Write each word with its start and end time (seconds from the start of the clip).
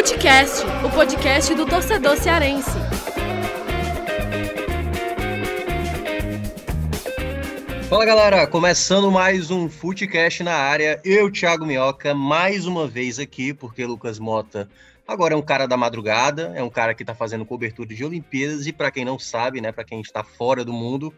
Futecast, 0.00 0.64
o 0.82 0.90
podcast 0.90 1.54
do 1.54 1.66
torcedor 1.66 2.16
cearense. 2.16 2.70
Fala 7.86 8.06
galera, 8.06 8.46
começando 8.46 9.10
mais 9.10 9.50
um 9.50 9.68
Futecast 9.68 10.42
na 10.42 10.54
área. 10.54 10.98
Eu, 11.04 11.30
Thiago 11.30 11.66
Minhoca, 11.66 12.14
mais 12.14 12.64
uma 12.64 12.88
vez 12.88 13.18
aqui, 13.18 13.52
porque 13.52 13.84
Lucas 13.84 14.18
Mota 14.18 14.70
agora 15.06 15.34
é 15.34 15.36
um 15.36 15.42
cara 15.42 15.68
da 15.68 15.76
madrugada, 15.76 16.50
é 16.56 16.62
um 16.62 16.70
cara 16.70 16.94
que 16.94 17.02
está 17.02 17.14
fazendo 17.14 17.44
cobertura 17.44 17.94
de 17.94 18.02
Olimpíadas 18.02 18.66
e 18.66 18.72
para 18.72 18.90
quem 18.90 19.04
não 19.04 19.18
sabe, 19.18 19.60
né, 19.60 19.70
para 19.70 19.84
quem 19.84 20.00
está 20.00 20.24
fora 20.24 20.64
do 20.64 20.72
mundo 20.72 21.12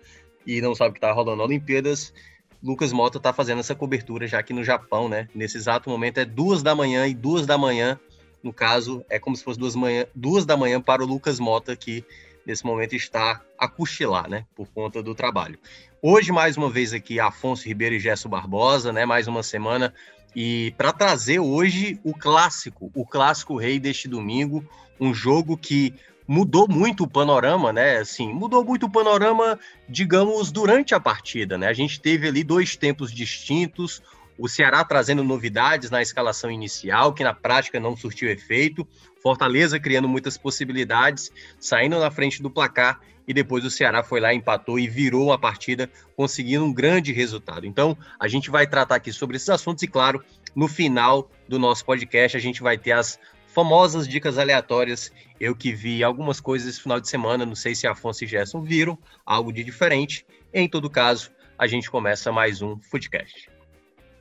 e 0.44 0.60
não 0.60 0.74
sabe 0.74 0.94
que 0.94 0.98
está 0.98 1.12
rolando 1.12 1.44
Olimpíadas, 1.44 2.12
Lucas 2.60 2.92
Mota 2.92 3.18
está 3.18 3.32
fazendo 3.32 3.60
essa 3.60 3.76
cobertura 3.76 4.26
já 4.26 4.40
aqui 4.40 4.52
no 4.52 4.64
Japão, 4.64 5.08
né? 5.08 5.28
Nesse 5.32 5.56
exato 5.56 5.88
momento 5.88 6.18
é 6.18 6.24
duas 6.24 6.64
da 6.64 6.74
manhã 6.74 7.06
e 7.06 7.14
duas 7.14 7.46
da 7.46 7.56
manhã, 7.56 7.96
no 8.42 8.52
caso, 8.52 9.04
é 9.08 9.18
como 9.18 9.36
se 9.36 9.44
fosse 9.44 9.58
duas, 9.58 9.74
manhã, 9.74 10.06
duas 10.14 10.44
da 10.44 10.56
manhã 10.56 10.80
para 10.80 11.02
o 11.02 11.06
Lucas 11.06 11.38
Mota, 11.38 11.76
que 11.76 12.04
nesse 12.44 12.64
momento 12.64 12.94
está 12.94 13.40
a 13.58 13.68
cochilar, 13.68 14.28
né? 14.28 14.44
Por 14.54 14.66
conta 14.68 15.02
do 15.02 15.14
trabalho. 15.14 15.58
Hoje, 16.00 16.32
mais 16.32 16.56
uma 16.56 16.68
vez 16.68 16.92
aqui, 16.92 17.20
Afonso 17.20 17.66
Ribeiro 17.66 17.94
e 17.94 18.00
Gesso 18.00 18.28
Barbosa, 18.28 18.92
né? 18.92 19.06
Mais 19.06 19.28
uma 19.28 19.42
semana. 19.42 19.94
E 20.34 20.74
para 20.76 20.92
trazer 20.92 21.38
hoje 21.38 22.00
o 22.02 22.12
clássico, 22.12 22.90
o 22.94 23.06
clássico 23.06 23.56
rei 23.56 23.78
deste 23.78 24.08
domingo, 24.08 24.64
um 24.98 25.14
jogo 25.14 25.56
que 25.56 25.94
mudou 26.26 26.66
muito 26.68 27.04
o 27.04 27.08
panorama, 27.08 27.72
né? 27.72 27.98
Assim, 27.98 28.32
mudou 28.32 28.64
muito 28.64 28.86
o 28.86 28.90
panorama, 28.90 29.58
digamos, 29.88 30.50
durante 30.50 30.94
a 30.94 31.00
partida, 31.00 31.58
né? 31.58 31.68
A 31.68 31.72
gente 31.72 32.00
teve 32.00 32.26
ali 32.26 32.42
dois 32.42 32.76
tempos 32.76 33.12
distintos, 33.12 34.02
o 34.42 34.48
Ceará 34.48 34.84
trazendo 34.84 35.22
novidades 35.22 35.88
na 35.88 36.02
escalação 36.02 36.50
inicial, 36.50 37.14
que 37.14 37.22
na 37.22 37.32
prática 37.32 37.78
não 37.78 37.96
surtiu 37.96 38.28
efeito, 38.28 38.84
Fortaleza 39.22 39.78
criando 39.78 40.08
muitas 40.08 40.36
possibilidades, 40.36 41.30
saindo 41.60 41.96
na 42.00 42.10
frente 42.10 42.42
do 42.42 42.50
placar 42.50 42.98
e 43.28 43.32
depois 43.32 43.64
o 43.64 43.70
Ceará 43.70 44.02
foi 44.02 44.18
lá, 44.18 44.34
empatou 44.34 44.80
e 44.80 44.88
virou 44.88 45.32
a 45.32 45.38
partida, 45.38 45.88
conseguindo 46.16 46.64
um 46.64 46.72
grande 46.72 47.12
resultado. 47.12 47.66
Então, 47.66 47.96
a 48.18 48.26
gente 48.26 48.50
vai 48.50 48.66
tratar 48.66 48.96
aqui 48.96 49.12
sobre 49.12 49.36
esses 49.36 49.48
assuntos 49.48 49.84
e, 49.84 49.86
claro, 49.86 50.24
no 50.56 50.66
final 50.66 51.30
do 51.48 51.56
nosso 51.56 51.84
podcast, 51.84 52.36
a 52.36 52.40
gente 52.40 52.64
vai 52.64 52.76
ter 52.76 52.90
as 52.90 53.20
famosas 53.46 54.08
dicas 54.08 54.38
aleatórias. 54.38 55.12
Eu 55.38 55.54
que 55.54 55.72
vi 55.72 56.02
algumas 56.02 56.40
coisas 56.40 56.66
esse 56.66 56.82
final 56.82 57.00
de 57.00 57.08
semana, 57.08 57.46
não 57.46 57.54
sei 57.54 57.76
se 57.76 57.86
Afonso 57.86 58.24
e 58.24 58.26
Gerson 58.26 58.60
viram 58.60 58.98
algo 59.24 59.52
de 59.52 59.62
diferente. 59.62 60.26
Em 60.52 60.68
todo 60.68 60.90
caso, 60.90 61.30
a 61.56 61.68
gente 61.68 61.88
começa 61.88 62.32
mais 62.32 62.60
um 62.60 62.76
Footcast. 62.80 63.51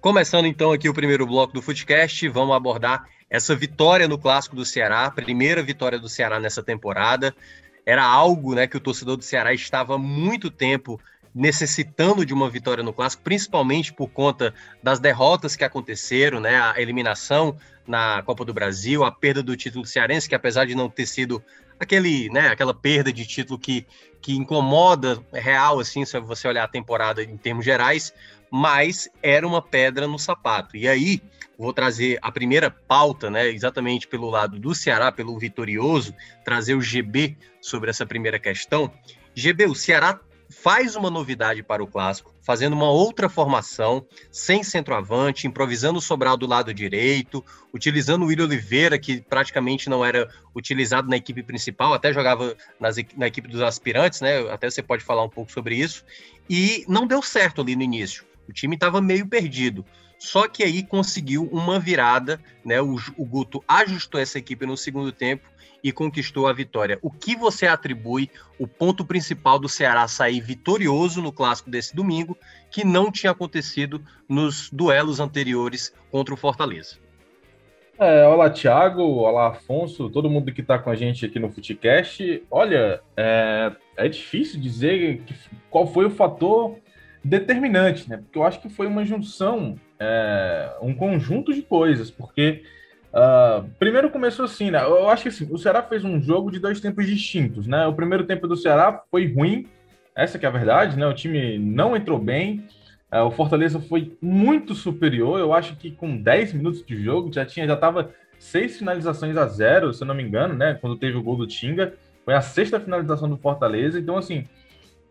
Começando 0.01 0.47
então 0.47 0.71
aqui 0.71 0.89
o 0.89 0.95
primeiro 0.95 1.27
bloco 1.27 1.53
do 1.53 1.61
Footcast, 1.61 2.27
vamos 2.29 2.55
abordar 2.55 3.07
essa 3.29 3.55
vitória 3.55 4.07
no 4.07 4.17
clássico 4.17 4.55
do 4.55 4.65
Ceará, 4.65 5.11
primeira 5.11 5.61
vitória 5.61 5.99
do 5.99 6.09
Ceará 6.09 6.39
nessa 6.39 6.63
temporada. 6.63 7.35
Era 7.85 8.03
algo, 8.03 8.55
né, 8.55 8.65
que 8.65 8.75
o 8.75 8.79
torcedor 8.79 9.15
do 9.15 9.23
Ceará 9.23 9.53
estava 9.53 9.99
muito 9.99 10.49
tempo 10.49 10.99
necessitando 11.35 12.25
de 12.25 12.33
uma 12.33 12.49
vitória 12.49 12.83
no 12.83 12.91
clássico, 12.91 13.21
principalmente 13.21 13.93
por 13.93 14.09
conta 14.09 14.55
das 14.81 14.99
derrotas 14.99 15.55
que 15.55 15.63
aconteceram, 15.63 16.39
né? 16.39 16.59
A 16.59 16.81
eliminação 16.81 17.55
na 17.85 18.23
Copa 18.23 18.43
do 18.43 18.55
Brasil, 18.55 19.03
a 19.03 19.11
perda 19.11 19.43
do 19.43 19.55
título 19.55 19.85
cearense, 19.85 20.27
que 20.27 20.33
apesar 20.33 20.65
de 20.65 20.73
não 20.73 20.89
ter 20.89 21.05
sido 21.05 21.43
aquele, 21.79 22.27
né, 22.29 22.47
aquela 22.47 22.73
perda 22.73 23.13
de 23.13 23.25
título 23.25 23.59
que, 23.59 23.85
que 24.19 24.35
incomoda 24.35 25.23
real, 25.31 25.79
assim, 25.79 26.05
se 26.05 26.19
você 26.19 26.47
olhar 26.47 26.63
a 26.63 26.67
temporada 26.67 27.23
em 27.23 27.37
termos 27.37 27.63
gerais, 27.63 28.11
mas 28.51 29.07
era 29.23 29.47
uma 29.47 29.61
pedra 29.61 30.07
no 30.07 30.19
sapato. 30.19 30.75
E 30.75 30.87
aí, 30.87 31.21
vou 31.57 31.71
trazer 31.71 32.19
a 32.21 32.31
primeira 32.31 32.69
pauta, 32.69 33.29
né, 33.29 33.47
exatamente 33.47 34.07
pelo 34.07 34.29
lado 34.29 34.59
do 34.59 34.75
Ceará, 34.75 35.11
pelo 35.11 35.37
vitorioso, 35.39 36.13
trazer 36.43 36.75
o 36.75 36.81
GB 36.81 37.37
sobre 37.61 37.89
essa 37.89 38.05
primeira 38.05 38.37
questão. 38.37 38.91
GB, 39.33 39.67
o 39.67 39.75
Ceará 39.75 40.19
faz 40.51 40.95
uma 40.97 41.09
novidade 41.09 41.63
para 41.63 41.81
o 41.81 41.87
clássico, 41.87 42.35
fazendo 42.41 42.73
uma 42.73 42.89
outra 42.89 43.29
formação, 43.29 44.05
sem 44.29 44.63
centroavante, 44.63 45.47
improvisando 45.47 45.99
o 45.99 46.01
Sobral 46.01 46.35
do 46.35 46.45
lado 46.45 46.73
direito, 46.73 47.43
utilizando 47.73 48.23
o 48.23 48.25
William 48.25 48.45
Oliveira, 48.45 48.99
que 48.99 49.21
praticamente 49.21 49.89
não 49.89 50.03
era 50.03 50.29
utilizado 50.53 51.07
na 51.07 51.15
equipe 51.15 51.41
principal, 51.41 51.93
até 51.93 52.11
jogava 52.11 52.55
nas, 52.79 52.97
na 53.15 53.27
equipe 53.27 53.47
dos 53.47 53.61
aspirantes, 53.61 54.19
né? 54.19 54.39
Até 54.51 54.69
você 54.69 54.83
pode 54.83 55.03
falar 55.03 55.23
um 55.23 55.29
pouco 55.29 55.51
sobre 55.51 55.75
isso. 55.75 56.03
E 56.49 56.83
não 56.87 57.07
deu 57.07 57.21
certo 57.21 57.61
ali 57.61 57.75
no 57.75 57.83
início. 57.83 58.25
O 58.47 58.53
time 58.53 58.75
estava 58.75 59.01
meio 59.01 59.27
perdido. 59.27 59.85
Só 60.17 60.47
que 60.47 60.63
aí 60.63 60.83
conseguiu 60.83 61.49
uma 61.51 61.79
virada, 61.79 62.39
né? 62.63 62.79
O, 62.79 62.95
o 63.17 63.25
Guto 63.25 63.63
ajustou 63.67 64.21
essa 64.21 64.37
equipe 64.37 64.65
no 64.65 64.77
segundo 64.77 65.11
tempo 65.11 65.49
e 65.83 65.91
conquistou 65.91 66.47
a 66.47 66.53
vitória. 66.53 66.99
O 67.01 67.09
que 67.09 67.35
você 67.35 67.65
atribui 67.65 68.29
o 68.59 68.67
ponto 68.67 69.03
principal 69.03 69.57
do 69.57 69.67
Ceará 69.67 70.07
sair 70.07 70.39
vitorioso 70.39 71.21
no 71.21 71.31
clássico 71.31 71.71
desse 71.71 71.95
domingo, 71.95 72.37
que 72.69 72.85
não 72.85 73.11
tinha 73.11 73.31
acontecido 73.31 73.99
nos 74.29 74.69
duelos 74.69 75.19
anteriores 75.19 75.93
contra 76.11 76.33
o 76.33 76.37
Fortaleza? 76.37 76.97
É, 77.97 78.25
olá, 78.25 78.49
Thiago, 78.49 79.01
olá, 79.01 79.49
Afonso, 79.49 80.09
todo 80.09 80.29
mundo 80.29 80.51
que 80.51 80.61
está 80.61 80.79
com 80.79 80.89
a 80.89 80.95
gente 80.95 81.25
aqui 81.25 81.39
no 81.39 81.51
Futecast. 81.51 82.43
Olha, 82.49 83.01
é, 83.15 83.71
é 83.97 84.07
difícil 84.07 84.59
dizer 84.59 85.21
que, 85.21 85.35
qual 85.69 85.85
foi 85.85 86.05
o 86.05 86.09
fator 86.09 86.77
determinante, 87.23 88.09
né? 88.09 88.17
Porque 88.17 88.37
eu 88.37 88.43
acho 88.43 88.61
que 88.61 88.69
foi 88.69 88.87
uma 88.87 89.05
junção, 89.05 89.79
é, 89.99 90.71
um 90.81 90.93
conjunto 90.93 91.53
de 91.53 91.61
coisas, 91.61 92.09
porque 92.09 92.63
Uh, 93.11 93.67
primeiro 93.77 94.09
começou 94.09 94.45
assim, 94.45 94.71
né? 94.71 94.81
Eu 94.81 95.09
acho 95.09 95.23
que 95.23 95.29
assim, 95.29 95.45
o 95.51 95.57
Ceará 95.57 95.83
fez 95.83 96.05
um 96.05 96.21
jogo 96.21 96.49
de 96.49 96.59
dois 96.59 96.79
tempos 96.79 97.05
distintos, 97.05 97.67
né? 97.67 97.85
O 97.85 97.93
primeiro 97.93 98.23
tempo 98.23 98.47
do 98.47 98.55
Ceará 98.55 99.03
foi 99.11 99.31
ruim, 99.31 99.67
essa 100.15 100.39
que 100.39 100.45
é 100.45 100.49
a 100.49 100.51
verdade, 100.51 100.97
né? 100.97 101.05
O 101.05 101.13
time 101.13 101.59
não 101.59 101.93
entrou 101.93 102.17
bem, 102.17 102.65
uh, 103.11 103.25
o 103.25 103.31
Fortaleza 103.31 103.81
foi 103.81 104.17
muito 104.21 104.73
superior. 104.73 105.39
Eu 105.39 105.53
acho 105.53 105.75
que 105.75 105.91
com 105.91 106.15
10 106.15 106.53
minutos 106.53 106.85
de 106.85 107.03
jogo 107.03 107.33
já 107.33 107.45
tinha, 107.45 107.67
já 107.67 107.75
tava 107.75 108.11
seis 108.39 108.77
finalizações 108.77 109.35
a 109.35 109.45
zero, 109.45 109.93
se 109.93 110.01
eu 110.01 110.07
não 110.07 110.15
me 110.15 110.23
engano, 110.23 110.53
né? 110.53 110.77
Quando 110.79 110.95
teve 110.95 111.17
o 111.17 111.21
gol 111.21 111.35
do 111.35 111.45
Tinga, 111.45 111.93
foi 112.23 112.33
a 112.33 112.41
sexta 112.41 112.79
finalização 112.79 113.29
do 113.29 113.37
Fortaleza. 113.37 113.99
Então, 113.99 114.17
assim, 114.17 114.45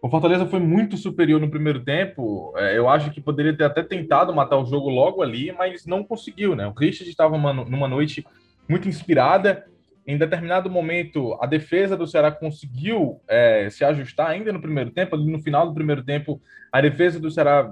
o 0.03 0.09
Fortaleza 0.09 0.47
foi 0.47 0.61
muito 0.61 0.97
superior 0.97 1.41
no 1.41 1.51
primeiro 1.51 1.81
tempo. 1.85 2.55
É, 2.57 2.77
eu 2.77 2.89
acho 2.89 3.11
que 3.11 3.21
poderia 3.21 3.55
ter 3.55 3.65
até 3.65 3.83
tentado 3.83 4.35
matar 4.35 4.57
o 4.57 4.65
jogo 4.65 4.89
logo 4.89 5.23
ali, 5.23 5.53
mas 5.53 5.85
não 5.85 6.03
conseguiu, 6.03 6.55
né? 6.55 6.67
O 6.67 6.73
Christian 6.73 7.07
estava 7.07 7.37
numa 7.37 7.89
noite 7.89 8.27
muito 8.69 8.89
inspirada. 8.89 9.67
Em 10.07 10.17
determinado 10.17 10.71
momento, 10.71 11.37
a 11.41 11.47
defesa 11.47 11.97
do 11.97 12.07
Ceará 12.07 12.31
conseguiu 12.31 13.21
é, 13.29 13.69
se 13.71 13.85
ajustar 13.85 14.31
ainda 14.31 14.53
no 14.53 14.61
primeiro 14.61 14.91
tempo. 14.91 15.15
Ali 15.15 15.31
no 15.31 15.39
final 15.39 15.69
do 15.69 15.75
primeiro 15.75 16.03
tempo, 16.03 16.41
a 16.73 16.81
defesa 16.81 17.21
do 17.21 17.31
Ceará 17.31 17.71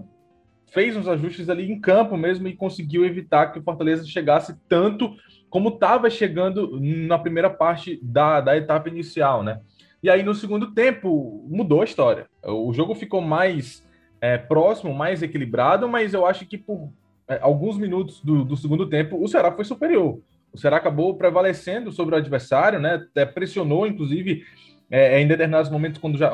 fez 0.66 0.94
uns 0.96 1.08
ajustes 1.08 1.48
ali 1.48 1.70
em 1.70 1.80
campo 1.80 2.14
mesmo 2.14 2.46
e 2.46 2.54
conseguiu 2.54 3.06
evitar 3.06 3.52
que 3.52 3.58
o 3.58 3.62
Fortaleza 3.62 4.06
chegasse 4.06 4.54
tanto 4.68 5.16
como 5.48 5.70
estava 5.70 6.10
chegando 6.10 6.78
na 6.78 7.18
primeira 7.18 7.48
parte 7.48 7.98
da, 8.02 8.42
da 8.42 8.54
etapa 8.54 8.88
inicial, 8.90 9.42
né? 9.42 9.60
E 10.02 10.08
aí, 10.08 10.22
no 10.22 10.34
segundo 10.34 10.72
tempo, 10.72 11.44
mudou 11.48 11.80
a 11.82 11.84
história. 11.84 12.26
O 12.44 12.72
jogo 12.72 12.94
ficou 12.94 13.20
mais 13.20 13.84
é, 14.20 14.38
próximo, 14.38 14.94
mais 14.94 15.22
equilibrado, 15.22 15.88
mas 15.88 16.14
eu 16.14 16.24
acho 16.24 16.46
que 16.46 16.56
por 16.56 16.90
é, 17.28 17.38
alguns 17.42 17.76
minutos 17.76 18.20
do, 18.22 18.44
do, 18.44 18.56
segundo 18.56 18.88
tempo, 18.88 19.22
o 19.22 19.28
Ceará 19.28 19.52
foi 19.52 19.64
superior. 19.64 20.20
O 20.52 20.58
Ceará 20.58 20.78
acabou 20.78 21.14
prevalecendo 21.16 21.92
sobre 21.92 22.14
o 22.14 22.18
adversário, 22.18 22.80
né? 22.80 22.94
Até 22.94 23.26
pressionou, 23.26 23.86
inclusive, 23.86 24.44
é, 24.90 25.20
em 25.20 25.28
determinados 25.28 25.70
momentos, 25.70 26.00
quando, 26.00 26.16
já, 26.16 26.30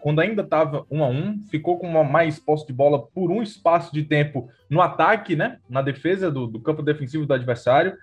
quando 0.00 0.20
ainda 0.20 0.42
estava 0.42 0.86
um 0.90 1.04
a 1.04 1.08
um, 1.08 1.38
ficou 1.50 1.78
com 1.78 1.86
uma 1.86 2.02
mais 2.02 2.38
posse 2.38 2.66
de 2.66 2.72
bola 2.72 3.06
por 3.08 3.30
um 3.30 3.42
espaço 3.42 3.92
de 3.92 4.04
tempo 4.04 4.48
no 4.70 4.80
ataque, 4.80 5.36
né? 5.36 5.58
Na 5.68 5.82
defesa 5.82 6.30
do, 6.30 6.46
do 6.46 6.60
campo 6.60 6.82
defensivo 6.82 7.26
do 7.26 7.34
adversário. 7.34 7.94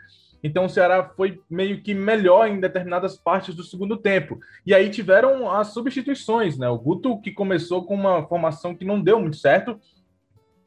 Então 0.45 0.65
o 0.65 0.69
Ceará 0.69 1.03
foi 1.03 1.42
meio 1.50 1.81
que 1.81 1.95
melhor 1.95 2.47
em 2.47 2.59
determinadas 2.59 3.18
partes 3.18 3.56
do 3.56 3.63
segundo 3.63 3.97
tempo. 3.97 4.39
E 4.63 4.75
aí 4.75 4.92
tiveram 4.92 5.50
as 5.50 5.69
substituições, 5.69 6.56
né? 6.56 6.69
O 6.69 6.77
Guto 6.77 7.19
que 7.19 7.31
começou 7.31 7.83
com 7.83 7.95
uma 7.95 8.27
formação 8.27 8.75
que 8.75 8.86
não 8.86 9.01
deu 9.01 9.19
muito 9.19 9.38
certo. 9.38 9.80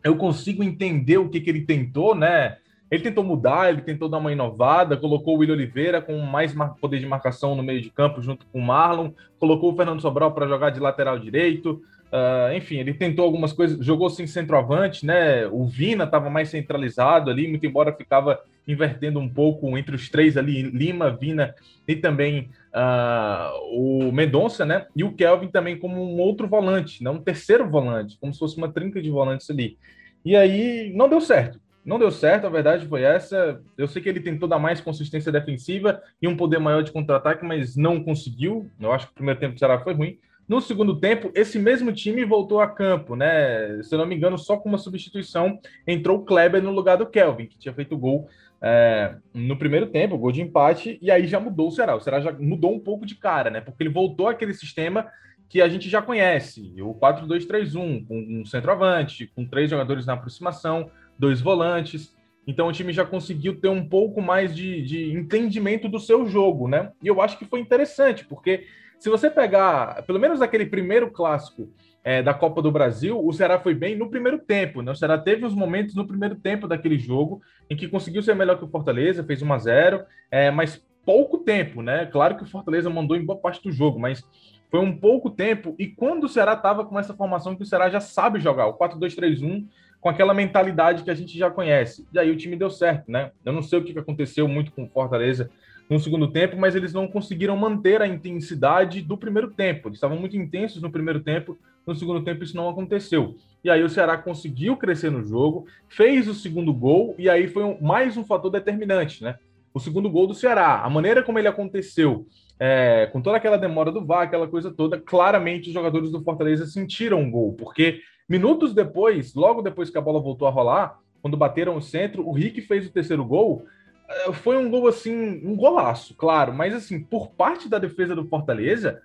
Eu 0.02 0.16
consigo 0.16 0.64
entender 0.64 1.19
o 1.19 1.28
que, 1.28 1.40
que 1.40 1.48
ele 1.48 1.64
tentou, 1.64 2.12
né? 2.12 2.56
Ele 2.90 3.04
tentou 3.04 3.22
mudar, 3.22 3.70
ele 3.70 3.82
tentou 3.82 4.08
dar 4.08 4.19
uma 4.19 4.32
inovada, 4.32 4.96
colocou 4.96 5.36
o 5.36 5.38
William 5.38 5.54
Oliveira 5.54 6.02
com 6.02 6.19
mais 6.19 6.52
poder 6.80 6.98
de 6.98 7.06
marcação 7.06 7.54
no 7.54 7.62
meio 7.62 7.80
de 7.80 7.90
campo 7.90 8.20
junto 8.20 8.46
com 8.46 8.58
o 8.58 8.62
Marlon, 8.62 9.12
colocou 9.38 9.72
o 9.72 9.76
Fernando 9.76 10.02
Sobral 10.02 10.32
para 10.34 10.48
jogar 10.48 10.70
de 10.70 10.80
lateral 10.80 11.20
direito. 11.20 11.80
Uh, 12.10 12.55
enfim, 12.55 12.78
ele 12.78 12.94
tentou 12.94 13.25
algumas 13.25 13.52
coisas, 13.52 13.84
jogou 13.84 14.08
sem 14.08 14.26
centroavante, 14.26 15.05
né? 15.05 15.46
O 15.46 15.66
Vina 15.66 16.05
estava 16.05 16.31
mais 16.31 16.49
centralizado 16.49 17.31
ali, 17.31 17.46
muito 17.46 17.66
embora 17.66 17.93
ficava 17.93 18.40
invertendo 18.66 19.19
um 19.19 19.28
pouco 19.28 19.76
entre 19.76 19.94
os 19.94 20.08
três 20.08 20.37
ali, 20.37 20.62
Lima, 20.62 21.10
Vina 21.10 21.55
e 21.87 21.96
também 21.96 22.50
uh, 22.75 23.50
o 23.72 24.12
Mendonça, 24.12 24.64
né? 24.64 24.87
E 24.96 25.05
o 25.05 25.12
Kelvin 25.12 25.49
também 25.49 25.78
como 25.78 26.02
um 26.02 26.19
outro 26.19 26.49
volante, 26.49 27.02
não 27.02 27.14
um 27.14 27.22
terceiro 27.22 27.69
volante, 27.69 28.16
como 28.20 28.32
se 28.32 28.38
fosse 28.38 28.56
uma 28.56 28.72
trinca 28.72 29.00
de 29.00 29.11
volantes 29.11 29.49
ali. 29.50 29.78
E 30.25 30.34
aí 30.34 30.93
não 30.94 31.08
deu 31.08 31.20
certo. 31.20 31.61
Não 31.84 31.99
deu 31.99 32.11
certo, 32.11 32.46
a 32.46 32.50
verdade 32.50 32.87
foi 32.87 33.02
essa. 33.02 33.62
Eu 33.76 33.88
sei 33.88 34.02
que 34.02 34.08
ele 34.11 34.20
tentou 34.20 34.46
dar 34.46 34.58
mais 34.58 34.78
consistência 34.78 35.32
defensiva 35.32 36.02
e 36.20 36.28
um 36.28 36.37
poder 36.37 36.58
maior 36.58 36.82
de 36.82 36.93
contra-ataque, 36.93 37.46
mas 37.46 37.76
não 37.76 38.04
conseguiu. 38.04 38.70
Eu 38.78 38.93
acho 38.93 39.06
que 39.06 39.12
o 39.12 39.14
primeiro 39.14 39.40
tempo 39.40 39.54
do 39.54 39.58
Ceará 39.58 39.78
foi 39.78 39.94
ruim. 39.94 40.19
No 40.49 40.62
segundo 40.62 40.99
tempo, 40.99 41.31
esse 41.35 41.59
mesmo 41.59 41.93
time 41.93 42.25
voltou 42.25 42.61
a 42.61 42.67
campo, 42.67 43.15
né? 43.15 43.83
Se 43.83 43.95
eu 43.95 43.99
não 43.99 44.06
me 44.06 44.15
engano, 44.15 44.39
só 44.39 44.56
com 44.56 44.69
uma 44.69 44.79
substituição 44.79 45.61
entrou 45.87 46.19
o 46.19 46.25
Kleber 46.25 46.62
no 46.62 46.71
lugar 46.71 46.97
do 46.97 47.06
Kelvin, 47.06 47.47
que 47.47 47.59
tinha 47.59 47.75
feito 47.75 47.99
gol 47.99 48.29
é, 48.62 49.15
no 49.35 49.59
primeiro 49.59 49.87
tempo, 49.89 50.17
gol 50.17 50.33
de 50.33 50.41
empate, 50.41 50.99
e 51.03 51.11
aí 51.11 51.27
já 51.27 51.39
mudou 51.39 51.69
o 51.69 51.71
Ceará. 51.71 51.95
O 51.95 52.00
Ceará 52.00 52.21
já 52.21 52.33
mudou 52.33 52.73
um 52.75 52.81
pouco 52.81 53.05
de 53.05 53.15
cara, 53.15 53.50
né? 53.50 53.61
Porque 53.61 53.83
ele 53.83 53.93
voltou 53.93 54.27
àquele 54.27 54.55
sistema 54.55 55.06
que 55.50 55.61
a 55.61 55.69
gente 55.69 55.89
já 55.89 56.00
conhece, 56.00 56.75
o 56.81 56.95
4-2-3-1, 56.95 58.06
com 58.06 58.19
um 58.19 58.45
centroavante, 58.45 59.31
com 59.35 59.47
três 59.47 59.71
jogadores 59.71 60.05
na 60.05 60.15
aproximação, 60.15 60.91
dois 61.19 61.41
volantes. 61.41 62.15
Então 62.47 62.69
o 62.69 62.73
time 62.73 62.93
já 62.93 63.05
conseguiu 63.05 63.59
ter 63.61 63.69
um 63.69 63.87
pouco 63.87 64.21
mais 64.21 64.55
de, 64.55 64.83
de 64.83 65.12
entendimento 65.12 65.89
do 65.89 65.99
seu 65.99 66.27
jogo, 66.27 66.69
né? 66.69 66.91
E 67.03 67.06
eu 67.06 67.21
acho 67.21 67.39
que 67.39 67.47
foi 67.47 67.61
interessante, 67.61 68.25
porque 68.25 68.67
se 68.99 69.09
você 69.09 69.31
pegar, 69.31 70.03
pelo 70.03 70.19
menos 70.19 70.43
aquele 70.43 70.67
primeiro 70.67 71.11
clássico 71.11 71.73
é, 72.05 72.23
da 72.23 72.35
Copa 72.35 72.61
do 72.62 72.73
Brasil, 72.73 73.19
o 73.25 73.33
Ceará 73.33 73.59
foi 73.59 73.75
bem 73.75 73.97
no 73.97 74.11
primeiro 74.11 74.39
tempo. 74.39 74.83
Né? 74.83 74.93
O 74.93 74.97
Ceará 74.97 75.19
teve 75.19 75.45
os 75.45 75.55
momentos 75.55 75.95
no 75.95 76.06
primeiro 76.06 76.37
tempo 76.37 76.67
daquele 76.67 76.99
jogo 76.99 77.41
em 77.69 77.77
que 77.77 77.89
conseguiu 77.89 78.23
ser 78.23 78.35
melhor 78.35 78.59
que 78.59 78.65
o 78.65 78.69
Fortaleza, 78.69 79.25
fez 79.25 79.43
1 79.43 79.53
a 79.53 79.59
0 79.59 80.05
é, 80.31 80.50
mas 80.50 80.85
pouco 81.05 81.39
tempo, 81.39 81.81
né? 81.81 82.05
Claro 82.05 82.37
que 82.37 82.43
o 82.43 82.47
Fortaleza 82.47 82.91
mandou 82.91 83.17
em 83.17 83.25
boa 83.25 83.39
parte 83.39 83.62
do 83.62 83.73
jogo, 83.73 83.99
mas 83.99 84.23
foi 84.71 84.81
um 84.81 84.95
pouco 84.95 85.31
tempo. 85.31 85.75
E 85.79 85.87
quando 85.87 86.25
o 86.25 86.29
Ceará 86.29 86.53
estava 86.53 86.85
com 86.85 86.99
essa 86.99 87.15
formação 87.15 87.56
que 87.56 87.62
o 87.62 87.67
Ceará 87.67 87.89
já 87.89 88.00
sabe 88.00 88.41
jogar, 88.41 88.67
o 88.67 88.77
4-2-3-1, 88.77 89.67
com 90.00 90.09
aquela 90.09 90.35
mentalidade 90.35 91.03
que 91.03 91.11
a 91.11 91.15
gente 91.15 91.37
já 91.37 91.50
conhece. 91.50 92.06
E 92.12 92.19
aí 92.19 92.31
o 92.31 92.37
time 92.37 92.56
deu 92.56 92.71
certo, 92.71 93.11
né? 93.11 93.33
Eu 93.45 93.53
não 93.53 93.62
sei 93.62 93.79
o 93.79 93.85
que 93.85 93.99
aconteceu 93.99 94.47
muito 94.47 94.71
com 94.71 94.85
o 94.85 94.89
Fortaleza 94.89 95.50
no 95.88 95.99
segundo 95.99 96.29
tempo, 96.31 96.56
mas 96.56 96.75
eles 96.75 96.93
não 96.93 97.08
conseguiram 97.08 97.56
manter 97.56 98.02
a 98.02 98.06
intensidade 98.06 99.00
do 99.00 99.17
primeiro 99.17 99.50
tempo. 99.50 99.88
Eles 99.88 99.96
estavam 99.96 100.19
muito 100.19 100.37
intensos 100.37 100.82
no 100.82 100.90
primeiro 100.90 101.20
tempo, 101.20 101.58
no 101.87 101.94
segundo 101.94 102.23
tempo 102.23 102.44
isso 102.44 102.56
não 102.56 102.69
aconteceu. 102.69 103.37
E 103.64 103.70
aí 103.70 103.82
o 103.82 103.88
Ceará 103.88 104.19
conseguiu 104.19 104.76
crescer 104.76 105.11
no 105.11 105.23
jogo, 105.23 105.67
fez 105.88 106.29
o 106.29 106.35
segundo 106.35 106.73
gol, 106.73 107.14
e 107.19 107.29
aí 107.29 107.49
foi 107.49 107.64
um, 107.64 107.81
mais 107.81 108.17
um 108.17 108.25
fator 108.25 108.50
determinante, 108.50 109.23
né? 109.25 109.37
O 109.73 109.81
segundo 109.81 110.11
gol 110.11 110.26
do 110.26 110.35
Ceará, 110.35 110.82
a 110.82 110.90
maneira 110.90 111.23
como 111.23 111.38
ele 111.38 111.49
aconteceu, 111.49 112.26
é, 112.58 113.08
com 113.12 113.20
toda 113.20 113.37
aquela 113.37 113.56
demora 113.56 113.93
do 113.93 114.05
VAR, 114.05 114.23
aquela 114.23 114.49
coisa 114.49 114.70
toda, 114.70 114.99
claramente 115.00 115.69
os 115.69 115.75
jogadores 115.75 116.11
do 116.11 116.23
Fortaleza 116.23 116.67
sentiram 116.67 117.20
um 117.20 117.31
gol, 117.31 117.52
porque 117.55 118.00
Minutos 118.29 118.75
depois, 118.75 119.35
logo 119.35 119.62
depois 119.62 119.88
que 119.88 119.96
a 119.96 120.02
bola 120.02 120.20
voltou 120.20 120.46
a 120.46 120.50
rolar, 120.50 120.99
quando 121.23 121.35
bateram 121.35 121.76
o 121.76 121.81
centro, 121.81 122.29
o 122.29 122.32
Rick 122.32 122.61
fez 122.61 122.87
o 122.87 122.93
terceiro 122.93 123.25
gol. 123.25 123.64
Eh, 124.08 124.32
foi 124.32 124.56
um 124.56 124.70
gol 124.70 124.88
assim, 124.88 125.14
um 125.44 125.55
golaço, 125.55 126.14
claro, 126.14 126.52
mas 126.52 126.75
assim, 126.75 127.00
por 127.00 127.31
parte 127.31 127.69
da 127.69 127.78
defesa 127.78 128.14
do 128.14 128.26
Fortaleza, 128.26 129.00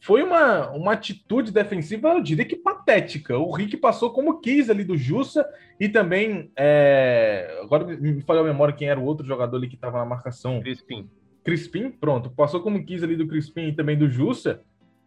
foi 0.00 0.22
uma, 0.22 0.70
uma 0.70 0.92
atitude 0.92 1.50
defensiva, 1.50 2.10
eu 2.10 2.22
diria 2.22 2.44
que 2.44 2.54
patética. 2.54 3.36
O 3.36 3.50
Rick 3.50 3.76
passou 3.76 4.10
como 4.10 4.40
quis 4.40 4.70
ali 4.70 4.84
do 4.84 4.96
Jussa 4.96 5.44
e 5.80 5.88
também. 5.88 6.50
É... 6.54 7.58
Agora 7.62 7.84
me 7.84 8.20
falhou 8.20 8.44
a 8.44 8.46
memória 8.46 8.74
quem 8.74 8.88
era 8.88 9.00
o 9.00 9.04
outro 9.04 9.26
jogador 9.26 9.56
ali 9.56 9.68
que 9.68 9.74
estava 9.74 9.98
na 9.98 10.04
marcação. 10.04 10.60
Crispim. 10.60 11.10
Crispim, 11.42 11.90
pronto. 11.90 12.30
Passou 12.30 12.60
como 12.60 12.84
quis 12.84 13.02
ali 13.02 13.16
do 13.16 13.26
Crispim 13.26 13.68
e 13.68 13.72
também 13.72 13.98
do 13.98 14.08
Jussa 14.08 14.60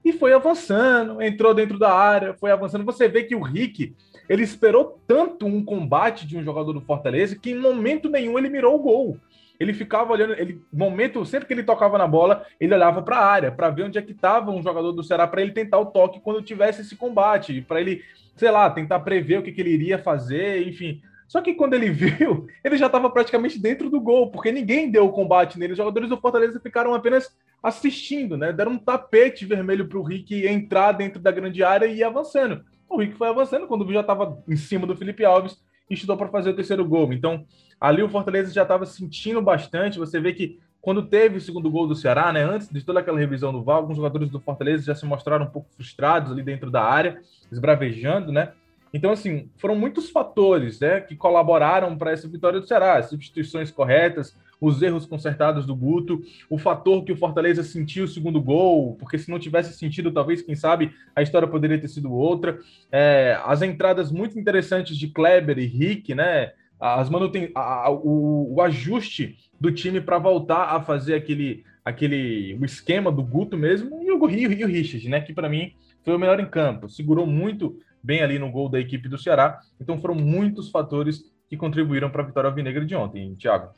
e 0.03 0.13
foi 0.13 0.33
avançando, 0.33 1.21
entrou 1.21 1.53
dentro 1.53 1.77
da 1.77 1.94
área, 1.94 2.33
foi 2.33 2.51
avançando. 2.51 2.85
Você 2.85 3.07
vê 3.07 3.24
que 3.24 3.35
o 3.35 3.42
Rick, 3.42 3.95
ele 4.30 4.44
esperou 4.44 5.02
tanto 5.08 5.48
um 5.48 5.66
combate 5.66 6.28
de 6.28 6.38
um 6.38 6.44
jogador 6.44 6.72
do 6.72 6.81
Fortaleza 6.81 7.36
que 7.36 7.50
em 7.50 7.60
momento 7.60 8.08
nenhum 8.08 8.38
ele 8.38 8.48
mirou 8.48 8.76
o 8.76 8.80
gol. 8.80 9.18
Ele 9.60 9.74
ficava 9.74 10.14
olhando, 10.14 10.34
ele 10.34 10.62
momento, 10.72 11.26
sempre 11.26 11.48
que 11.48 11.54
ele 11.54 11.64
tocava 11.64 11.98
na 11.98 12.08
bola, 12.08 12.46
ele 12.60 12.74
olhava 12.74 13.02
para 13.02 13.18
a 13.18 13.26
área 13.26 13.52
para 13.52 13.70
ver 13.70 13.84
onde 13.84 13.98
é 13.98 14.02
que 14.02 14.14
estava 14.14 14.52
um 14.52 14.62
jogador 14.62 14.94
do 14.94 15.04
Ceará 15.04 15.28
para 15.28 15.42
ele 15.42 15.52
tentar 15.52 15.80
o 15.80 15.88
toque 15.88 16.22
quando 16.22 16.42
tivesse 16.42 16.81
esse 16.81 16.96
combate, 16.96 17.62
para 17.68 17.81
ele, 17.81 18.02
sei 18.38 18.52
lá, 18.52 18.70
tentar 18.70 19.00
prever 19.00 19.40
o 19.40 19.44
que, 19.44 19.52
que 19.52 19.60
ele 19.60 19.72
iria 19.72 19.98
fazer, 19.98 20.66
enfim. 20.66 21.02
Só 21.28 21.42
que 21.42 21.54
quando 21.56 21.74
ele 21.74 21.90
viu, 21.92 22.48
ele 22.64 22.78
já 22.78 22.86
estava 22.86 23.10
praticamente 23.10 23.60
dentro 23.60 23.90
do 23.90 24.00
gol, 24.00 24.31
porque 24.31 24.52
ninguém 24.52 24.90
deu 24.90 25.08
o 25.08 25.12
combate 25.12 25.60
nele. 25.60 25.74
Os 25.74 25.78
jogadores 25.78 26.08
do 26.08 26.18
Fortaleza 26.18 26.60
ficaram 26.60 26.94
apenas 26.94 27.36
assistindo, 27.62 28.38
né? 28.38 28.54
Deram 28.54 28.74
um 28.74 28.78
tapete 28.78 29.46
vermelho 29.46 29.90
para 29.90 29.98
o 29.98 30.04
Rick 30.04 30.48
entrar 30.48 30.94
dentro 30.94 31.20
da 31.20 31.31
grande 31.31 31.62
área 31.64 31.86
e 31.86 31.98
ir 31.98 32.04
avançando. 32.04 32.64
O 32.89 32.97
Rick 32.97 33.15
foi 33.15 33.30
avançando 33.30 33.68
quando 33.68 33.91
já 33.94 34.01
estava 34.01 34.41
em 34.47 34.56
cima 34.56 34.88
do 34.88 34.95
Felipe 34.95 35.24
Alves 35.24 35.62
e 35.89 35.94
estudou 35.94 36.18
para 36.18 36.30
fazer 36.30 36.50
o 36.50 36.56
terceiro 36.56 36.83
gol. 36.83 37.13
Então, 37.13 37.45
ali 37.80 38.01
o 38.01 38.09
Fortaleza 38.09 38.51
já 38.51 38.63
estava 38.63 38.86
sentindo 38.86 39.41
bastante. 39.41 40.00
Você 40.00 40.19
vê 40.19 40.33
que 40.33 40.59
quando 40.81 41.03
teve 41.03 41.38
o 41.38 41.41
segundo 41.41 41.69
gol 41.69 41.88
do 41.88 41.95
Ceará, 41.95 42.31
né, 42.31 42.44
antes 42.44 42.69
de 42.69 42.83
toda 42.83 43.00
aquela 43.00 43.19
revisão 43.19 43.51
do 43.51 43.62
VAR, 43.62 43.77
alguns 43.77 43.97
jogadores 43.97 44.30
do 44.30 44.39
Fortaleza 44.39 44.86
já 44.86 44.95
se 44.95 45.06
mostraram 45.06 45.45
um 45.45 45.50
pouco 45.50 45.69
frustrados 45.75 46.31
ali 46.31 46.41
dentro 46.41 46.71
da 46.71 46.83
área, 46.83 47.21
esbravejando, 47.51 48.31
né? 48.31 48.53
Então, 48.94 49.12
assim, 49.12 49.50
foram 49.57 49.75
muitos 49.75 50.09
fatores 50.09 50.80
né, 50.80 51.00
que 51.01 51.15
colaboraram 51.15 51.95
para 51.95 52.12
essa 52.12 52.27
vitória 52.27 52.59
do 52.59 52.68
Ceará. 52.68 53.01
Substituições 53.03 53.69
corretas, 53.69 54.35
os 54.59 54.81
erros 54.81 55.06
consertados 55.06 55.65
do 55.65 55.75
Guto, 55.75 56.21
o 56.50 56.57
fator 56.57 57.03
que 57.03 57.11
o 57.11 57.17
Fortaleza 57.17 57.63
sentiu 57.63 58.06
o 58.06 58.07
segundo 58.07 58.41
gol, 58.41 58.95
porque 58.95 59.17
se 59.17 59.29
não 59.29 59.39
tivesse 59.39 59.77
sentido, 59.77 60.11
talvez, 60.11 60.41
quem 60.41 60.56
sabe, 60.56 60.91
a 61.15 61.21
história 61.21 61.47
poderia 61.47 61.79
ter 61.79 61.88
sido 61.88 62.11
outra. 62.11 62.59
É, 62.91 63.39
as 63.45 63.61
entradas 63.61 64.11
muito 64.11 64.38
interessantes 64.38 64.97
de 64.97 65.07
Kleber 65.07 65.57
e 65.59 65.65
Rick, 65.65 66.13
né? 66.13 66.51
As 66.79 67.09
manuten 67.09 67.51
a, 67.56 67.91
o, 67.91 68.56
o 68.56 68.61
ajuste 68.61 69.38
do 69.59 69.71
time 69.71 70.00
para 70.00 70.17
voltar 70.17 70.75
a 70.75 70.81
fazer 70.81 71.13
aquele, 71.15 71.63
aquele 71.83 72.57
o 72.59 72.65
esquema 72.65 73.11
do 73.11 73.21
Guto 73.21 73.57
mesmo, 73.57 74.01
e 74.01 74.11
o, 74.11 74.25
Rio 74.25 74.51
e 74.51 74.63
o 74.63 74.67
Richard, 74.67 75.07
né? 75.09 75.21
Que 75.21 75.33
para 75.33 75.50
mim 75.50 75.73
foi 76.03 76.15
o 76.15 76.19
melhor 76.19 76.39
em 76.39 76.45
campo, 76.45 76.89
segurou 76.89 77.27
muito 77.27 77.77
bem 78.01 78.21
ali 78.21 78.39
no 78.39 78.50
gol 78.50 78.69
da 78.69 78.79
equipe 78.79 79.09
do 79.09 79.17
Ceará. 79.17 79.59
Então 79.79 80.00
foram 80.00 80.15
muitos 80.15 80.69
fatores 80.69 81.23
que 81.50 81.57
contribuíram 81.57 82.09
para 82.09 82.23
a 82.23 82.25
vitória 82.25 82.50
alvinegra 82.50 82.85
de 82.85 82.95
ontem, 82.95 83.35
Thiago. 83.35 83.73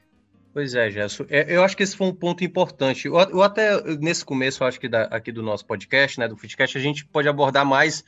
Pois 0.54 0.76
é, 0.76 0.92
Gerson. 0.92 1.26
É, 1.30 1.56
eu 1.56 1.64
acho 1.64 1.78
que 1.78 1.84
esse 1.84 1.96
foi 1.96 2.08
um 2.08 2.14
ponto 2.14 2.44
importante. 2.44 3.08
Eu, 3.08 3.42
até, 3.42 3.82
nesse 4.00 4.24
começo, 4.26 4.64
acho 4.66 4.80
que 4.80 4.90
da, 4.90 5.04
aqui 5.04 5.32
do 5.32 5.42
nosso 5.42 5.66
podcast, 5.66 6.20
né, 6.20 6.28
do 6.28 6.36
Footcast, 6.36 6.78
a 6.78 6.82
gente 6.82 7.06
pode 7.06 7.30
abordar 7.30 7.66
mais 7.66 8.04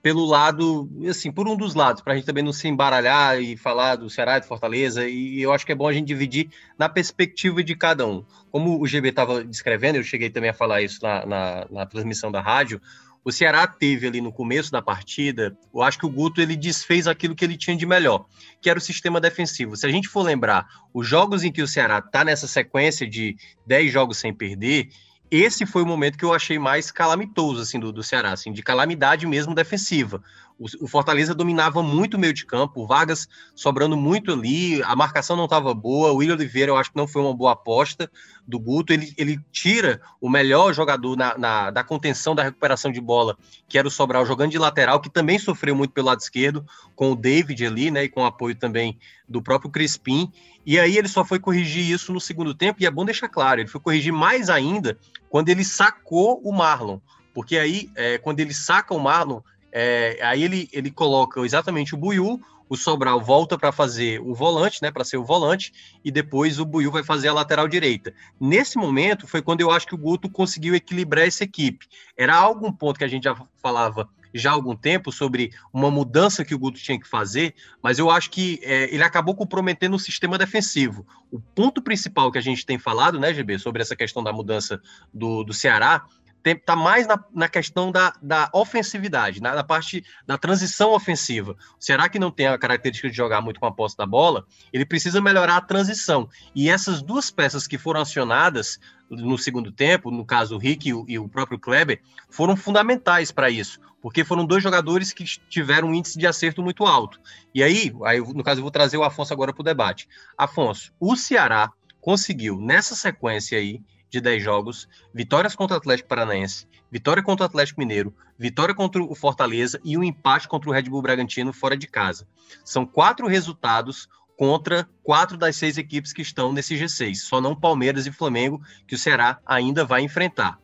pelo 0.00 0.24
lado, 0.24 0.88
assim, 1.08 1.32
por 1.32 1.48
um 1.48 1.56
dos 1.56 1.74
lados, 1.74 2.00
para 2.00 2.12
a 2.12 2.16
gente 2.16 2.24
também 2.24 2.44
não 2.44 2.52
se 2.52 2.68
embaralhar 2.68 3.40
e 3.40 3.56
falar 3.56 3.96
do 3.96 4.08
Ceará 4.08 4.36
e 4.36 4.40
do 4.40 4.46
Fortaleza, 4.46 5.08
e 5.08 5.42
eu 5.42 5.52
acho 5.52 5.66
que 5.66 5.72
é 5.72 5.74
bom 5.74 5.88
a 5.88 5.92
gente 5.92 6.06
dividir 6.06 6.48
na 6.78 6.88
perspectiva 6.88 7.64
de 7.64 7.74
cada 7.74 8.06
um. 8.06 8.24
Como 8.52 8.80
o 8.80 8.86
GB 8.86 9.08
estava 9.08 9.42
descrevendo, 9.42 9.96
eu 9.96 10.04
cheguei 10.04 10.30
também 10.30 10.50
a 10.50 10.54
falar 10.54 10.82
isso 10.82 11.00
na, 11.02 11.26
na, 11.26 11.66
na 11.68 11.86
transmissão 11.86 12.30
da 12.30 12.40
rádio, 12.40 12.80
o 13.28 13.32
Ceará 13.32 13.66
teve 13.66 14.06
ali 14.06 14.20
no 14.22 14.32
começo 14.32 14.72
da 14.72 14.80
partida, 14.80 15.54
eu 15.74 15.82
acho 15.82 15.98
que 15.98 16.06
o 16.06 16.10
Guto 16.10 16.40
ele 16.40 16.56
desfez 16.56 17.06
aquilo 17.06 17.34
que 17.34 17.44
ele 17.44 17.58
tinha 17.58 17.76
de 17.76 17.84
melhor, 17.84 18.24
que 18.60 18.70
era 18.70 18.78
o 18.78 18.82
sistema 18.82 19.20
defensivo. 19.20 19.76
Se 19.76 19.86
a 19.86 19.90
gente 19.90 20.08
for 20.08 20.22
lembrar, 20.22 20.66
os 20.94 21.06
jogos 21.06 21.44
em 21.44 21.52
que 21.52 21.60
o 21.60 21.68
Ceará 21.68 21.98
está 21.98 22.24
nessa 22.24 22.46
sequência 22.46 23.06
de 23.06 23.36
10 23.66 23.92
jogos 23.92 24.16
sem 24.16 24.32
perder, 24.32 24.88
esse 25.30 25.66
foi 25.66 25.82
o 25.82 25.86
momento 25.86 26.16
que 26.16 26.24
eu 26.24 26.32
achei 26.32 26.58
mais 26.58 26.90
calamitoso 26.90 27.60
assim 27.60 27.78
do, 27.78 27.92
do 27.92 28.02
Ceará, 28.02 28.32
assim, 28.32 28.50
de 28.50 28.62
calamidade 28.62 29.26
mesmo 29.26 29.54
defensiva. 29.54 30.22
O, 30.58 30.88
Fortaleza 30.88 31.36
dominava 31.36 31.84
muito 31.84 32.14
o 32.14 32.18
meio 32.18 32.32
de 32.32 32.44
campo, 32.44 32.82
o 32.82 32.86
Vargas 32.86 33.28
sobrando 33.54 33.96
muito 33.96 34.32
ali, 34.32 34.82
a 34.82 34.96
marcação 34.96 35.36
não 35.36 35.44
estava 35.44 35.72
boa, 35.72 36.10
o 36.10 36.16
William 36.16 36.34
Oliveira 36.34 36.72
eu 36.72 36.76
acho 36.76 36.90
que 36.90 36.96
não 36.96 37.06
foi 37.06 37.22
uma 37.22 37.32
boa 37.32 37.52
aposta 37.52 38.10
do 38.44 38.58
Guto, 38.58 38.92
ele, 38.92 39.14
ele 39.16 39.38
tira 39.52 40.00
o 40.20 40.28
melhor 40.28 40.74
jogador 40.74 41.16
na, 41.16 41.38
na, 41.38 41.70
da 41.70 41.84
contenção 41.84 42.34
da 42.34 42.42
recuperação 42.42 42.90
de 42.90 43.00
bola, 43.00 43.38
que 43.68 43.78
era 43.78 43.86
o 43.86 43.90
Sobral 43.90 44.26
jogando 44.26 44.50
de 44.50 44.58
lateral, 44.58 45.00
que 45.00 45.08
também 45.08 45.38
sofreu 45.38 45.76
muito 45.76 45.92
pelo 45.92 46.08
lado 46.08 46.20
esquerdo, 46.20 46.66
com 46.96 47.12
o 47.12 47.16
David 47.16 47.64
ali, 47.64 47.90
né, 47.92 48.04
e 48.04 48.08
com 48.08 48.22
o 48.22 48.26
apoio 48.26 48.56
também 48.56 48.98
do 49.28 49.40
próprio 49.40 49.70
Crispim, 49.70 50.32
e 50.66 50.76
aí 50.76 50.98
ele 50.98 51.08
só 51.08 51.24
foi 51.24 51.38
corrigir 51.38 51.88
isso 51.88 52.12
no 52.12 52.20
segundo 52.20 52.52
tempo, 52.52 52.82
e 52.82 52.86
é 52.86 52.90
bom 52.90 53.04
deixar 53.04 53.28
claro, 53.28 53.60
ele 53.60 53.68
foi 53.68 53.80
corrigir 53.80 54.12
mais 54.12 54.50
ainda 54.50 54.98
quando 55.28 55.50
ele 55.50 55.64
sacou 55.64 56.40
o 56.42 56.52
Marlon, 56.52 56.98
porque 57.32 57.56
aí, 57.56 57.88
é, 57.94 58.18
quando 58.18 58.40
ele 58.40 58.52
saca 58.52 58.92
o 58.92 58.98
Marlon, 58.98 59.40
é, 59.72 60.18
aí 60.22 60.42
ele, 60.42 60.68
ele 60.72 60.90
coloca 60.90 61.40
exatamente 61.40 61.94
o 61.94 61.98
Buiu, 61.98 62.40
o 62.68 62.76
Sobral 62.76 63.20
volta 63.20 63.56
para 63.58 63.72
fazer 63.72 64.20
o 64.20 64.34
volante, 64.34 64.82
né, 64.82 64.90
para 64.90 65.04
ser 65.04 65.16
o 65.16 65.24
volante, 65.24 65.72
e 66.04 66.10
depois 66.10 66.58
o 66.58 66.64
Buiu 66.64 66.90
vai 66.90 67.02
fazer 67.02 67.28
a 67.28 67.32
lateral 67.32 67.66
direita. 67.66 68.12
Nesse 68.38 68.76
momento 68.76 69.26
foi 69.26 69.40
quando 69.40 69.60
eu 69.60 69.70
acho 69.70 69.86
que 69.86 69.94
o 69.94 69.98
Guto 69.98 70.28
conseguiu 70.28 70.74
equilibrar 70.74 71.26
essa 71.26 71.44
equipe. 71.44 71.86
Era 72.16 72.36
algum 72.36 72.70
ponto 72.72 72.98
que 72.98 73.04
a 73.04 73.08
gente 73.08 73.24
já 73.24 73.34
falava 73.62 74.08
já 74.34 74.50
há 74.50 74.52
algum 74.52 74.76
tempo 74.76 75.10
sobre 75.10 75.52
uma 75.72 75.90
mudança 75.90 76.44
que 76.44 76.54
o 76.54 76.58
Guto 76.58 76.78
tinha 76.78 77.00
que 77.00 77.08
fazer, 77.08 77.54
mas 77.82 77.98
eu 77.98 78.10
acho 78.10 78.30
que 78.30 78.60
é, 78.62 78.92
ele 78.92 79.02
acabou 79.02 79.34
comprometendo 79.34 79.96
o 79.96 79.98
sistema 79.98 80.36
defensivo. 80.36 81.06
O 81.30 81.40
ponto 81.40 81.80
principal 81.80 82.30
que 82.30 82.38
a 82.38 82.42
gente 82.42 82.64
tem 82.66 82.78
falado, 82.78 83.18
né, 83.18 83.32
GB, 83.32 83.58
sobre 83.58 83.80
essa 83.80 83.96
questão 83.96 84.22
da 84.22 84.32
mudança 84.32 84.80
do, 85.12 85.42
do 85.44 85.52
Ceará, 85.52 86.04
está 86.44 86.76
mais 86.76 87.06
na, 87.06 87.22
na 87.34 87.48
questão 87.48 87.90
da, 87.90 88.12
da 88.22 88.48
ofensividade, 88.52 89.40
na, 89.40 89.54
na, 89.54 89.64
parte 89.64 90.04
da 90.26 90.38
transição 90.38 90.92
ofensiva. 90.92 91.56
Será 91.78 92.08
que 92.08 92.18
não 92.18 92.30
tem 92.30 92.46
a 92.46 92.58
característica 92.58 93.10
de 93.10 93.16
jogar 93.16 93.40
muito 93.40 93.60
com 93.60 93.66
a 93.66 93.72
posse 93.72 93.96
da 93.96 94.06
bola? 94.06 94.46
Ele 94.72 94.86
precisa 94.86 95.20
melhorar 95.20 95.56
a 95.56 95.60
transição. 95.60 96.28
E 96.54 96.70
essas 96.70 97.02
duas 97.02 97.30
peças 97.30 97.66
que 97.66 97.78
foram 97.78 98.00
acionadas 98.00 98.78
no 99.10 99.38
segundo 99.38 99.72
tempo, 99.72 100.10
no 100.10 100.24
caso 100.24 100.56
o 100.56 100.58
Rick 100.58 100.88
e 100.88 100.94
o, 100.94 101.04
e 101.08 101.18
o 101.18 101.28
próprio 101.28 101.58
Kleber, 101.58 102.00
foram 102.28 102.56
fundamentais 102.56 103.32
para 103.32 103.48
isso, 103.48 103.80
porque 104.02 104.24
foram 104.24 104.44
dois 104.44 104.62
jogadores 104.62 105.12
que 105.12 105.24
tiveram 105.24 105.88
um 105.88 105.94
índice 105.94 106.18
de 106.18 106.26
acerto 106.26 106.62
muito 106.62 106.84
alto. 106.84 107.18
E 107.54 107.62
aí, 107.62 107.92
aí 108.04 108.20
no 108.20 108.44
caso, 108.44 108.60
eu 108.60 108.62
vou 108.62 108.70
trazer 108.70 108.96
o 108.96 109.04
Afonso 109.04 109.32
agora 109.32 109.52
para 109.52 109.62
o 109.62 109.64
debate. 109.64 110.08
Afonso, 110.36 110.92
o 111.00 111.16
Ceará 111.16 111.72
conseguiu, 112.00 112.60
nessa 112.60 112.94
sequência 112.94 113.58
aí, 113.58 113.80
de 114.10 114.20
10 114.20 114.42
jogos, 114.42 114.88
vitórias 115.12 115.54
contra 115.54 115.76
o 115.76 115.78
Atlético 115.78 116.08
Paranaense, 116.08 116.66
vitória 116.90 117.22
contra 117.22 117.44
o 117.44 117.46
Atlético 117.46 117.80
Mineiro, 117.80 118.14
vitória 118.38 118.74
contra 118.74 119.02
o 119.02 119.14
Fortaleza 119.14 119.80
e 119.84 119.96
um 119.96 120.04
empate 120.04 120.48
contra 120.48 120.70
o 120.70 120.72
Red 120.72 120.82
Bull 120.82 121.02
Bragantino 121.02 121.52
fora 121.52 121.76
de 121.76 121.86
casa. 121.86 122.26
São 122.64 122.86
quatro 122.86 123.26
resultados 123.26 124.08
contra 124.36 124.88
quatro 125.02 125.36
das 125.36 125.56
seis 125.56 125.76
equipes 125.76 126.12
que 126.12 126.22
estão 126.22 126.52
nesse 126.52 126.76
G6, 126.76 127.16
só 127.16 127.40
não 127.40 127.56
Palmeiras 127.58 128.06
e 128.06 128.12
Flamengo, 128.12 128.62
que 128.86 128.94
o 128.94 128.98
Ceará 128.98 129.40
ainda 129.44 129.84
vai 129.84 130.02
enfrentar. 130.02 130.58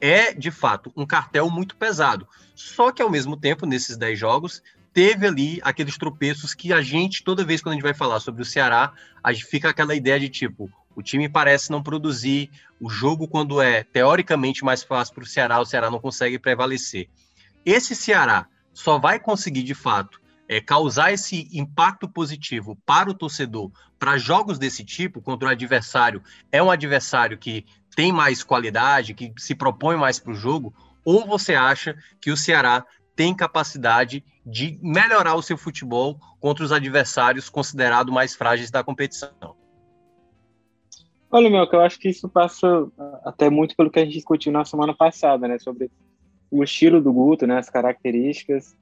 É, 0.00 0.32
de 0.32 0.50
fato, 0.50 0.92
um 0.96 1.06
cartel 1.06 1.48
muito 1.48 1.76
pesado. 1.76 2.26
Só 2.54 2.90
que, 2.90 3.02
ao 3.02 3.10
mesmo 3.10 3.36
tempo, 3.36 3.66
nesses 3.66 3.96
10 3.96 4.18
jogos, 4.18 4.62
teve 4.92 5.26
ali 5.26 5.60
aqueles 5.62 5.96
tropeços 5.96 6.54
que 6.54 6.72
a 6.72 6.82
gente, 6.82 7.22
toda 7.22 7.44
vez 7.44 7.62
quando 7.62 7.74
a 7.74 7.76
gente 7.76 7.82
vai 7.82 7.94
falar 7.94 8.18
sobre 8.18 8.42
o 8.42 8.44
Ceará, 8.44 8.92
a 9.22 9.32
gente 9.32 9.44
fica 9.44 9.68
aquela 9.68 9.94
ideia 9.94 10.18
de 10.18 10.28
tipo, 10.28 10.70
o 11.00 11.02
time 11.02 11.28
parece 11.28 11.70
não 11.70 11.82
produzir. 11.82 12.50
O 12.80 12.88
jogo, 12.88 13.26
quando 13.26 13.60
é 13.60 13.82
teoricamente 13.82 14.64
mais 14.64 14.82
fácil 14.82 15.14
para 15.14 15.24
o 15.24 15.26
Ceará, 15.26 15.60
o 15.60 15.64
Ceará 15.64 15.90
não 15.90 15.98
consegue 15.98 16.38
prevalecer. 16.38 17.08
Esse 17.64 17.96
Ceará 17.96 18.46
só 18.72 18.98
vai 18.98 19.18
conseguir, 19.18 19.62
de 19.62 19.74
fato, 19.74 20.20
é, 20.48 20.60
causar 20.60 21.12
esse 21.12 21.48
impacto 21.52 22.08
positivo 22.08 22.76
para 22.84 23.10
o 23.10 23.14
torcedor 23.14 23.70
para 23.98 24.18
jogos 24.18 24.58
desse 24.58 24.84
tipo, 24.84 25.20
contra 25.20 25.48
o 25.48 25.50
adversário 25.50 26.22
é 26.50 26.62
um 26.62 26.70
adversário 26.70 27.38
que 27.38 27.64
tem 27.94 28.12
mais 28.12 28.42
qualidade, 28.42 29.14
que 29.14 29.32
se 29.36 29.54
propõe 29.54 29.96
mais 29.96 30.18
para 30.18 30.32
o 30.32 30.34
jogo, 30.34 30.74
ou 31.04 31.26
você 31.26 31.54
acha 31.54 31.96
que 32.20 32.30
o 32.30 32.36
Ceará 32.36 32.84
tem 33.14 33.34
capacidade 33.34 34.24
de 34.44 34.78
melhorar 34.82 35.34
o 35.34 35.42
seu 35.42 35.58
futebol 35.58 36.18
contra 36.40 36.64
os 36.64 36.72
adversários 36.72 37.48
considerados 37.48 38.12
mais 38.12 38.34
frágeis 38.34 38.70
da 38.70 38.82
competição? 38.82 39.59
Olha, 41.32 41.48
meu, 41.48 41.66
que 41.68 41.76
eu 41.76 41.80
acho 41.80 41.98
que 41.98 42.08
isso 42.08 42.28
passa 42.28 42.88
até 43.24 43.48
muito 43.48 43.76
pelo 43.76 43.90
que 43.90 44.00
a 44.00 44.04
gente 44.04 44.14
discutiu 44.14 44.50
na 44.50 44.64
semana 44.64 44.92
passada, 44.92 45.46
né, 45.46 45.58
sobre 45.60 45.88
o 46.50 46.64
estilo 46.64 47.00
do 47.00 47.12
Guto, 47.12 47.46
né, 47.46 47.58
as 47.58 47.70
características, 47.70 48.76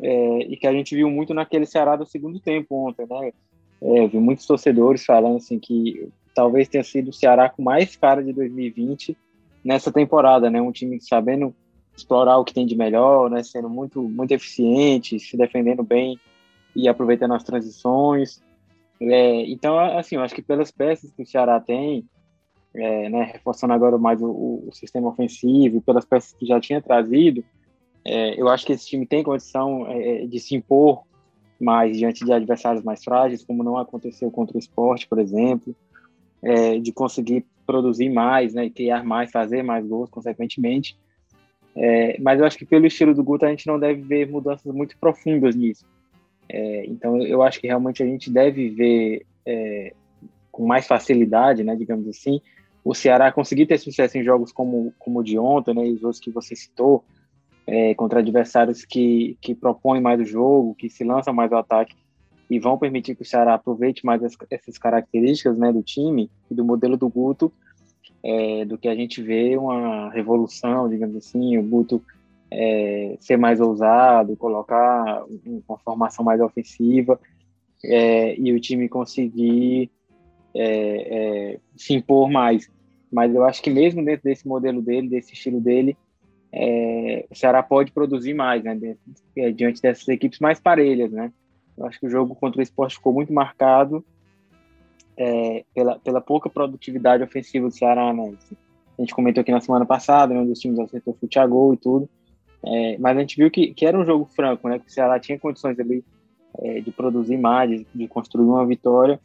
é, 0.00 0.38
e 0.38 0.56
que 0.56 0.66
a 0.66 0.72
gente 0.72 0.94
viu 0.94 1.10
muito 1.10 1.34
naquele 1.34 1.66
Ceará 1.66 1.94
do 1.94 2.06
segundo 2.06 2.40
tempo 2.40 2.88
ontem, 2.88 3.06
né, 3.06 3.32
é, 3.82 4.08
vi 4.08 4.18
muitos 4.18 4.46
torcedores 4.46 5.04
falando 5.04 5.36
assim 5.36 5.58
que 5.58 6.08
talvez 6.34 6.68
tenha 6.68 6.82
sido 6.82 7.08
o 7.08 7.12
Ceará 7.12 7.50
com 7.50 7.62
mais 7.62 7.94
cara 7.96 8.24
de 8.24 8.32
2020 8.32 9.14
nessa 9.62 9.92
temporada, 9.92 10.48
né, 10.48 10.62
um 10.62 10.72
time 10.72 10.98
sabendo 11.02 11.54
explorar 11.94 12.38
o 12.38 12.44
que 12.44 12.54
tem 12.54 12.66
de 12.66 12.74
melhor, 12.74 13.28
né, 13.28 13.42
sendo 13.42 13.68
muito 13.68 14.02
muito 14.02 14.32
eficiente, 14.32 15.20
se 15.20 15.36
defendendo 15.36 15.82
bem 15.82 16.18
e 16.74 16.88
aproveitando 16.88 17.34
as 17.34 17.44
transições, 17.44 18.42
é, 19.00 19.42
então, 19.50 19.78
assim, 19.78 20.16
eu 20.16 20.22
acho 20.22 20.34
que 20.34 20.42
pelas 20.42 20.70
peças 20.70 21.10
que 21.12 21.22
o 21.22 21.26
Ceará 21.26 21.60
tem, 21.60 22.06
é, 22.74 23.08
né, 23.08 23.30
reforçando 23.32 23.72
agora 23.72 23.98
mais 23.98 24.20
o, 24.20 24.64
o, 24.66 24.70
sistema 24.72 25.08
ofensivo, 25.08 25.80
pelas 25.80 26.04
peças 26.04 26.32
que 26.32 26.46
já 26.46 26.60
tinha 26.60 26.80
trazido, 26.80 27.44
é, 28.04 28.40
eu 28.40 28.48
acho 28.48 28.66
que 28.66 28.72
esse 28.72 28.86
time 28.86 29.06
tem 29.06 29.22
condição 29.22 29.86
é, 29.90 30.26
de 30.26 30.38
se 30.38 30.54
impor 30.54 31.04
mais 31.60 31.96
diante 31.96 32.24
de 32.24 32.32
adversários 32.32 32.84
mais 32.84 33.02
frágeis, 33.02 33.44
como 33.44 33.62
não 33.62 33.78
aconteceu 33.78 34.30
contra 34.30 34.56
o 34.56 34.58
esporte, 34.58 35.06
por 35.06 35.18
exemplo, 35.18 35.74
é, 36.42 36.78
de 36.78 36.92
conseguir 36.92 37.46
produzir 37.66 38.10
mais, 38.10 38.52
né, 38.54 38.68
criar 38.68 39.04
mais, 39.04 39.30
fazer 39.30 39.62
mais 39.62 39.86
gols, 39.86 40.10
consequentemente. 40.10 40.98
É, 41.76 42.20
mas 42.20 42.38
eu 42.38 42.46
acho 42.46 42.58
que 42.58 42.66
pelo 42.66 42.86
estilo 42.86 43.14
do 43.14 43.24
Guto 43.24 43.46
a 43.46 43.48
gente 43.48 43.66
não 43.66 43.78
deve 43.78 44.02
ver 44.02 44.30
mudanças 44.30 44.72
muito 44.72 44.96
profundas 44.98 45.56
nisso. 45.56 45.84
É, 46.48 46.86
então, 46.86 47.20
eu 47.22 47.42
acho 47.42 47.60
que 47.60 47.66
realmente 47.66 48.02
a 48.02 48.06
gente 48.06 48.30
deve 48.30 48.68
ver 48.70 49.26
é, 49.46 49.94
com 50.50 50.66
mais 50.66 50.86
facilidade, 50.86 51.64
né, 51.64 51.74
digamos 51.74 52.06
assim, 52.08 52.40
o 52.84 52.94
Ceará 52.94 53.32
conseguir 53.32 53.66
ter 53.66 53.78
sucesso 53.78 54.18
em 54.18 54.22
jogos 54.22 54.52
como, 54.52 54.92
como 54.98 55.20
o 55.20 55.22
de 55.24 55.38
ontem, 55.38 55.74
né, 55.74 55.86
e 55.86 55.92
os 55.92 56.04
outros 56.04 56.20
que 56.20 56.30
você 56.30 56.54
citou, 56.54 57.04
é, 57.66 57.94
contra 57.94 58.20
adversários 58.20 58.84
que, 58.84 59.38
que 59.40 59.54
propõem 59.54 60.00
mais 60.00 60.20
o 60.20 60.24
jogo, 60.24 60.74
que 60.74 60.88
se 60.90 61.02
lançam 61.02 61.32
mais 61.32 61.50
o 61.50 61.56
ataque 61.56 61.96
e 62.50 62.58
vão 62.58 62.78
permitir 62.78 63.14
que 63.14 63.22
o 63.22 63.26
Ceará 63.26 63.54
aproveite 63.54 64.04
mais 64.04 64.22
as, 64.22 64.36
essas 64.50 64.76
características 64.76 65.56
né, 65.56 65.72
do 65.72 65.82
time 65.82 66.30
e 66.50 66.54
do 66.54 66.64
modelo 66.64 66.96
do 66.96 67.08
Guto, 67.08 67.50
é, 68.22 68.64
do 68.64 68.78
que 68.78 68.88
a 68.88 68.94
gente 68.94 69.22
vê 69.22 69.56
uma 69.56 70.10
revolução, 70.10 70.88
digamos 70.88 71.16
assim, 71.16 71.56
o 71.56 71.62
Guto 71.62 72.02
é, 72.54 73.16
ser 73.20 73.36
mais 73.36 73.60
ousado, 73.60 74.36
colocar 74.36 75.24
uma 75.44 75.78
formação 75.78 76.24
mais 76.24 76.40
ofensiva 76.40 77.18
é, 77.84 78.38
e 78.38 78.52
o 78.52 78.60
time 78.60 78.88
conseguir 78.88 79.90
é, 80.54 81.54
é, 81.54 81.60
se 81.76 81.94
impor 81.94 82.30
mais. 82.30 82.70
Mas 83.10 83.34
eu 83.34 83.44
acho 83.44 83.60
que 83.60 83.70
mesmo 83.70 84.04
dentro 84.04 84.24
desse 84.24 84.46
modelo 84.46 84.80
dele, 84.80 85.08
desse 85.08 85.32
estilo 85.32 85.60
dele, 85.60 85.96
é, 86.52 87.26
o 87.28 87.34
Ceará 87.34 87.62
pode 87.62 87.90
produzir 87.90 88.34
mais, 88.34 88.62
né, 88.62 88.78
é, 89.36 89.50
diante 89.50 89.82
dessas 89.82 90.06
equipes 90.06 90.38
mais 90.38 90.60
parelhas, 90.60 91.10
né. 91.10 91.32
Eu 91.76 91.86
acho 91.86 91.98
que 91.98 92.06
o 92.06 92.10
jogo 92.10 92.36
contra 92.36 92.60
o 92.60 92.62
esporte 92.62 92.94
ficou 92.94 93.12
muito 93.12 93.32
marcado 93.32 94.04
pela, 95.72 95.98
pela 96.00 96.20
pouca 96.20 96.48
produtividade 96.48 97.22
ofensiva 97.22 97.68
do 97.68 97.74
Ceará, 97.74 98.12
né. 98.12 98.32
A 98.96 99.02
gente 99.02 99.14
comentou 99.14 99.40
aqui 99.40 99.50
na 99.50 99.60
semana 99.60 99.84
passada, 99.84 100.32
né, 100.32 100.40
um 100.40 100.46
dos 100.46 100.60
times 100.60 100.78
acertou 100.78 101.16
fute 101.18 101.38
a 101.38 101.46
gol 101.46 101.74
e 101.74 101.76
tudo, 101.76 102.08
é, 102.66 102.98
mas 102.98 103.16
a 103.16 103.20
gente 103.20 103.36
viu 103.36 103.50
que, 103.50 103.74
que 103.74 103.86
era 103.86 103.98
um 103.98 104.04
jogo 104.04 104.24
franco, 104.24 104.68
né? 104.68 104.78
Que 104.78 104.86
o 104.86 104.90
Ceará 104.90 105.18
tinha 105.18 105.38
condições 105.38 105.78
ali 105.78 106.04
é, 106.58 106.80
de 106.80 106.90
produzir 106.90 107.36
mais, 107.36 107.70
de, 107.70 107.86
de 107.94 108.08
construir 108.08 108.46
uma 108.46 108.66
vitória. 108.66 109.20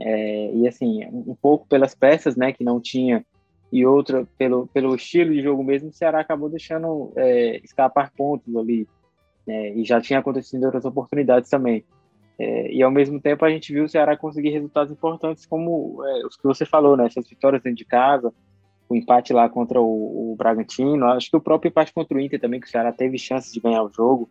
É, 0.00 0.52
e 0.54 0.66
assim, 0.66 1.04
um 1.06 1.34
pouco 1.34 1.66
pelas 1.68 1.94
peças, 1.94 2.36
né? 2.36 2.52
Que 2.52 2.64
não 2.64 2.80
tinha 2.80 3.24
e 3.70 3.84
outra 3.84 4.26
pelo, 4.38 4.66
pelo 4.68 4.94
estilo 4.94 5.32
de 5.32 5.42
jogo 5.42 5.62
mesmo, 5.62 5.90
o 5.90 5.92
Ceará 5.92 6.20
acabou 6.20 6.48
deixando 6.48 7.12
é, 7.16 7.60
escapar 7.62 8.10
pontos 8.16 8.54
ali. 8.56 8.88
Né, 9.46 9.74
e 9.74 9.84
já 9.84 10.00
tinha 10.00 10.18
acontecido 10.18 10.64
outras 10.64 10.84
oportunidades 10.84 11.48
também. 11.48 11.84
É, 12.38 12.72
e 12.72 12.82
ao 12.82 12.90
mesmo 12.90 13.20
tempo 13.20 13.44
a 13.44 13.50
gente 13.50 13.72
viu 13.72 13.84
o 13.84 13.88
Ceará 13.88 14.16
conseguir 14.16 14.50
resultados 14.50 14.92
importantes 14.92 15.44
como 15.44 16.02
é, 16.04 16.26
os 16.26 16.36
que 16.36 16.44
você 16.44 16.64
falou, 16.64 16.96
né? 16.96 17.06
Essas 17.06 17.28
vitórias 17.28 17.62
dentro 17.62 17.78
de 17.78 17.84
casa, 17.84 18.32
o 18.88 18.96
empate 18.96 19.32
lá 19.32 19.48
contra 19.48 19.80
o, 19.80 20.32
o, 20.32 20.36
Bragantino. 20.36 21.06
Acho 21.06 21.30
que 21.30 21.36
o 21.36 21.40
próprio 21.40 21.68
empate 21.68 21.92
contra 21.92 22.16
o 22.16 22.20
Inter 22.20 22.40
também, 22.40 22.58
que 22.58 22.66
o 22.66 22.70
Ceará 22.70 22.90
teve 22.92 23.18
chances 23.18 23.52
de 23.52 23.60
ganhar 23.60 23.82
o 23.82 23.92
jogo. 23.92 24.28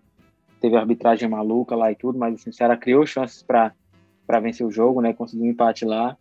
Teve 0.60 0.76
arbitragem 0.76 1.30
maluca 1.30 1.76
lá 1.76 1.92
e 1.92 1.96
tudo, 1.96 2.18
mas 2.18 2.34
assim, 2.34 2.50
o 2.50 2.54
Ceará 2.54 2.76
criou 2.76 3.06
chances 3.06 3.44
para 3.44 3.74
vencer 4.42 4.66
o 4.66 4.72
jogo, 4.72 5.02
né? 5.02 5.14
Conseguiu 5.14 5.46
um 5.46 5.50
empate 5.50 5.86
lá. 5.86 6.18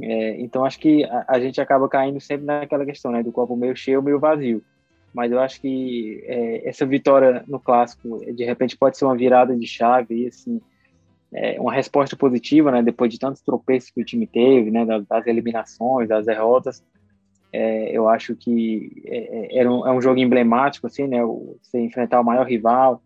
É, 0.00 0.40
então 0.40 0.64
acho 0.64 0.78
que 0.78 1.04
a, 1.04 1.24
a, 1.28 1.40
gente 1.40 1.60
acaba 1.60 1.88
caindo 1.88 2.20
sempre 2.20 2.46
naquela 2.46 2.86
questão, 2.86 3.10
né? 3.10 3.22
Do 3.22 3.32
copo 3.32 3.56
meio 3.56 3.74
cheio, 3.74 4.02
meio 4.02 4.20
vazio. 4.20 4.62
Mas 5.12 5.32
eu 5.32 5.40
acho 5.40 5.60
que 5.60 6.22
é, 6.24 6.68
essa 6.68 6.86
vitória 6.86 7.44
no 7.48 7.58
clássico, 7.58 8.20
de 8.32 8.44
repente, 8.44 8.78
pode 8.78 8.96
ser 8.96 9.04
uma 9.04 9.16
virada 9.16 9.56
de 9.56 9.66
chave 9.66 10.22
e 10.24 10.28
assim. 10.28 10.60
É, 11.32 11.60
uma 11.60 11.72
resposta 11.72 12.16
positiva, 12.16 12.72
né? 12.72 12.82
Depois 12.82 13.12
de 13.12 13.18
tantos 13.18 13.40
tropeços 13.40 13.90
que 13.90 14.00
o 14.00 14.04
time 14.04 14.26
teve, 14.26 14.70
né? 14.70 14.84
Das, 14.84 15.04
das 15.06 15.26
eliminações, 15.26 16.08
das 16.08 16.26
derrotas, 16.26 16.84
é, 17.52 17.90
eu 17.96 18.08
acho 18.08 18.36
que 18.36 19.02
é, 19.06 19.60
é, 19.60 19.68
um, 19.68 19.86
é 19.86 19.92
um 19.92 20.00
jogo 20.00 20.20
emblemático, 20.20 20.86
assim, 20.86 21.06
né? 21.06 21.18
Você 21.62 21.80
enfrentar 21.80 22.20
o 22.20 22.24
maior 22.24 22.46
rival 22.46 23.02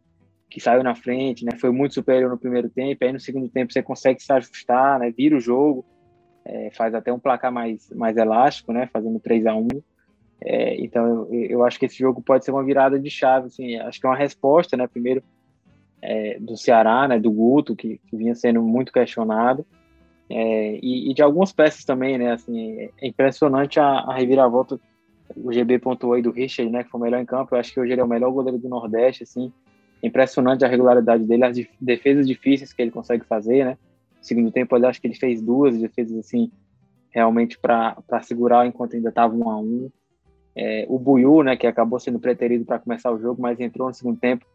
que 0.50 0.60
saiu 0.60 0.82
na 0.82 0.94
frente, 0.94 1.44
né? 1.44 1.52
Foi 1.58 1.70
muito 1.70 1.94
superior 1.94 2.30
no 2.30 2.38
primeiro 2.38 2.68
tempo, 2.68 3.04
aí 3.04 3.12
no 3.12 3.18
segundo 3.18 3.48
tempo 3.48 3.72
você 3.72 3.82
consegue 3.82 4.22
se 4.22 4.32
ajustar, 4.32 4.98
né? 4.98 5.10
Vira 5.10 5.36
o 5.36 5.40
jogo, 5.40 5.84
é, 6.44 6.70
faz 6.70 6.94
até 6.94 7.12
um 7.12 7.18
placar 7.18 7.50
mais, 7.50 7.90
mais 7.90 8.16
elástico, 8.16 8.72
né? 8.72 8.88
Fazendo 8.92 9.18
3 9.18 9.46
a 9.46 9.54
1 9.54 9.68
é, 10.42 10.76
Então, 10.76 11.26
eu, 11.32 11.50
eu, 11.50 11.64
acho 11.64 11.78
que 11.78 11.86
esse 11.86 11.98
jogo 11.98 12.22
pode 12.22 12.44
ser 12.44 12.50
uma 12.50 12.62
virada 12.62 13.00
de 13.00 13.10
chave, 13.10 13.46
assim. 13.46 13.76
Acho 13.76 13.98
que 13.98 14.06
é 14.06 14.10
uma 14.10 14.16
resposta, 14.16 14.76
né? 14.76 14.86
Primeiro, 14.86 15.22
é, 16.02 16.38
do 16.38 16.56
Ceará, 16.56 17.08
né? 17.08 17.18
Do 17.18 17.32
Guto, 17.32 17.74
que, 17.74 17.98
que 18.06 18.16
vinha 18.16 18.34
sendo 18.34 18.62
muito 18.62 18.92
questionado, 18.92 19.66
é, 20.28 20.78
e, 20.82 21.10
e, 21.10 21.14
de 21.14 21.22
algumas 21.22 21.52
peças 21.52 21.84
também, 21.84 22.18
né? 22.18 22.32
Assim, 22.32 22.90
é 23.00 23.06
impressionante 23.06 23.78
a, 23.78 23.84
a 23.84 24.14
reviravolta. 24.14 24.80
O 25.36 25.52
GB 25.52 25.78
pontuou 25.78 26.14
aí 26.14 26.22
do 26.22 26.30
Richard, 26.30 26.70
né? 26.70 26.84
Que 26.84 26.90
foi 26.90 27.00
o 27.00 27.04
melhor 27.04 27.20
em 27.20 27.26
campo. 27.26 27.54
Eu 27.54 27.60
acho 27.60 27.72
que 27.72 27.80
hoje 27.80 27.92
ele 27.92 28.00
é 28.00 28.04
o 28.04 28.08
melhor 28.08 28.30
goleiro 28.30 28.58
do 28.58 28.68
Nordeste, 28.68 29.22
assim. 29.22 29.52
Impressionante 30.02 30.64
a 30.64 30.68
regularidade 30.68 31.24
dele, 31.24 31.44
as 31.44 31.56
defesas 31.80 32.26
difíceis 32.26 32.72
que 32.72 32.82
ele 32.82 32.90
consegue 32.90 33.24
fazer, 33.24 33.64
né? 33.64 33.78
Segundo 34.20 34.50
tempo, 34.50 34.76
eu 34.76 34.88
acho 34.88 35.00
que 35.00 35.06
ele 35.06 35.14
fez 35.14 35.42
duas 35.42 35.78
defesas, 35.78 36.16
assim, 36.18 36.50
realmente 37.10 37.58
para 37.58 37.94
segurar 38.22 38.66
enquanto 38.66 38.96
ainda 38.96 39.10
estava 39.10 39.34
um 39.34 39.50
a 39.50 39.58
um. 39.58 39.90
É, 40.56 40.86
o 40.88 40.98
Buiu, 40.98 41.42
né, 41.42 41.56
que 41.56 41.66
acabou 41.66 41.98
sendo 41.98 42.18
preterido 42.18 42.64
para 42.64 42.78
começar 42.78 43.10
o 43.10 43.18
jogo, 43.18 43.42
mas 43.42 43.58
entrou 43.60 43.88
no 43.88 43.94
segundo 43.94 44.18
tempo, 44.18 44.46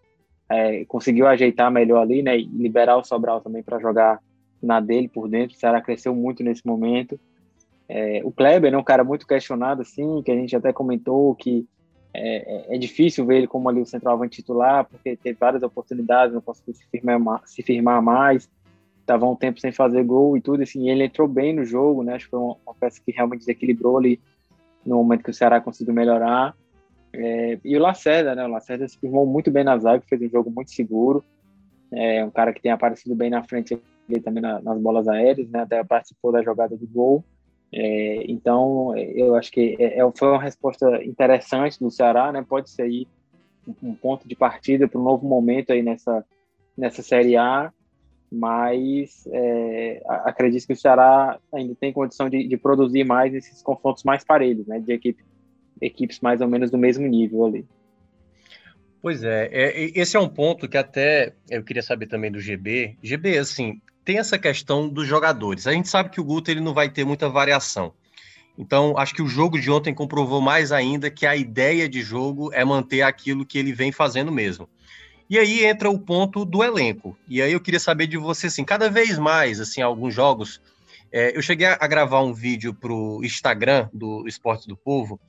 é, 0.50 0.86
conseguiu 0.86 1.28
ajeitar 1.28 1.70
melhor 1.70 2.02
ali, 2.02 2.24
né, 2.24 2.38
e 2.38 2.46
liberar 2.46 2.98
o 2.98 3.04
Sobral 3.04 3.42
também 3.42 3.62
para 3.62 3.80
jogar 3.80 4.20
na 4.62 4.80
dele 4.80 5.08
por 5.08 5.28
dentro. 5.28 5.56
O 5.56 5.60
Ceará 5.60 5.82
cresceu 5.82 6.14
muito 6.16 6.44
nesse 6.44 6.66
momento. 6.66 7.20
É, 7.88 8.22
o 8.24 8.32
Kleber 8.32 8.74
é 8.74 8.78
um 8.78 8.84
cara 8.84 9.04
muito 9.04 9.26
questionado, 9.26 9.82
assim, 9.82 10.22
que 10.22 10.32
a 10.32 10.36
gente 10.36 10.56
até 10.56 10.72
comentou 10.72 11.34
que 11.34 11.68
é, 12.14 12.74
é, 12.74 12.76
é 12.76 12.78
difícil 12.78 13.26
ver 13.26 13.38
ele 13.38 13.48
como 13.48 13.70
ali 13.70 13.82
o 13.82 13.86
centroavante 13.86 14.38
titular, 14.38 14.86
porque 14.86 15.16
teve 15.16 15.38
várias 15.40 15.64
oportunidades, 15.64 16.34
não 16.34 16.42
conseguiu 16.42 16.74
se 16.74 16.86
firmar, 16.88 17.42
se 17.46 17.62
firmar 17.64 18.02
mais, 18.02 18.50
estava 19.00 19.28
um 19.28 19.36
tempo 19.36 19.60
sem 19.60 19.72
fazer 19.72 20.04
gol 20.04 20.38
e 20.38 20.42
tudo, 20.42 20.62
assim, 20.62 20.90
ele 20.90 21.04
entrou 21.04 21.28
bem 21.28 21.54
no 21.54 21.64
jogo, 21.66 22.04
né, 22.04 22.16
acho 22.16 22.26
que 22.26 22.32
foi 22.32 22.40
uma, 22.40 22.56
uma 22.66 22.76
peça 22.76 23.02
que 23.04 23.12
realmente 23.12 23.40
desequilibrou 23.40 23.98
ali 23.98 24.20
no 24.86 24.98
momento 24.98 25.24
que 25.24 25.32
o 25.32 25.34
Ceará 25.34 25.60
conseguiu 25.60 25.94
melhorar, 25.94 26.56
é, 27.14 27.60
e 27.64 27.76
o 27.76 27.80
Lacerda, 27.80 28.36
né, 28.36 28.46
o 28.46 28.50
Lacerda 28.50 28.88
se 28.88 28.98
firmou 28.98 29.26
muito 29.26 29.50
bem 29.52 29.64
na 29.64 29.78
zaga, 29.78 30.04
fez 30.08 30.22
um 30.22 30.30
jogo 30.30 30.52
muito 30.52 30.72
seguro, 30.72 31.24
é 31.92 32.24
um 32.24 32.32
cara 32.32 32.54
que 32.54 32.62
tem 32.62 32.72
aparecido 32.72 33.16
bem 33.16 33.30
na 33.30 33.44
frente 33.44 33.80
ali 34.10 34.22
também 34.22 34.42
na, 34.42 34.62
nas 34.62 34.80
bolas 34.80 35.08
aéreas, 35.08 35.50
né, 35.50 35.62
até 35.62 35.84
participou 35.84 36.32
da 36.32 36.42
jogada 36.42 36.76
do 36.76 36.88
gol, 36.88 37.24
é, 37.72 38.24
então, 38.30 38.98
eu 38.98 39.36
acho 39.36 39.52
que 39.52 39.76
é, 39.80 40.00
é, 40.00 40.12
foi 40.16 40.28
uma 40.30 40.42
resposta 40.42 41.04
interessante 41.04 41.80
do 41.80 41.92
Ceará, 41.92 42.32
né? 42.32 42.44
Pode 42.48 42.70
ser 42.70 42.84
aí 42.84 43.08
um 43.84 43.94
ponto 43.94 44.28
de 44.28 44.36
partida 44.36 44.88
para 44.88 45.00
um 45.00 45.04
novo 45.04 45.28
momento 45.28 45.72
aí 45.72 45.84
nessa, 45.84 46.26
nessa 46.76 47.04
Série 47.04 47.38
A, 47.38 47.72
mas 48.32 49.28
é, 49.32 50.02
acredito 50.08 50.66
que 50.66 50.74
o 50.74 50.76
Ceará 50.76 51.40
ainda 51.54 51.76
tem 51.76 51.94
condição 51.94 52.30
de, 52.30 52.48
de, 52.48 52.58
produzir 52.58 53.04
mais 53.04 53.34
esses 53.34 53.62
confrontos 53.62 54.04
mais 54.04 54.24
parelhos, 54.24 54.66
né? 54.66 54.80
De 54.80 54.92
equipe, 54.92 55.24
equipes 55.80 56.20
mais 56.22 56.42
ou 56.42 56.48
menos 56.48 56.72
do 56.72 56.78
mesmo 56.78 57.06
nível 57.06 57.46
ali. 57.46 57.66
Pois 59.02 59.24
é, 59.24 59.50
é, 59.52 60.00
esse 60.00 60.18
é 60.18 60.20
um 60.20 60.28
ponto 60.28 60.68
que 60.68 60.78
até 60.78 61.34
eu 61.50 61.64
queria 61.64 61.82
saber 61.82 62.08
também 62.08 62.32
do 62.32 62.40
GB. 62.40 62.98
GB, 63.02 63.38
assim, 63.38 63.82
tem 64.04 64.18
essa 64.18 64.38
questão 64.38 64.90
dos 64.90 65.08
jogadores. 65.08 65.68
A 65.68 65.72
gente 65.72 65.88
sabe 65.88 66.10
que 66.10 66.20
o 66.20 66.24
Guto 66.24 66.52
ele 66.52 66.60
não 66.60 66.74
vai 66.74 66.90
ter 66.90 67.06
muita 67.06 67.30
variação. 67.30 67.94
Então, 68.58 68.98
acho 68.98 69.16
que 69.16 69.22
o 69.22 69.28
jogo 69.28 69.58
de 69.58 69.72
ontem 69.72 69.94
comprovou 69.94 70.42
mais 70.42 70.74
ainda 70.74 71.10
que 71.10 71.26
a 71.26 71.34
ideia 71.34 71.88
de 71.88 72.02
jogo 72.02 72.52
é 72.52 72.66
manter 72.66 73.04
aquilo 73.04 73.46
que 73.46 73.58
ele 73.58 73.72
vem 73.72 73.90
fazendo 73.90 74.34
mesmo. 74.34 74.68
E 75.30 75.40
aí 75.40 75.64
entra 75.64 75.90
o 75.90 75.98
ponto 75.98 76.44
do 76.44 76.62
elenco. 76.62 77.16
E 77.28 77.42
aí 77.42 77.54
eu 77.54 77.62
queria 77.62 77.80
saber 77.80 78.08
de 78.08 78.18
você, 78.18 78.48
assim, 78.48 78.66
cada 78.66 78.90
vez 78.90 79.18
mais, 79.18 79.62
assim, 79.62 79.82
alguns 79.82 80.14
jogos. 80.14 80.60
É, 81.10 81.38
eu 81.38 81.42
cheguei 81.42 81.68
a 81.68 81.88
gravar 81.88 82.22
um 82.22 82.34
vídeo 82.34 82.74
para 82.74 82.92
o 82.92 83.24
Instagram 83.24 83.88
do 83.94 84.28
Esporte 84.28 84.68
do 84.68 84.76
Povo, 84.76 85.20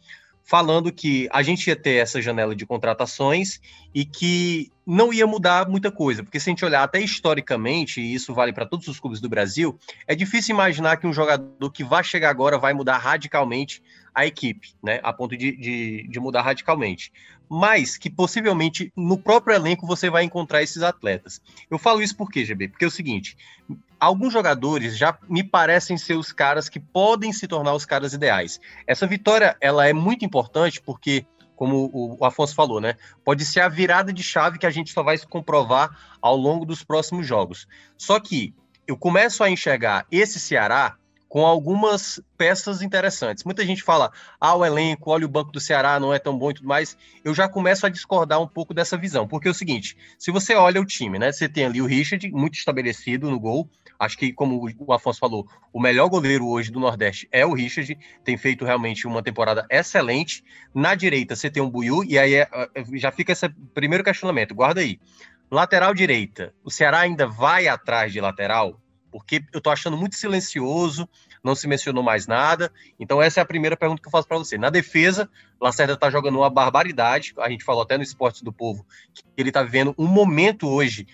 falando 0.51 0.91
que 0.91 1.29
a 1.31 1.45
gente 1.45 1.69
ia 1.69 1.77
ter 1.77 2.03
essa 2.03 2.21
janela 2.21 2.57
de 2.57 2.67
contratações 2.67 3.61
e 3.95 4.05
que 4.05 4.69
não 4.85 5.13
ia 5.13 5.25
mudar 5.25 5.69
muita 5.69 5.93
coisa, 5.93 6.25
porque 6.25 6.41
se 6.41 6.51
a 6.51 6.51
gente 6.51 6.65
olhar 6.65 6.83
até 6.83 7.01
historicamente, 7.01 8.01
e 8.01 8.13
isso 8.13 8.35
vale 8.35 8.53
para 8.53 8.67
todos 8.67 8.89
os 8.89 8.99
clubes 8.99 9.21
do 9.21 9.29
Brasil, 9.29 9.79
é 10.09 10.15
difícil 10.17 10.53
imaginar 10.53 10.97
que 10.97 11.07
um 11.07 11.13
jogador 11.13 11.71
que 11.71 11.85
vai 11.85 12.03
chegar 12.03 12.31
agora 12.31 12.59
vai 12.59 12.73
mudar 12.73 12.99
radicalmente 12.99 13.81
a 14.13 14.27
equipe, 14.27 14.75
né? 14.83 14.99
A 15.05 15.13
ponto 15.13 15.37
de, 15.37 15.57
de, 15.57 16.09
de 16.09 16.19
mudar 16.19 16.43
radicalmente. 16.43 17.13
Mas 17.49 17.97
que 17.97 18.11
possivelmente 18.11 18.93
no 18.97 19.17
próprio 19.17 19.55
elenco 19.55 19.87
você 19.87 20.11
vai 20.11 20.25
encontrar 20.25 20.65
esses 20.65 20.83
atletas. 20.83 21.41
Eu 21.71 21.79
falo 21.79 22.03
isso 22.03 22.17
por 22.17 22.29
quê, 22.29 22.45
GB? 22.45 22.67
Porque 22.67 22.85
é 22.85 22.89
o 22.89 22.91
seguinte: 22.91 23.37
alguns 24.01 24.33
jogadores 24.33 24.97
já 24.97 25.17
me 25.29 25.45
parecem 25.45 25.99
ser 25.99 26.15
os 26.15 26.33
caras 26.33 26.69
que 26.69 26.81
podem 26.81 27.33
se 27.33 27.47
tornar 27.47 27.75
os 27.75 27.85
caras 27.85 28.15
ideais. 28.15 28.59
Essa 28.87 29.07
vitória 29.07 29.57
ela 29.61 29.87
é 29.87 29.93
muito 29.93 30.25
importante 30.25 30.81
porque, 30.81 31.27
como 31.55 31.91
o 31.93 32.25
Afonso 32.25 32.55
falou, 32.55 32.81
né, 32.81 32.95
pode 33.25 33.45
ser 33.45 33.61
a 33.61 33.69
virada 33.69 34.13
de 34.13 34.23
chave 34.23 34.59
que 34.59 34.67
a 34.67 34.71
gente 34.71 34.91
só 34.91 35.03
vai 35.03 35.19
se 35.19 35.27
comprovar 35.27 35.91
ao 36.21 36.35
longo 36.35 36.65
dos 36.65 36.83
próximos 36.83 37.27
jogos. 37.27 37.69
Só 37.99 38.19
que 38.19 38.55
eu 38.87 38.97
começo 38.97 39.45
a 39.45 39.51
enxergar 39.51 40.07
esse 40.11 40.41
Ceará 40.41 40.97
com 41.31 41.47
algumas 41.47 42.21
peças 42.37 42.83
interessantes. 42.83 43.45
Muita 43.45 43.65
gente 43.65 43.85
fala, 43.85 44.11
ah, 44.41 44.57
o 44.57 44.65
elenco, 44.65 45.13
olha 45.13 45.25
o 45.25 45.29
banco 45.29 45.53
do 45.53 45.61
Ceará, 45.61 46.01
não 46.01 46.13
é 46.13 46.19
tão 46.19 46.37
bom 46.37 46.51
e 46.51 46.55
tudo 46.55 46.67
mais. 46.67 46.99
Eu 47.25 47.33
já 47.33 47.49
começo 47.49 47.87
a 47.87 47.89
discordar 47.89 48.43
um 48.43 48.49
pouco 48.49 48.75
dessa 48.75 48.97
visão, 48.97 49.29
porque 49.29 49.47
é 49.47 49.51
o 49.53 49.55
seguinte, 49.55 49.97
se 50.19 50.33
você 50.33 50.57
olha 50.57 50.81
o 50.81 50.85
time, 50.85 51.21
né, 51.21 51.31
você 51.31 51.49
tem 51.49 51.67
ali 51.67 51.81
o 51.81 51.87
Richard, 51.87 52.29
muito 52.33 52.59
estabelecido 52.59 53.31
no 53.31 53.39
gol, 53.39 53.71
acho 53.97 54.19
que, 54.19 54.33
como 54.33 54.61
o 54.77 54.93
Afonso 54.93 55.21
falou, 55.21 55.47
o 55.73 55.81
melhor 55.81 56.09
goleiro 56.09 56.49
hoje 56.49 56.73
do 56.73 56.81
Nordeste 56.81 57.29
é 57.31 57.47
o 57.47 57.55
Richard, 57.55 57.97
tem 58.25 58.37
feito 58.37 58.65
realmente 58.65 59.07
uma 59.07 59.23
temporada 59.23 59.65
excelente. 59.71 60.43
Na 60.75 60.97
direita, 60.97 61.37
você 61.37 61.49
tem 61.49 61.63
o 61.63 61.71
Buiu, 61.71 62.03
e 62.03 62.19
aí 62.19 62.35
é, 62.35 62.49
é, 62.75 62.85
já 62.95 63.13
fica 63.13 63.31
esse 63.31 63.49
primeiro 63.73 64.03
questionamento, 64.03 64.53
guarda 64.53 64.81
aí. 64.81 64.99
Lateral 65.49 65.95
direita, 65.95 66.53
o 66.65 66.73
Ceará 66.73 66.99
ainda 67.01 67.29
vai 67.29 67.69
atrás 67.69 68.13
de 68.13 68.21
lateral? 68.21 68.81
Porque 69.11 69.43
eu 69.53 69.59
estou 69.59 69.73
achando 69.73 69.97
muito 69.97 70.17
silencioso, 70.17 71.09
não 71.43 71.55
se 71.55 71.67
mencionou 71.67 72.03
mais 72.03 72.27
nada. 72.27 72.73
Então, 72.99 73.21
essa 73.21 73.41
é 73.41 73.43
a 73.43 73.47
primeira 73.47 73.77
pergunta 73.77 74.01
que 74.01 74.09
eu 74.09 74.13
faço 74.13 74.29
para 74.29 74.39
você. 74.39 74.57
Na 74.57 74.71
defesa, 74.71 75.29
Lacerda 75.61 75.95
está 75.95 76.11
jogando 76.11 76.39
uma 76.39 76.51
barbaridade. 76.51 77.35
A 77.39 77.49
gente 77.49 77.65
falou 77.65 77.83
até 77.83 77.97
no 77.97 78.03
Esportes 78.03 78.43
do 78.43 78.53
Povo 78.53 78.87
que 79.13 79.23
ele 79.37 79.51
está 79.51 79.63
vivendo 79.63 79.95
um 79.99 80.07
momento 80.07 80.69
hoje, 80.69 81.07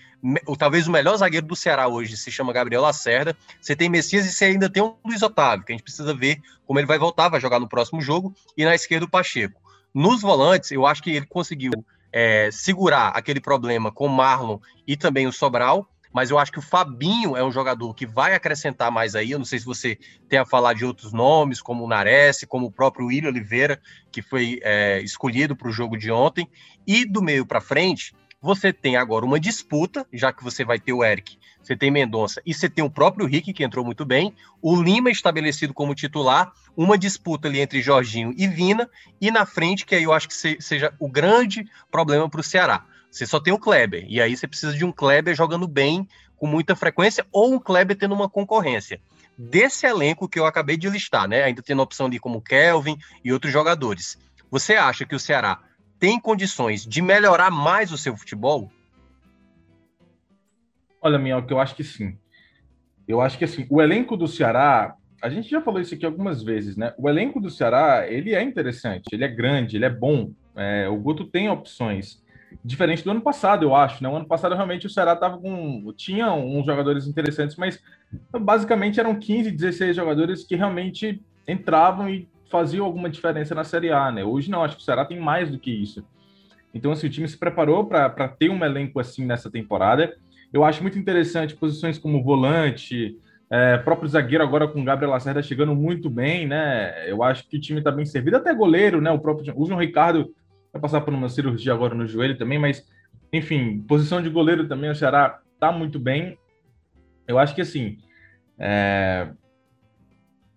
talvez 0.57 0.87
o 0.87 0.91
melhor 0.91 1.15
zagueiro 1.17 1.45
do 1.45 1.55
Ceará 1.55 1.87
hoje 1.87 2.17
se 2.17 2.31
chama 2.31 2.53
Gabriel 2.53 2.81
Lacerda. 2.81 3.37
Você 3.61 3.75
tem 3.75 3.89
Messias 3.89 4.25
e 4.25 4.31
você 4.31 4.45
ainda 4.45 4.69
tem 4.69 4.81
o 4.81 4.97
Luiz 5.05 5.21
Otávio, 5.21 5.65
que 5.65 5.71
a 5.71 5.75
gente 5.75 5.83
precisa 5.83 6.13
ver 6.13 6.39
como 6.65 6.79
ele 6.79 6.87
vai 6.87 6.97
voltar, 6.97 7.29
vai 7.29 7.39
jogar 7.39 7.59
no 7.59 7.69
próximo 7.69 8.01
jogo. 8.01 8.33
E 8.55 8.65
na 8.65 8.75
esquerda, 8.75 9.05
o 9.05 9.09
Pacheco. 9.09 9.61
Nos 9.93 10.21
volantes, 10.21 10.71
eu 10.71 10.85
acho 10.85 11.01
que 11.01 11.11
ele 11.11 11.25
conseguiu 11.25 11.71
é, 12.11 12.49
segurar 12.51 13.09
aquele 13.09 13.39
problema 13.39 13.91
com 13.91 14.07
Marlon 14.07 14.59
e 14.85 14.97
também 14.97 15.27
o 15.27 15.31
Sobral 15.31 15.87
mas 16.13 16.29
eu 16.29 16.39
acho 16.39 16.51
que 16.51 16.59
o 16.59 16.61
Fabinho 16.61 17.35
é 17.35 17.43
um 17.43 17.51
jogador 17.51 17.93
que 17.93 18.05
vai 18.05 18.33
acrescentar 18.33 18.91
mais 18.91 19.15
aí. 19.15 19.31
Eu 19.31 19.39
não 19.39 19.45
sei 19.45 19.59
se 19.59 19.65
você 19.65 19.97
tem 20.27 20.39
a 20.39 20.45
falar 20.45 20.73
de 20.73 20.85
outros 20.85 21.13
nomes, 21.13 21.61
como 21.61 21.83
o 21.83 21.87
Nares, 21.87 22.43
como 22.47 22.67
o 22.67 22.71
próprio 22.71 23.07
William 23.07 23.29
Oliveira, 23.29 23.79
que 24.11 24.21
foi 24.21 24.59
é, 24.63 24.99
escolhido 25.01 25.55
para 25.55 25.67
o 25.67 25.71
jogo 25.71 25.97
de 25.97 26.11
ontem. 26.11 26.49
E 26.85 27.05
do 27.05 27.21
meio 27.21 27.45
para 27.45 27.61
frente, 27.61 28.15
você 28.41 28.71
tem 28.71 28.95
agora 28.95 29.25
uma 29.25 29.39
disputa, 29.39 30.05
já 30.13 30.31
que 30.31 30.43
você 30.43 30.63
vai 30.63 30.79
ter 30.79 30.93
o 30.93 31.03
Eric, 31.03 31.37
você 31.61 31.75
tem 31.75 31.91
Mendonça 31.91 32.41
e 32.45 32.53
você 32.53 32.69
tem 32.69 32.83
o 32.83 32.89
próprio 32.89 33.25
Rick, 33.25 33.51
que 33.51 33.63
entrou 33.63 33.83
muito 33.83 34.05
bem, 34.05 34.33
o 34.61 34.81
Lima 34.81 35.09
estabelecido 35.09 35.73
como 35.73 35.95
titular, 35.95 36.53
uma 36.75 36.97
disputa 36.97 37.47
ali 37.47 37.59
entre 37.59 37.81
Jorginho 37.81 38.33
e 38.37 38.47
Vina, 38.47 38.89
e 39.19 39.31
na 39.31 39.45
frente, 39.45 39.85
que 39.85 39.95
aí 39.95 40.03
eu 40.03 40.13
acho 40.13 40.27
que 40.27 40.61
seja 40.61 40.93
o 40.99 41.09
grande 41.09 41.67
problema 41.91 42.29
para 42.29 42.39
o 42.39 42.43
Ceará 42.43 42.85
você 43.11 43.25
só 43.25 43.39
tem 43.39 43.53
o 43.53 43.59
Kleber. 43.59 44.05
E 44.07 44.21
aí 44.21 44.35
você 44.35 44.47
precisa 44.47 44.73
de 44.73 44.85
um 44.85 44.91
Kleber 44.91 45.35
jogando 45.35 45.67
bem, 45.67 46.07
com 46.35 46.45
muita 46.45 46.75
frequência, 46.75 47.25
ou 47.31 47.53
um 47.53 47.59
Kleber 47.59 47.97
tendo 47.97 48.13
uma 48.13 48.29
concorrência. 48.29 48.99
Desse 49.37 49.85
elenco 49.85 50.27
que 50.27 50.39
eu 50.39 50.45
acabei 50.45 50.77
de 50.77 50.89
listar, 50.89 51.27
né? 51.27 51.43
Ainda 51.43 51.61
tendo 51.61 51.81
opção 51.81 52.07
ali 52.07 52.19
como 52.19 52.41
Kelvin 52.41 52.97
e 53.23 53.31
outros 53.31 53.51
jogadores. 53.51 54.17
Você 54.49 54.75
acha 54.75 55.05
que 55.05 55.15
o 55.15 55.19
Ceará 55.19 55.59
tem 55.99 56.19
condições 56.19 56.85
de 56.85 57.01
melhorar 57.01 57.51
mais 57.51 57.91
o 57.91 57.97
seu 57.97 58.15
futebol? 58.15 58.71
Olha, 61.01 61.17
Minhoca, 61.17 61.53
eu 61.53 61.59
acho 61.59 61.75
que 61.75 61.83
sim. 61.83 62.17
Eu 63.07 63.21
acho 63.21 63.37
que 63.37 63.45
assim, 63.45 63.65
o 63.69 63.81
elenco 63.81 64.17
do 64.17 64.27
Ceará, 64.27 64.95
a 65.21 65.29
gente 65.29 65.49
já 65.49 65.61
falou 65.61 65.79
isso 65.79 65.93
aqui 65.93 66.05
algumas 66.05 66.43
vezes, 66.43 66.75
né? 66.75 66.93
O 66.97 67.07
elenco 67.07 67.39
do 67.39 67.49
Ceará, 67.49 68.05
ele 68.07 68.33
é 68.33 68.41
interessante, 68.41 69.05
ele 69.11 69.23
é 69.23 69.27
grande, 69.27 69.75
ele 69.75 69.85
é 69.85 69.89
bom. 69.89 70.31
É, 70.55 70.89
o 70.89 70.97
Guto 70.97 71.25
tem 71.25 71.49
opções 71.49 72.21
diferente 72.63 73.03
do 73.03 73.11
ano 73.11 73.21
passado, 73.21 73.63
eu 73.63 73.75
acho. 73.75 74.03
Né? 74.03 74.09
O 74.09 74.15
ano 74.15 74.25
passado, 74.25 74.55
realmente, 74.55 74.87
o 74.87 74.89
Ceará 74.89 75.15
tava 75.15 75.37
com. 75.37 75.93
tinha 75.95 76.31
uns 76.31 76.65
jogadores 76.65 77.07
interessantes, 77.07 77.55
mas 77.55 77.81
basicamente 78.31 78.99
eram 78.99 79.15
15, 79.17 79.51
16 79.51 79.95
jogadores 79.95 80.43
que 80.43 80.55
realmente 80.55 81.21
entravam 81.47 82.09
e 82.09 82.27
faziam 82.49 82.85
alguma 82.85 83.09
diferença 83.09 83.55
na 83.55 83.63
Série 83.63 83.91
A. 83.91 84.11
Né? 84.11 84.23
Hoje 84.23 84.49
não, 84.49 84.63
acho 84.63 84.75
que 84.75 84.81
o 84.81 84.85
Ceará 84.85 85.05
tem 85.05 85.19
mais 85.19 85.49
do 85.49 85.59
que 85.59 85.71
isso. 85.71 86.05
Então, 86.73 86.91
assim, 86.91 87.07
o 87.07 87.09
time 87.09 87.27
se 87.27 87.37
preparou 87.37 87.85
para 87.85 88.27
ter 88.27 88.49
um 88.49 88.63
elenco 88.63 88.99
assim 88.99 89.25
nessa 89.25 89.49
temporada. 89.49 90.15
Eu 90.53 90.63
acho 90.63 90.81
muito 90.81 90.99
interessante 90.99 91.55
posições 91.55 91.97
como 91.97 92.23
volante, 92.23 93.17
é, 93.49 93.77
próprio 93.77 94.09
zagueiro 94.09 94.43
agora 94.43 94.67
com 94.67 94.81
o 94.81 94.83
Gabriel 94.83 95.11
Lacerda 95.11 95.41
chegando 95.41 95.73
muito 95.73 96.09
bem, 96.09 96.47
né? 96.47 97.09
Eu 97.09 97.23
acho 97.23 97.47
que 97.47 97.57
o 97.57 97.59
time 97.59 97.79
está 97.79 97.91
bem 97.91 98.05
servido, 98.05 98.37
até 98.37 98.53
goleiro, 98.53 99.01
né? 99.01 99.09
O 99.11 99.19
próprio 99.19 99.53
o 99.55 99.65
João 99.65 99.79
Ricardo 99.79 100.33
vai 100.71 100.81
passar 100.81 101.01
por 101.01 101.13
uma 101.13 101.29
cirurgia 101.29 101.73
agora 101.73 101.95
no 101.95 102.07
joelho 102.07 102.37
também, 102.37 102.59
mas, 102.59 102.87
enfim, 103.31 103.81
posição 103.87 104.21
de 104.21 104.29
goleiro 104.29 104.67
também, 104.67 104.89
o 104.89 104.95
Ceará 104.95 105.39
tá 105.59 105.71
muito 105.71 105.99
bem. 105.99 106.37
Eu 107.27 107.37
acho 107.37 107.53
que, 107.53 107.61
assim, 107.61 107.97
é... 108.57 109.29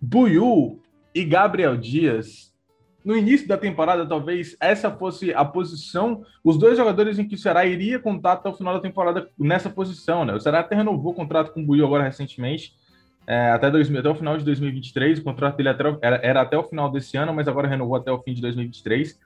Buiu 0.00 0.80
e 1.14 1.24
Gabriel 1.24 1.76
Dias, 1.76 2.54
no 3.04 3.16
início 3.16 3.48
da 3.48 3.56
temporada, 3.56 4.06
talvez 4.06 4.56
essa 4.60 4.90
fosse 4.90 5.32
a 5.34 5.44
posição, 5.44 6.22
os 6.44 6.58
dois 6.58 6.76
jogadores 6.76 7.18
em 7.18 7.26
que 7.26 7.34
o 7.34 7.38
Ceará 7.38 7.64
iria 7.66 7.98
contar 7.98 8.32
até 8.32 8.48
o 8.48 8.54
final 8.54 8.74
da 8.74 8.80
temporada 8.80 9.28
nessa 9.38 9.68
posição, 9.68 10.24
né? 10.24 10.34
O 10.34 10.40
Ceará 10.40 10.60
até 10.60 10.74
renovou 10.74 11.12
o 11.12 11.14
contrato 11.14 11.52
com 11.52 11.60
o 11.60 11.66
Buiu 11.66 11.84
agora 11.84 12.04
recentemente, 12.04 12.74
é, 13.26 13.50
até, 13.50 13.70
dois, 13.70 13.94
até 13.94 14.08
o 14.08 14.14
final 14.14 14.36
de 14.36 14.44
2023. 14.44 15.18
O 15.18 15.24
contrato 15.24 15.56
dele 15.56 15.68
era, 15.68 16.16
era 16.22 16.40
até 16.40 16.58
o 16.58 16.64
final 16.64 16.90
desse 16.90 17.16
ano, 17.16 17.32
mas 17.32 17.46
agora 17.46 17.68
renovou 17.68 17.96
até 17.96 18.10
o 18.10 18.20
fim 18.20 18.34
de 18.34 18.40
2023. 18.40 19.18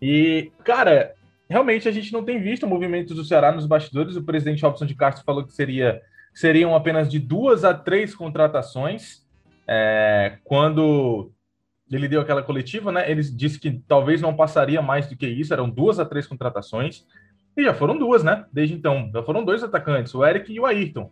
E, 0.00 0.50
cara, 0.64 1.14
realmente 1.48 1.88
a 1.88 1.92
gente 1.92 2.12
não 2.12 2.24
tem 2.24 2.40
visto 2.40 2.66
movimentos 2.66 3.16
do 3.16 3.24
Ceará 3.24 3.52
nos 3.52 3.66
bastidores. 3.66 4.16
O 4.16 4.22
presidente 4.22 4.62
Robson 4.62 4.86
de 4.86 4.94
Castro 4.94 5.24
falou 5.24 5.44
que 5.44 5.52
seria, 5.52 6.00
seriam 6.34 6.74
apenas 6.74 7.10
de 7.10 7.18
duas 7.18 7.64
a 7.64 7.72
três 7.74 8.14
contratações. 8.14 9.24
É, 9.68 10.38
quando 10.44 11.32
ele 11.90 12.08
deu 12.08 12.20
aquela 12.20 12.42
coletiva, 12.42 12.90
né? 12.90 13.10
Ele 13.10 13.22
disse 13.22 13.58
que 13.58 13.80
talvez 13.86 14.20
não 14.20 14.34
passaria 14.34 14.82
mais 14.82 15.08
do 15.08 15.16
que 15.16 15.26
isso, 15.26 15.52
eram 15.52 15.70
duas 15.70 15.98
a 15.98 16.04
três 16.04 16.26
contratações. 16.26 17.04
E 17.56 17.62
já 17.62 17.72
foram 17.72 17.96
duas, 17.96 18.22
né? 18.22 18.44
Desde 18.52 18.74
então. 18.74 19.10
Já 19.12 19.22
foram 19.22 19.44
dois 19.44 19.62
atacantes, 19.62 20.14
o 20.14 20.24
Eric 20.24 20.52
e 20.52 20.60
o 20.60 20.66
Ayrton. 20.66 21.10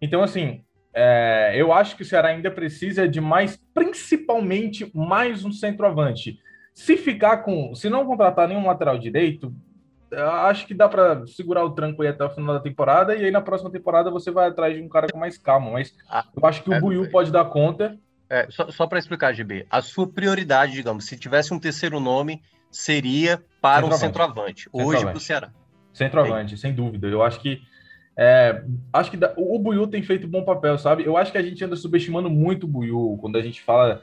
Então, 0.00 0.22
assim, 0.22 0.62
é, 0.94 1.52
eu 1.54 1.72
acho 1.72 1.96
que 1.96 2.02
o 2.02 2.04
Ceará 2.04 2.28
ainda 2.28 2.50
precisa 2.50 3.06
de 3.06 3.20
mais, 3.20 3.56
principalmente 3.74 4.90
mais 4.94 5.44
um 5.44 5.52
centroavante. 5.52 6.38
Se 6.78 6.96
ficar 6.96 7.38
com. 7.38 7.74
Se 7.74 7.90
não 7.90 8.06
contratar 8.06 8.46
nenhum 8.46 8.64
lateral 8.64 8.96
direito, 8.96 9.52
acho 10.12 10.64
que 10.64 10.72
dá 10.72 10.88
para 10.88 11.26
segurar 11.26 11.64
o 11.64 11.72
tranco 11.72 12.02
aí 12.02 12.08
até 12.08 12.24
o 12.24 12.30
final 12.30 12.54
da 12.54 12.60
temporada. 12.60 13.16
E 13.16 13.24
aí 13.24 13.32
na 13.32 13.40
próxima 13.40 13.68
temporada 13.68 14.12
você 14.12 14.30
vai 14.30 14.48
atrás 14.48 14.76
de 14.76 14.80
um 14.80 14.88
cara 14.88 15.08
com 15.10 15.18
mais 15.18 15.36
calma. 15.36 15.72
Mas 15.72 15.92
ah, 16.08 16.24
eu 16.40 16.46
acho 16.46 16.62
que 16.62 16.70
o 16.70 16.74
é, 16.74 16.80
Buiu 16.80 17.10
pode 17.10 17.32
dar 17.32 17.46
conta. 17.46 17.98
É, 18.30 18.46
só, 18.48 18.70
só 18.70 18.86
para 18.86 19.00
explicar, 19.00 19.32
GB, 19.34 19.66
a 19.68 19.82
sua 19.82 20.06
prioridade, 20.06 20.72
digamos, 20.72 21.06
se 21.06 21.18
tivesse 21.18 21.52
um 21.52 21.58
terceiro 21.58 21.98
nome, 21.98 22.42
seria 22.70 23.42
para 23.60 23.90
centroavante. 23.96 23.96
um 23.96 23.98
centroavante. 23.98 24.68
Hoje 24.72 25.04
para 25.04 25.16
o 25.16 25.20
Ceará. 25.20 25.50
Centroavante, 25.92 26.56
sem 26.56 26.72
dúvida. 26.72 27.08
Eu 27.08 27.24
acho 27.24 27.40
que 27.40 27.60
é, 28.16 28.62
acho 28.92 29.10
que 29.10 29.16
da, 29.16 29.34
o 29.36 29.58
Buiu 29.58 29.88
tem 29.88 30.04
feito 30.04 30.28
um 30.28 30.30
bom 30.30 30.44
papel, 30.44 30.78
sabe? 30.78 31.04
Eu 31.04 31.16
acho 31.16 31.32
que 31.32 31.38
a 31.38 31.42
gente 31.42 31.64
anda 31.64 31.74
subestimando 31.74 32.30
muito 32.30 32.64
o 32.64 32.68
Buiu 32.68 33.18
quando 33.20 33.36
a 33.36 33.42
gente 33.42 33.60
fala 33.60 34.00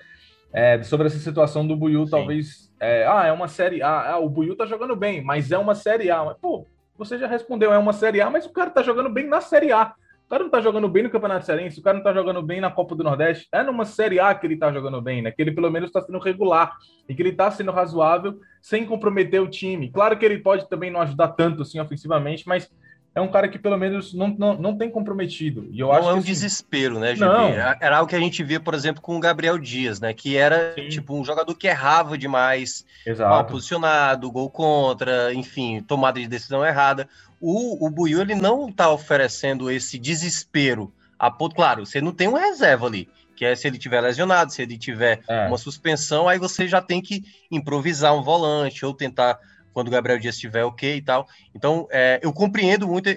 é, 0.55 0.81
sobre 0.83 1.07
essa 1.07 1.19
situação 1.19 1.67
do 1.67 1.75
Buiu, 1.75 2.05
Sim. 2.05 2.11
talvez. 2.11 2.71
É, 2.79 3.05
ah, 3.05 3.25
é 3.25 3.31
uma 3.33 3.49
série 3.49 3.81
A. 3.81 4.13
Ah, 4.13 4.19
o 4.19 4.29
Buiu 4.29 4.55
tá 4.55 4.65
jogando 4.65 4.95
bem, 4.95 5.21
mas 5.21 5.51
é 5.51 5.57
uma 5.57 5.75
série 5.75 6.09
A. 6.09 6.23
Mas, 6.23 6.37
pô, 6.37 6.65
você 6.97 7.17
já 7.17 7.27
respondeu, 7.27 7.73
é 7.73 7.77
uma 7.77 7.91
série 7.91 8.21
A, 8.21 8.29
mas 8.29 8.45
o 8.45 8.53
cara 8.53 8.69
tá 8.69 8.81
jogando 8.81 9.09
bem 9.09 9.27
na 9.27 9.41
série 9.41 9.73
A. 9.73 9.93
O 10.25 10.29
cara 10.29 10.43
não 10.43 10.49
tá 10.49 10.61
jogando 10.61 10.87
bem 10.87 11.03
no 11.03 11.09
Campeonato 11.09 11.45
Cearense, 11.45 11.79
o 11.79 11.83
cara 11.83 11.97
não 11.97 12.03
tá 12.03 12.13
jogando 12.13 12.41
bem 12.41 12.61
na 12.61 12.71
Copa 12.71 12.95
do 12.95 13.03
Nordeste. 13.03 13.47
É 13.51 13.61
numa 13.63 13.85
Série 13.85 14.19
A 14.19 14.33
que 14.33 14.47
ele 14.47 14.57
tá 14.57 14.71
jogando 14.71 14.99
bem, 14.99 15.21
né? 15.21 15.29
Que 15.29 15.41
ele 15.41 15.51
pelo 15.51 15.69
menos 15.69 15.91
tá 15.91 16.01
sendo 16.01 16.17
regular 16.17 16.73
e 17.07 17.13
que 17.13 17.21
ele 17.21 17.33
tá 17.33 17.51
sendo 17.51 17.71
razoável 17.71 18.39
sem 18.59 18.85
comprometer 18.85 19.39
o 19.39 19.47
time. 19.47 19.91
Claro 19.91 20.17
que 20.17 20.25
ele 20.25 20.39
pode 20.39 20.67
também 20.67 20.89
não 20.89 21.01
ajudar 21.01 21.27
tanto 21.33 21.61
assim 21.61 21.79
ofensivamente, 21.79 22.47
mas 22.47 22.71
é 23.15 23.21
um 23.21 23.29
cara 23.29 23.47
que 23.47 23.57
pelo 23.57 23.77
menos 23.77 24.13
não, 24.13 24.27
não, 24.27 24.53
não 24.57 24.77
tem 24.77 24.91
comprometido. 24.91 25.67
E 25.71 25.79
eu 25.79 25.87
não 25.87 25.93
acho 25.93 26.09
é 26.09 26.13
um 26.13 26.17
assim, 26.17 26.27
desespero, 26.27 26.99
né, 26.99 27.15
GB? 27.15 27.25
Não. 27.25 27.47
Era 27.79 27.97
algo 27.97 28.09
que 28.09 28.15
a 28.15 28.19
gente 28.19 28.43
via, 28.43 28.59
por 28.59 28.73
exemplo, 28.73 29.01
com 29.01 29.15
o 29.15 29.19
Gabriel 29.21 29.57
Dias, 29.57 30.01
né? 30.01 30.13
Que 30.13 30.35
era 30.35 30.73
Sim. 30.75 30.89
tipo 30.89 31.15
um 31.15 31.23
jogador 31.23 31.55
que 31.55 31.65
errava 31.65 32.17
demais, 32.17 32.85
Exato. 33.05 33.29
mal 33.29 33.45
posicionado, 33.45 34.29
gol 34.29 34.49
contra, 34.49 35.33
enfim, 35.33 35.81
tomada 35.81 36.19
de 36.19 36.27
decisão 36.27 36.65
errada. 36.65 37.07
O, 37.39 37.87
o 37.87 37.89
Buiu, 37.89 38.19
ele 38.19 38.35
não 38.35 38.67
está 38.67 38.91
oferecendo 38.91 39.71
esse 39.71 39.97
desespero 39.97 40.91
a 41.17 41.31
ponto, 41.31 41.55
claro, 41.55 41.85
você 41.85 42.01
não 42.01 42.11
tem 42.11 42.27
um 42.27 42.33
reserva 42.33 42.85
ali, 42.85 43.07
que 43.35 43.45
é 43.45 43.55
se 43.55 43.67
ele 43.67 43.77
tiver 43.77 44.01
lesionado, 44.01 44.51
se 44.51 44.61
ele 44.61 44.77
tiver 44.77 45.21
é. 45.27 45.47
uma 45.47 45.57
suspensão, 45.57 46.27
aí 46.27 46.37
você 46.37 46.67
já 46.67 46.81
tem 46.81 47.01
que 47.01 47.23
improvisar 47.49 48.13
um 48.13 48.21
volante 48.21 48.85
ou 48.85 48.93
tentar 48.93 49.39
quando 49.75 49.89
o 49.89 49.91
Gabriel 49.91 50.17
Dias 50.17 50.35
estiver 50.35 50.63
ok 50.63 50.95
e 50.95 51.01
tal. 51.01 51.27
Então, 51.53 51.85
é, 51.91 52.17
eu 52.23 52.31
compreendo 52.31 52.87
muito 52.87 53.09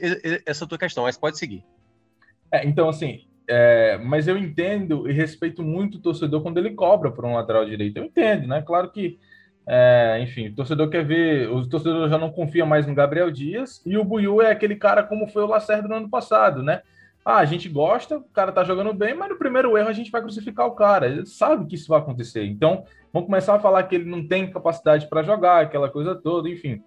essa 0.44 0.66
tua 0.66 0.76
questão, 0.76 1.04
mas 1.04 1.16
pode 1.16 1.38
seguir. 1.38 1.64
É, 2.50 2.66
então, 2.66 2.88
assim, 2.88 3.20
é, 3.48 3.96
mas 3.98 4.26
eu 4.26 4.36
entendo 4.36 5.08
e 5.08 5.12
respeito 5.12 5.62
muito 5.62 5.98
o 5.98 6.00
torcedor 6.00 6.42
quando 6.42 6.58
ele 6.58 6.72
cobra 6.72 7.12
por 7.12 7.24
um 7.24 7.34
lateral 7.34 7.64
direito. 7.64 7.98
Eu 7.98 8.04
entendo, 8.04 8.48
né? 8.48 8.60
Claro 8.60 8.90
que 8.90 9.20
é, 9.68 10.18
enfim, 10.20 10.48
o 10.48 10.54
torcedor 10.56 10.90
quer 10.90 11.04
ver, 11.04 11.48
o 11.48 11.64
torcedor 11.68 12.08
já 12.08 12.18
não 12.18 12.32
confia 12.32 12.66
mais 12.66 12.88
no 12.88 12.94
Gabriel 12.94 13.30
Dias 13.30 13.80
e 13.86 13.96
o 13.96 14.04
Buiu 14.04 14.42
é 14.42 14.50
aquele 14.50 14.74
cara 14.74 15.04
como 15.04 15.28
foi 15.28 15.44
o 15.44 15.46
Lacerda 15.46 15.86
no 15.86 15.94
ano 15.94 16.10
passado, 16.10 16.60
né? 16.60 16.82
Ah, 17.24 17.36
a 17.36 17.44
gente 17.44 17.68
gosta, 17.68 18.16
o 18.16 18.24
cara 18.32 18.50
tá 18.50 18.64
jogando 18.64 18.92
bem, 18.92 19.14
mas 19.14 19.28
no 19.28 19.38
primeiro 19.38 19.76
erro 19.78 19.90
a 19.90 19.92
gente 19.92 20.10
vai 20.10 20.22
crucificar 20.22 20.66
o 20.66 20.72
cara. 20.72 21.06
Ele 21.06 21.26
sabe 21.26 21.66
que 21.66 21.76
isso 21.76 21.88
vai 21.88 22.00
acontecer. 22.00 22.44
Então, 22.44 22.84
vamos 23.12 23.26
começar 23.26 23.54
a 23.54 23.60
falar 23.60 23.82
que 23.84 23.94
ele 23.94 24.04
não 24.04 24.26
tem 24.26 24.50
capacidade 24.50 25.08
para 25.08 25.22
jogar, 25.22 25.62
aquela 25.62 25.88
coisa 25.88 26.14
toda, 26.14 26.48
enfim. 26.48 26.82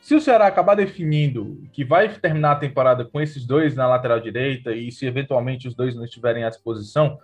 Se 0.00 0.14
o 0.14 0.20
Ceará 0.20 0.46
acabar 0.46 0.74
definindo 0.74 1.62
que 1.72 1.82
vai 1.84 2.08
terminar 2.08 2.52
a 2.52 2.56
temporada 2.56 3.06
com 3.06 3.20
esses 3.20 3.46
dois 3.46 3.74
na 3.74 3.88
lateral 3.88 4.20
direita 4.20 4.72
e 4.72 4.92
se 4.92 5.06
eventualmente 5.06 5.66
os 5.66 5.74
dois 5.74 5.94
não 5.94 6.04
estiverem 6.04 6.44
à 6.44 6.50
disposição, 6.50 7.18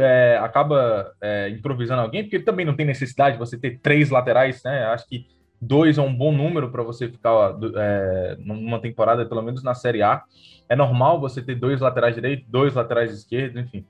é, 0.00 0.38
acaba 0.42 1.12
é, 1.20 1.48
improvisando 1.50 2.02
alguém, 2.02 2.24
porque 2.24 2.40
também 2.40 2.66
não 2.66 2.74
tem 2.74 2.86
necessidade 2.86 3.34
de 3.34 3.38
você 3.38 3.56
ter 3.56 3.78
três 3.78 4.10
laterais, 4.10 4.62
né? 4.64 4.86
Acho 4.86 5.06
que 5.06 5.26
dois 5.60 5.98
é 5.98 6.02
um 6.02 6.12
bom 6.12 6.32
número 6.32 6.70
para 6.70 6.82
você 6.82 7.08
ficar 7.08 7.56
é, 7.76 8.36
numa 8.40 8.80
temporada, 8.80 9.24
pelo 9.26 9.42
menos 9.42 9.62
na 9.62 9.74
Série 9.74 10.02
A. 10.02 10.22
É 10.68 10.74
normal 10.74 11.20
você 11.20 11.42
ter 11.42 11.54
dois 11.54 11.80
laterais 11.80 12.14
direitos, 12.14 12.46
dois 12.48 12.74
laterais 12.74 13.12
esquerdos, 13.12 13.62
enfim. 13.62 13.84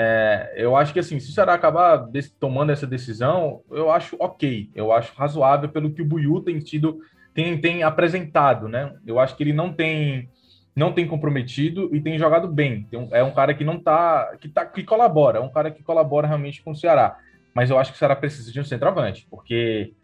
É, 0.00 0.54
eu 0.56 0.76
acho 0.76 0.92
que 0.92 1.00
assim, 1.00 1.18
se 1.18 1.28
o 1.28 1.32
Ceará 1.32 1.54
acabar 1.54 2.08
tomando 2.38 2.70
essa 2.70 2.86
decisão, 2.86 3.62
eu 3.68 3.90
acho 3.90 4.14
ok, 4.20 4.70
eu 4.72 4.92
acho 4.92 5.12
razoável 5.16 5.68
pelo 5.68 5.90
que 5.90 6.00
o 6.00 6.04
Buiu 6.04 6.40
tem 6.40 6.60
tido, 6.60 7.00
tem, 7.34 7.60
tem 7.60 7.82
apresentado, 7.82 8.68
né? 8.68 8.94
Eu 9.04 9.18
acho 9.18 9.36
que 9.36 9.42
ele 9.42 9.52
não 9.52 9.72
tem 9.72 10.28
não 10.72 10.92
tem 10.92 11.04
comprometido 11.04 11.92
e 11.92 12.00
tem 12.00 12.16
jogado 12.16 12.46
bem. 12.46 12.86
é 13.10 13.24
um 13.24 13.32
cara 13.32 13.52
que 13.52 13.64
não 13.64 13.80
tá 13.80 14.36
que, 14.40 14.48
tá. 14.48 14.64
que 14.64 14.84
colabora, 14.84 15.38
é 15.38 15.42
um 15.42 15.50
cara 15.50 15.68
que 15.68 15.82
colabora 15.82 16.28
realmente 16.28 16.62
com 16.62 16.70
o 16.70 16.76
Ceará. 16.76 17.18
Mas 17.52 17.68
eu 17.68 17.76
acho 17.76 17.90
que 17.90 17.96
o 17.96 17.98
Ceará 17.98 18.14
precisa 18.14 18.52
de 18.52 18.60
um 18.60 18.64
centroavante, 18.64 19.26
porque 19.28 19.94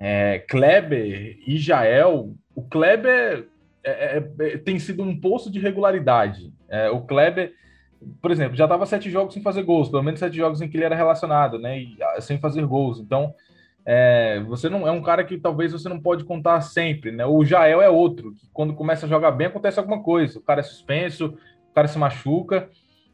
é, 0.00 0.38
Kleber 0.38 1.38
e 1.46 1.58
Jael, 1.58 2.34
o 2.54 2.62
Kleber 2.62 3.46
é, 3.84 3.90
é, 3.90 4.30
é 4.40 4.56
tem 4.56 4.78
sido 4.78 5.02
um 5.02 5.20
poço 5.20 5.52
de 5.52 5.58
regularidade. 5.58 6.50
É, 6.66 6.88
o 6.88 7.02
Kleber, 7.02 7.52
por 8.20 8.30
exemplo, 8.30 8.56
já 8.56 8.64
estava 8.64 8.86
sete 8.86 9.10
jogos 9.10 9.34
sem 9.34 9.42
fazer 9.42 9.62
gols, 9.62 9.88
pelo 9.88 10.02
menos 10.02 10.20
sete 10.20 10.36
jogos 10.36 10.60
em 10.60 10.68
que 10.68 10.76
ele 10.76 10.84
era 10.84 10.94
relacionado, 10.94 11.58
né? 11.58 11.80
E, 11.80 11.96
ah, 12.02 12.20
sem 12.20 12.38
fazer 12.38 12.64
gols. 12.66 13.00
Então, 13.00 13.34
é, 13.84 14.40
você 14.46 14.68
não 14.68 14.86
é 14.86 14.90
um 14.90 15.02
cara 15.02 15.24
que 15.24 15.38
talvez 15.38 15.72
você 15.72 15.88
não 15.88 16.00
pode 16.00 16.24
contar 16.24 16.60
sempre, 16.60 17.10
né? 17.10 17.24
O 17.26 17.44
Jael 17.44 17.80
é 17.80 17.88
outro, 17.88 18.34
que 18.34 18.46
quando 18.52 18.74
começa 18.74 19.06
a 19.06 19.08
jogar 19.08 19.30
bem 19.32 19.46
acontece 19.46 19.78
alguma 19.78 20.02
coisa, 20.02 20.38
o 20.38 20.42
cara 20.42 20.60
é 20.60 20.62
suspenso, 20.62 21.36
o 21.70 21.74
cara 21.74 21.88
se 21.88 21.98
machuca. 21.98 22.68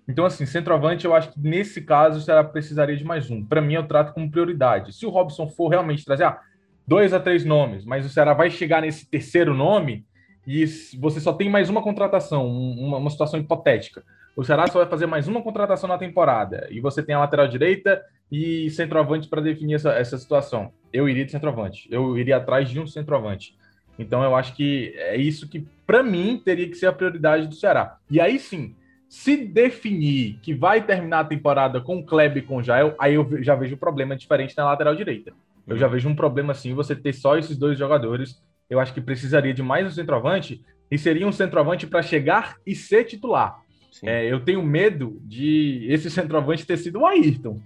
Então, 0.07 0.27
assim, 0.27 0.45
centroavante, 0.45 1.05
eu 1.07 1.15
acho 1.15 1.33
que 1.33 1.41
nesse 1.41 1.81
caso 1.81 2.21
você 2.21 2.45
precisaria 2.45 2.97
de 2.97 3.05
mais 3.05 3.31
um. 3.31 3.43
Para 3.45 3.61
mim, 3.61 3.75
eu 3.75 3.87
trato 3.87 4.13
como 4.13 4.31
prioridade. 4.31 4.93
Se 4.93 5.07
o 5.07 5.11
Robson 5.11 5.49
for 5.49 5.69
realmente 5.69 6.05
trazer 6.05 6.25
ah, 6.25 6.39
dois 6.87 7.15
a 7.15 7.21
três 7.21 7.45
nomes, 7.45 7.85
mas 7.85 8.05
o 8.05 8.11
Ceará 8.11 8.35
vai 8.35 8.51
chegar 8.51 8.83
nesse 8.83 9.09
terceiro 9.09 9.55
nome 9.55 10.05
e 10.47 10.67
você 10.99 11.21
só 11.21 11.33
tem 11.33 11.49
mais 11.49 11.71
uma 11.71 11.83
contratação, 11.83 12.47
uma, 12.47 12.99
uma 12.99 13.11
situação 13.11 13.41
hipotética. 13.41 14.05
O 14.37 14.43
Ceará 14.43 14.67
só 14.67 14.81
vai 14.81 14.89
fazer 14.89 15.07
mais 15.07 15.29
uma 15.29 15.43
contratação 15.43 15.89
na 15.89 15.97
temporada 15.97 16.67
e 16.71 16.81
você 16.81 17.03
tem 17.03 17.15
a 17.15 17.21
lateral 17.21 17.47
direita 17.47 18.03
e 18.31 18.69
centroavante 18.71 19.29
para 19.29 19.41
definir 19.41 19.75
essa, 19.75 19.93
essa 19.93 20.19
situação. 20.19 20.73
Eu 20.93 21.09
iria 21.09 21.25
de 21.25 21.31
centroavante. 21.31 21.89
Eu 21.91 22.19
iria 22.19 22.39
atrás 22.39 22.69
de 22.69 22.81
um 22.81 22.87
centroavante. 22.87 23.57
Então 23.97 24.25
eu 24.25 24.35
acho 24.35 24.57
que 24.57 24.93
é 24.97 25.17
isso 25.17 25.49
que, 25.49 25.65
para 25.87 26.03
mim, 26.03 26.41
teria 26.45 26.69
que 26.69 26.75
ser 26.75 26.87
a 26.87 26.93
prioridade 26.93 27.47
do 27.47 27.55
Ceará. 27.55 27.99
E 28.11 28.21
aí 28.21 28.41
sim, 28.41 28.75
se 29.09 29.37
definir 29.37 30.41
que 30.43 30.53
vai 30.53 30.83
terminar 30.83 31.21
a 31.21 31.25
temporada 31.25 31.81
com 31.81 31.99
o 31.99 32.05
Kleb 32.05 32.39
e 32.39 32.43
com 32.43 32.57
o 32.57 32.63
Jael, 32.63 32.97
aí 32.99 33.15
eu 33.15 33.41
já 33.41 33.55
vejo 33.55 33.77
um 33.77 33.79
problema 33.79 34.17
diferente 34.17 34.57
na 34.57 34.65
lateral 34.65 34.97
direita. 34.97 35.33
Eu 35.65 35.79
já 35.79 35.87
vejo 35.87 36.09
um 36.09 36.17
problema 36.17 36.51
assim, 36.51 36.75
você 36.75 36.97
ter 36.97 37.13
só 37.13 37.39
esses 37.39 37.57
dois 37.57 37.79
jogadores. 37.79 38.43
Eu 38.69 38.81
acho 38.81 38.93
que 38.93 39.01
precisaria 39.01 39.55
de 39.55 39.63
mais 39.63 39.87
um 39.87 39.91
centroavante 39.91 40.61
e 40.91 40.99
seria 40.99 41.27
um 41.27 41.33
centroavante 41.33 41.87
para 41.87 42.03
chegar 42.03 42.57
e 42.67 42.75
ser 42.75 43.05
titular. 43.05 43.64
É, 44.03 44.31
eu 44.31 44.41
tenho 44.45 44.63
medo 44.63 45.19
de 45.23 45.87
esse 45.89 46.09
centroavante 46.11 46.67
ter 46.67 46.77
sido 46.77 47.01
o 47.01 47.07
Ayrton. 47.07 47.61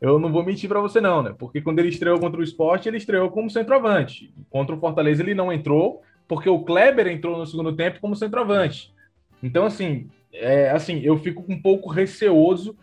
Eu 0.00 0.18
não 0.18 0.30
vou 0.32 0.44
mentir 0.44 0.68
para 0.68 0.80
você, 0.80 1.00
não, 1.00 1.22
né? 1.22 1.34
Porque 1.36 1.60
quando 1.60 1.80
ele 1.80 1.88
estreou 1.88 2.20
contra 2.20 2.40
o 2.40 2.44
esporte, 2.44 2.88
ele 2.88 2.98
estreou 2.98 3.30
como 3.30 3.50
centroavante. 3.50 4.32
Contra 4.48 4.74
o 4.74 4.78
Fortaleza, 4.78 5.22
ele 5.22 5.34
não 5.34 5.52
entrou, 5.52 6.02
porque 6.28 6.48
o 6.48 6.60
Kleber 6.60 7.08
entrou 7.08 7.36
no 7.36 7.46
segundo 7.46 7.74
tempo 7.74 8.00
como 8.00 8.14
centroavante. 8.14 8.94
Então, 9.42 9.64
assim, 9.64 10.08
é, 10.32 10.70
assim 10.70 11.00
eu 11.00 11.18
fico 11.18 11.44
um 11.48 11.60
pouco 11.60 11.90
receoso 11.90 12.76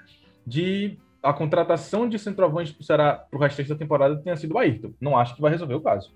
de 0.46 0.98
a 1.24 1.34
contratação 1.34 2.08
de 2.08 2.20
centroavante 2.20 2.76
para 2.86 3.28
o 3.32 3.38
restante 3.38 3.70
da 3.70 3.76
temporada 3.76 4.18
tenha 4.18 4.38
sido 4.38 4.54
o 4.54 4.60
Ayrton. 4.60 4.94
Não 5.00 5.18
acho 5.18 5.36
que 5.36 5.42
vai 5.42 5.52
resolver 5.52 5.74
o 5.74 5.82
caso. 5.82 6.14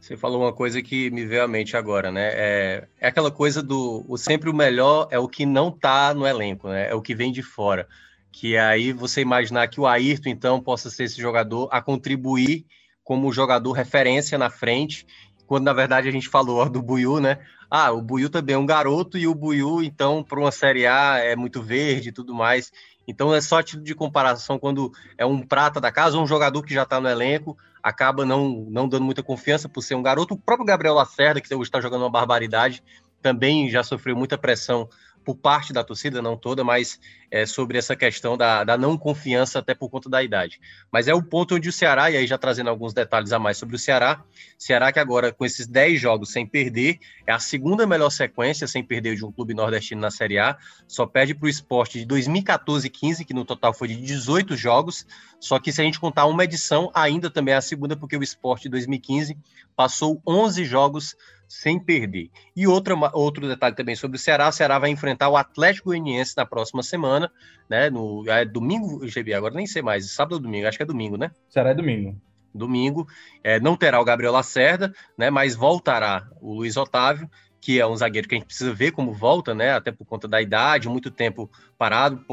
Você 0.00 0.16
falou 0.16 0.40
uma 0.40 0.52
coisa 0.52 0.80
que 0.80 1.10
me 1.10 1.26
veio 1.26 1.44
à 1.44 1.48
mente 1.48 1.76
agora, 1.76 2.10
né? 2.10 2.30
É, 2.32 2.88
é 2.98 3.08
aquela 3.08 3.30
coisa 3.30 3.62
do 3.62 4.02
o 4.08 4.16
sempre 4.16 4.48
o 4.48 4.54
melhor 4.54 5.06
é 5.10 5.18
o 5.18 5.28
que 5.28 5.44
não 5.44 5.68
está 5.68 6.14
no 6.14 6.26
elenco, 6.26 6.68
né? 6.68 6.88
É 6.88 6.94
o 6.94 7.02
que 7.02 7.14
vem 7.14 7.30
de 7.30 7.42
fora. 7.42 7.86
Que 8.32 8.56
aí 8.56 8.92
você 8.92 9.20
imaginar 9.20 9.68
que 9.68 9.78
o 9.78 9.86
Ayrton, 9.86 10.30
então, 10.30 10.58
possa 10.58 10.88
ser 10.88 11.04
esse 11.04 11.20
jogador 11.20 11.68
a 11.70 11.82
contribuir 11.82 12.64
como 13.04 13.30
jogador 13.30 13.72
referência 13.72 14.38
na 14.38 14.48
frente, 14.48 15.06
quando 15.46 15.64
na 15.64 15.72
verdade 15.74 16.08
a 16.08 16.12
gente 16.12 16.28
falou 16.28 16.58
ó, 16.58 16.64
do 16.70 16.80
Buiu, 16.80 17.20
né? 17.20 17.38
Ah, 17.70 17.92
o 17.92 18.00
Buiu 18.00 18.30
também 18.30 18.54
é 18.54 18.58
um 18.58 18.66
garoto 18.66 19.18
e 19.18 19.26
o 19.26 19.34
Buiu, 19.34 19.82
então, 19.82 20.24
para 20.24 20.40
uma 20.40 20.50
Série 20.50 20.86
A 20.86 21.18
é 21.18 21.36
muito 21.36 21.62
verde 21.62 22.08
e 22.08 22.12
tudo 22.12 22.34
mais. 22.34 22.72
Então 23.10 23.34
é 23.34 23.40
só 23.40 23.62
título 23.62 23.84
de 23.84 23.94
comparação 23.94 24.58
quando 24.58 24.92
é 25.18 25.26
um 25.26 25.42
prata 25.42 25.80
da 25.80 25.90
casa, 25.90 26.18
um 26.18 26.26
jogador 26.26 26.62
que 26.62 26.72
já 26.72 26.84
está 26.84 27.00
no 27.00 27.08
elenco, 27.08 27.56
acaba 27.82 28.24
não, 28.24 28.66
não 28.70 28.88
dando 28.88 29.04
muita 29.04 29.22
confiança 29.22 29.68
por 29.68 29.82
ser 29.82 29.94
um 29.94 30.02
garoto. 30.02 30.34
O 30.34 30.38
próprio 30.38 30.66
Gabriel 30.66 30.94
Lacerda, 30.94 31.40
que 31.40 31.54
hoje 31.54 31.64
está 31.64 31.80
jogando 31.80 32.02
uma 32.02 32.10
barbaridade, 32.10 32.82
também 33.20 33.68
já 33.68 33.82
sofreu 33.82 34.16
muita 34.16 34.38
pressão 34.38 34.88
por 35.24 35.36
parte 35.36 35.72
da 35.72 35.84
torcida, 35.84 36.22
não 36.22 36.36
toda, 36.36 36.64
mas 36.64 36.98
é, 37.30 37.46
sobre 37.46 37.78
essa 37.78 37.94
questão 37.94 38.36
da, 38.36 38.64
da, 38.64 38.76
não 38.76 38.96
confiança, 38.96 39.58
até 39.58 39.74
por 39.74 39.88
conta 39.88 40.08
da 40.08 40.22
idade. 40.22 40.60
Mas 40.90 41.06
é 41.06 41.14
o 41.14 41.22
ponto 41.22 41.54
onde 41.54 41.68
o 41.68 41.72
Ceará, 41.72 42.10
e 42.10 42.16
aí 42.16 42.26
já 42.26 42.36
trazendo 42.36 42.70
alguns 42.70 42.92
detalhes 42.92 43.32
a 43.32 43.38
mais 43.38 43.56
sobre 43.56 43.76
o 43.76 43.78
Ceará, 43.78 44.22
Ceará 44.58 44.92
que 44.92 44.98
agora, 44.98 45.32
com 45.32 45.44
esses 45.44 45.66
10 45.66 46.00
jogos 46.00 46.32
sem 46.32 46.46
perder, 46.46 46.98
é 47.26 47.32
a 47.32 47.38
segunda 47.38 47.86
melhor 47.86 48.10
sequência 48.10 48.66
sem 48.66 48.82
perder 48.82 49.16
de 49.16 49.24
um 49.24 49.30
clube 49.30 49.54
nordestino 49.54 50.00
na 50.00 50.10
Série 50.10 50.38
A, 50.38 50.56
só 50.88 51.06
perde 51.06 51.34
para 51.34 51.46
o 51.46 51.48
esporte 51.48 51.98
de 51.98 52.04
2014 52.06 52.86
e 52.86 52.90
15, 52.90 53.24
que 53.24 53.34
no 53.34 53.44
total 53.44 53.72
foi 53.72 53.88
de 53.88 53.96
18 53.96 54.56
jogos, 54.56 55.06
só 55.38 55.58
que 55.58 55.72
se 55.72 55.80
a 55.80 55.84
gente 55.84 56.00
contar 56.00 56.26
uma 56.26 56.44
edição, 56.44 56.90
ainda 56.94 57.30
também 57.30 57.54
é 57.54 57.56
a 57.56 57.62
segunda, 57.62 57.96
porque 57.96 58.16
o 58.16 58.22
esporte 58.22 58.64
de 58.64 58.70
2015 58.70 59.36
passou 59.76 60.20
11 60.26 60.64
jogos 60.64 61.16
sem 61.50 61.80
perder. 61.80 62.30
E 62.54 62.64
outra, 62.64 62.94
outro 63.12 63.48
detalhe 63.48 63.74
também 63.74 63.96
sobre 63.96 64.16
o 64.16 64.20
Ceará, 64.20 64.48
o 64.48 64.52
Ceará 64.52 64.78
vai 64.78 64.88
enfrentar 64.88 65.28
o 65.28 65.36
Atlético 65.36 65.88
Goianiense 65.88 66.36
na 66.36 66.46
próxima 66.46 66.80
semana, 66.80 67.30
né? 67.68 67.90
No 67.90 68.24
é 68.28 68.44
domingo, 68.44 69.04
GB, 69.06 69.34
agora 69.34 69.52
nem 69.52 69.66
sei 69.66 69.82
mais, 69.82 70.08
sábado 70.12 70.34
ou 70.34 70.38
domingo, 70.38 70.68
acho 70.68 70.76
que 70.76 70.84
é 70.84 70.86
domingo, 70.86 71.16
né? 71.16 71.32
Ceará 71.48 71.70
é 71.70 71.74
domingo. 71.74 72.16
Domingo, 72.54 73.06
é, 73.42 73.58
não 73.58 73.76
terá 73.76 74.00
o 74.00 74.04
Gabriel 74.04 74.32
Lacerda, 74.32 74.94
né? 75.18 75.28
Mas 75.28 75.56
voltará 75.56 76.28
o 76.40 76.54
Luiz 76.54 76.76
Otávio, 76.76 77.28
que 77.60 77.80
é 77.80 77.86
um 77.86 77.96
zagueiro 77.96 78.28
que 78.28 78.36
a 78.36 78.38
gente 78.38 78.46
precisa 78.46 78.72
ver 78.72 78.92
como 78.92 79.12
volta, 79.12 79.52
né? 79.52 79.72
Até 79.72 79.90
por 79.90 80.04
conta 80.04 80.28
da 80.28 80.40
idade, 80.40 80.88
muito 80.88 81.10
tempo 81.10 81.50
parado, 81.76 82.24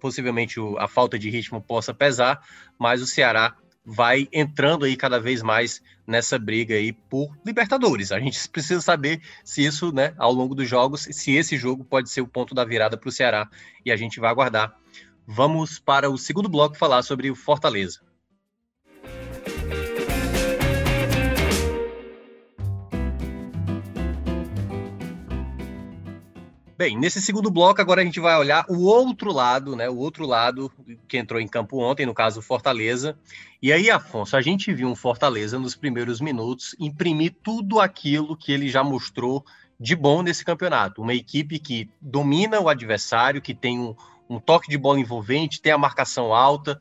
possivelmente 0.00 0.58
a 0.78 0.88
falta 0.88 1.18
de 1.18 1.28
ritmo 1.28 1.60
possa 1.60 1.92
pesar, 1.92 2.40
mas 2.78 3.02
o 3.02 3.06
Ceará 3.06 3.54
vai 3.84 4.28
entrando 4.32 4.84
aí 4.84 4.96
cada 4.96 5.18
vez 5.18 5.42
mais 5.42 5.82
nessa 6.06 6.38
briga 6.38 6.74
aí 6.74 6.92
por 6.92 7.36
Libertadores. 7.44 8.12
A 8.12 8.20
gente 8.20 8.48
precisa 8.48 8.80
saber 8.80 9.20
se 9.44 9.64
isso, 9.64 9.92
né, 9.92 10.14
ao 10.16 10.32
longo 10.32 10.54
dos 10.54 10.68
jogos, 10.68 11.08
se 11.10 11.32
esse 11.32 11.56
jogo 11.56 11.84
pode 11.84 12.10
ser 12.10 12.20
o 12.20 12.28
ponto 12.28 12.54
da 12.54 12.64
virada 12.64 12.96
para 12.96 13.08
o 13.08 13.12
Ceará 13.12 13.48
e 13.84 13.90
a 13.90 13.96
gente 13.96 14.20
vai 14.20 14.30
aguardar. 14.30 14.76
Vamos 15.26 15.78
para 15.78 16.10
o 16.10 16.18
segundo 16.18 16.48
bloco 16.48 16.76
falar 16.76 17.02
sobre 17.02 17.30
o 17.30 17.34
Fortaleza. 17.34 18.00
Bem, 26.82 26.98
nesse 26.98 27.22
segundo 27.22 27.48
bloco, 27.48 27.80
agora 27.80 28.00
a 28.00 28.04
gente 28.04 28.18
vai 28.18 28.36
olhar 28.36 28.66
o 28.68 28.82
outro 28.82 29.32
lado, 29.32 29.76
né? 29.76 29.88
O 29.88 29.96
outro 29.98 30.26
lado 30.26 30.68
que 31.06 31.16
entrou 31.16 31.40
em 31.40 31.46
campo 31.46 31.78
ontem, 31.78 32.04
no 32.04 32.12
caso 32.12 32.42
Fortaleza. 32.42 33.16
E 33.62 33.72
aí, 33.72 33.88
Afonso, 33.88 34.36
a 34.36 34.42
gente 34.42 34.74
viu 34.74 34.88
um 34.88 34.96
Fortaleza 34.96 35.60
nos 35.60 35.76
primeiros 35.76 36.20
minutos 36.20 36.74
imprimir 36.80 37.36
tudo 37.40 37.78
aquilo 37.78 38.36
que 38.36 38.50
ele 38.50 38.68
já 38.68 38.82
mostrou 38.82 39.44
de 39.78 39.94
bom 39.94 40.22
nesse 40.22 40.44
campeonato. 40.44 41.00
Uma 41.00 41.14
equipe 41.14 41.60
que 41.60 41.88
domina 42.00 42.58
o 42.58 42.68
adversário, 42.68 43.40
que 43.40 43.54
tem 43.54 43.78
um, 43.78 43.94
um 44.28 44.40
toque 44.40 44.68
de 44.68 44.76
bola 44.76 44.98
envolvente, 44.98 45.62
tem 45.62 45.70
a 45.70 45.78
marcação 45.78 46.34
alta, 46.34 46.80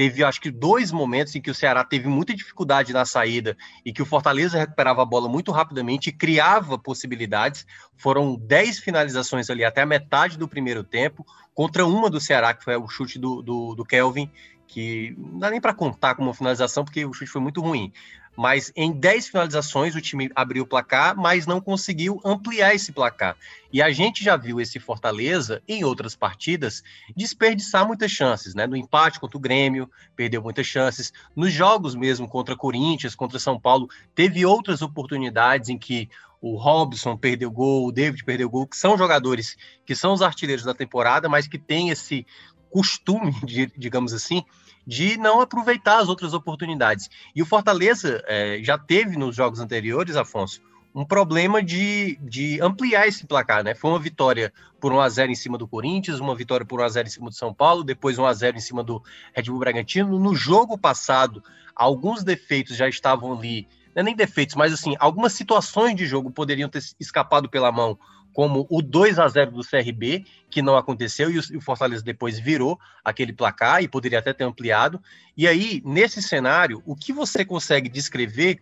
teve 0.00 0.24
acho 0.24 0.40
que 0.40 0.50
dois 0.50 0.90
momentos 0.90 1.36
em 1.36 1.42
que 1.42 1.50
o 1.50 1.54
Ceará 1.54 1.84
teve 1.84 2.08
muita 2.08 2.34
dificuldade 2.34 2.90
na 2.90 3.04
saída 3.04 3.54
e 3.84 3.92
que 3.92 4.00
o 4.00 4.06
Fortaleza 4.06 4.58
recuperava 4.58 5.02
a 5.02 5.04
bola 5.04 5.28
muito 5.28 5.52
rapidamente 5.52 6.08
e 6.08 6.12
criava 6.12 6.78
possibilidades. 6.78 7.66
Foram 7.98 8.34
dez 8.34 8.78
finalizações 8.78 9.50
ali 9.50 9.62
até 9.62 9.82
a 9.82 9.86
metade 9.86 10.38
do 10.38 10.48
primeiro 10.48 10.82
tempo, 10.82 11.22
contra 11.52 11.84
uma 11.84 12.08
do 12.08 12.18
Ceará, 12.18 12.54
que 12.54 12.64
foi 12.64 12.78
o 12.78 12.88
chute 12.88 13.18
do, 13.18 13.42
do, 13.42 13.74
do 13.74 13.84
Kelvin, 13.84 14.30
que 14.66 15.14
não 15.18 15.38
dá 15.38 15.50
nem 15.50 15.60
para 15.60 15.74
contar 15.74 16.14
como 16.14 16.32
finalização, 16.32 16.82
porque 16.82 17.04
o 17.04 17.12
chute 17.12 17.30
foi 17.30 17.42
muito 17.42 17.60
ruim 17.60 17.92
mas 18.40 18.72
em 18.74 18.90
10 18.90 19.28
finalizações 19.28 19.94
o 19.94 20.00
time 20.00 20.30
abriu 20.34 20.62
o 20.62 20.66
placar, 20.66 21.14
mas 21.14 21.46
não 21.46 21.60
conseguiu 21.60 22.18
ampliar 22.24 22.74
esse 22.74 22.90
placar. 22.90 23.36
E 23.70 23.82
a 23.82 23.90
gente 23.90 24.24
já 24.24 24.34
viu 24.34 24.58
esse 24.58 24.80
Fortaleza, 24.80 25.62
em 25.68 25.84
outras 25.84 26.16
partidas, 26.16 26.82
desperdiçar 27.14 27.86
muitas 27.86 28.10
chances, 28.10 28.54
né? 28.54 28.66
No 28.66 28.78
empate 28.78 29.20
contra 29.20 29.36
o 29.36 29.40
Grêmio, 29.40 29.90
perdeu 30.16 30.40
muitas 30.40 30.66
chances. 30.66 31.12
Nos 31.36 31.52
jogos 31.52 31.94
mesmo 31.94 32.26
contra 32.26 32.56
Corinthians, 32.56 33.14
contra 33.14 33.38
São 33.38 33.60
Paulo, 33.60 33.90
teve 34.14 34.46
outras 34.46 34.80
oportunidades 34.80 35.68
em 35.68 35.76
que 35.76 36.08
o 36.40 36.56
Robson 36.56 37.18
perdeu 37.18 37.50
gol, 37.50 37.88
o 37.88 37.92
David 37.92 38.24
perdeu 38.24 38.48
gol, 38.48 38.66
que 38.66 38.74
são 38.78 38.96
jogadores 38.96 39.54
que 39.84 39.94
são 39.94 40.14
os 40.14 40.22
artilheiros 40.22 40.64
da 40.64 40.72
temporada, 40.72 41.28
mas 41.28 41.46
que 41.46 41.58
têm 41.58 41.90
esse 41.90 42.26
costume, 42.70 43.32
de, 43.44 43.66
digamos 43.76 44.14
assim, 44.14 44.42
de 44.90 45.16
não 45.16 45.40
aproveitar 45.40 46.00
as 46.00 46.08
outras 46.08 46.34
oportunidades. 46.34 47.08
E 47.32 47.40
o 47.40 47.46
Fortaleza 47.46 48.24
é, 48.26 48.58
já 48.60 48.76
teve 48.76 49.16
nos 49.16 49.36
jogos 49.36 49.60
anteriores, 49.60 50.16
Afonso, 50.16 50.60
um 50.92 51.04
problema 51.04 51.62
de, 51.62 52.18
de 52.20 52.60
ampliar 52.60 53.06
esse 53.06 53.24
placar, 53.24 53.62
né? 53.62 53.72
Foi 53.72 53.88
uma 53.88 54.00
vitória 54.00 54.52
por 54.80 54.92
1 54.92 55.00
a 55.00 55.08
0 55.08 55.30
em 55.30 55.36
cima 55.36 55.56
do 55.56 55.68
Corinthians, 55.68 56.18
uma 56.18 56.34
vitória 56.34 56.66
por 56.66 56.80
1 56.80 56.82
a 56.82 56.88
0 56.88 57.06
em 57.06 57.10
cima 57.10 57.30
do 57.30 57.36
São 57.36 57.54
Paulo, 57.54 57.84
depois 57.84 58.18
1 58.18 58.26
a 58.26 58.32
0 58.32 58.56
em 58.56 58.60
cima 58.60 58.82
do 58.82 59.00
Red 59.32 59.44
Bull 59.44 59.60
Bragantino. 59.60 60.18
No 60.18 60.34
jogo 60.34 60.76
passado, 60.76 61.40
alguns 61.72 62.24
defeitos 62.24 62.76
já 62.76 62.88
estavam 62.88 63.32
ali, 63.32 63.68
não 63.94 64.00
é 64.00 64.02
nem 64.02 64.16
defeitos, 64.16 64.56
mas 64.56 64.72
assim, 64.72 64.96
algumas 64.98 65.34
situações 65.34 65.94
de 65.94 66.04
jogo 66.04 66.32
poderiam 66.32 66.68
ter 66.68 66.82
escapado 66.98 67.48
pela 67.48 67.70
mão 67.70 67.96
como 68.32 68.66
o 68.70 68.80
2 68.80 69.18
a 69.18 69.28
0 69.28 69.50
do 69.50 69.64
CRB, 69.64 70.24
que 70.50 70.62
não 70.62 70.76
aconteceu, 70.76 71.30
e 71.30 71.38
o 71.38 71.60
Fortaleza 71.60 72.02
depois 72.02 72.38
virou 72.38 72.78
aquele 73.04 73.32
placar 73.32 73.82
e 73.82 73.88
poderia 73.88 74.18
até 74.18 74.32
ter 74.32 74.44
ampliado. 74.44 75.02
E 75.36 75.46
aí, 75.46 75.82
nesse 75.84 76.22
cenário, 76.22 76.82
o 76.86 76.94
que 76.94 77.12
você 77.12 77.44
consegue 77.44 77.88
descrever 77.88 78.60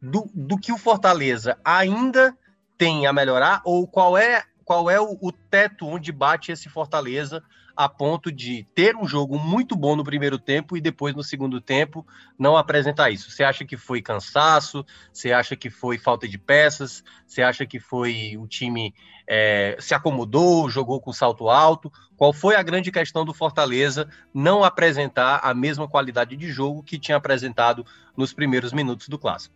do, 0.00 0.30
do 0.34 0.56
que 0.58 0.72
o 0.72 0.78
Fortaleza 0.78 1.58
ainda 1.64 2.36
tem 2.78 3.06
a 3.06 3.12
melhorar, 3.12 3.60
ou 3.64 3.86
qual 3.86 4.16
é, 4.16 4.42
qual 4.64 4.90
é 4.90 4.98
o, 5.00 5.18
o 5.20 5.30
teto 5.30 5.86
onde 5.86 6.10
bate 6.10 6.50
esse 6.50 6.68
Fortaleza 6.68 7.42
a 7.76 7.88
ponto 7.88 8.30
de 8.30 8.66
ter 8.74 8.96
um 8.96 9.06
jogo 9.06 9.38
muito 9.38 9.76
bom 9.76 9.96
no 9.96 10.04
primeiro 10.04 10.38
tempo 10.38 10.76
e 10.76 10.80
depois 10.80 11.14
no 11.14 11.22
segundo 11.22 11.60
tempo 11.60 12.06
não 12.38 12.56
apresentar 12.56 13.10
isso? 13.10 13.30
Você 13.30 13.44
acha 13.44 13.64
que 13.64 13.76
foi 13.76 14.02
cansaço? 14.02 14.84
Você 15.12 15.32
acha 15.32 15.56
que 15.56 15.70
foi 15.70 15.98
falta 15.98 16.28
de 16.28 16.38
peças? 16.38 17.04
Você 17.26 17.42
acha 17.42 17.66
que 17.66 17.78
foi 17.78 18.36
o 18.36 18.46
time 18.46 18.94
é, 19.26 19.76
se 19.78 19.94
acomodou, 19.94 20.68
jogou 20.68 21.00
com 21.00 21.12
salto 21.12 21.48
alto? 21.48 21.92
Qual 22.16 22.32
foi 22.32 22.56
a 22.56 22.62
grande 22.62 22.90
questão 22.90 23.24
do 23.24 23.32
Fortaleza 23.32 24.08
não 24.34 24.64
apresentar 24.64 25.40
a 25.42 25.54
mesma 25.54 25.88
qualidade 25.88 26.36
de 26.36 26.50
jogo 26.50 26.82
que 26.82 26.98
tinha 26.98 27.16
apresentado 27.16 27.84
nos 28.16 28.32
primeiros 28.32 28.72
minutos 28.72 29.08
do 29.08 29.18
clássico? 29.18 29.54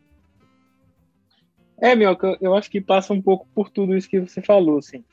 É, 1.77 1.94
meu, 1.94 2.16
eu 2.40 2.55
acho 2.55 2.70
que 2.70 2.81
passa 2.81 3.12
um 3.12 3.20
pouco 3.20 3.46
por 3.55 3.68
tudo 3.68 3.96
isso 3.96 4.09
que 4.09 4.20
você 4.20 4.40
falou, 4.40 4.79
assim. 4.79 5.05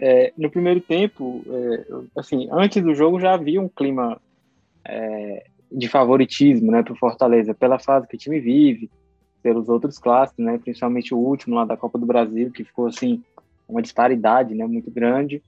É, 0.00 0.32
no 0.38 0.48
primeiro 0.48 0.80
tempo, 0.80 1.42
é, 1.48 2.20
assim, 2.20 2.48
antes 2.52 2.80
do 2.82 2.94
jogo 2.94 3.18
já 3.18 3.34
havia 3.34 3.60
um 3.60 3.68
clima 3.68 4.20
é, 4.86 5.44
de 5.70 5.88
favoritismo, 5.88 6.70
né, 6.70 6.84
para 6.84 6.92
o 6.92 6.96
Fortaleza, 6.96 7.52
pela 7.52 7.80
fase 7.80 8.06
que 8.06 8.14
o 8.14 8.18
time 8.18 8.38
vive, 8.38 8.88
pelos 9.42 9.68
outros 9.68 9.98
clássicos, 9.98 10.44
né, 10.44 10.56
principalmente 10.58 11.12
o 11.12 11.18
último 11.18 11.56
lá 11.56 11.64
da 11.64 11.76
Copa 11.76 11.98
do 11.98 12.06
Brasil, 12.06 12.50
que 12.52 12.62
ficou 12.62 12.86
assim 12.86 13.22
uma 13.68 13.82
disparidade, 13.82 14.54
né, 14.54 14.64
muito 14.66 14.90
grande. 14.90 15.42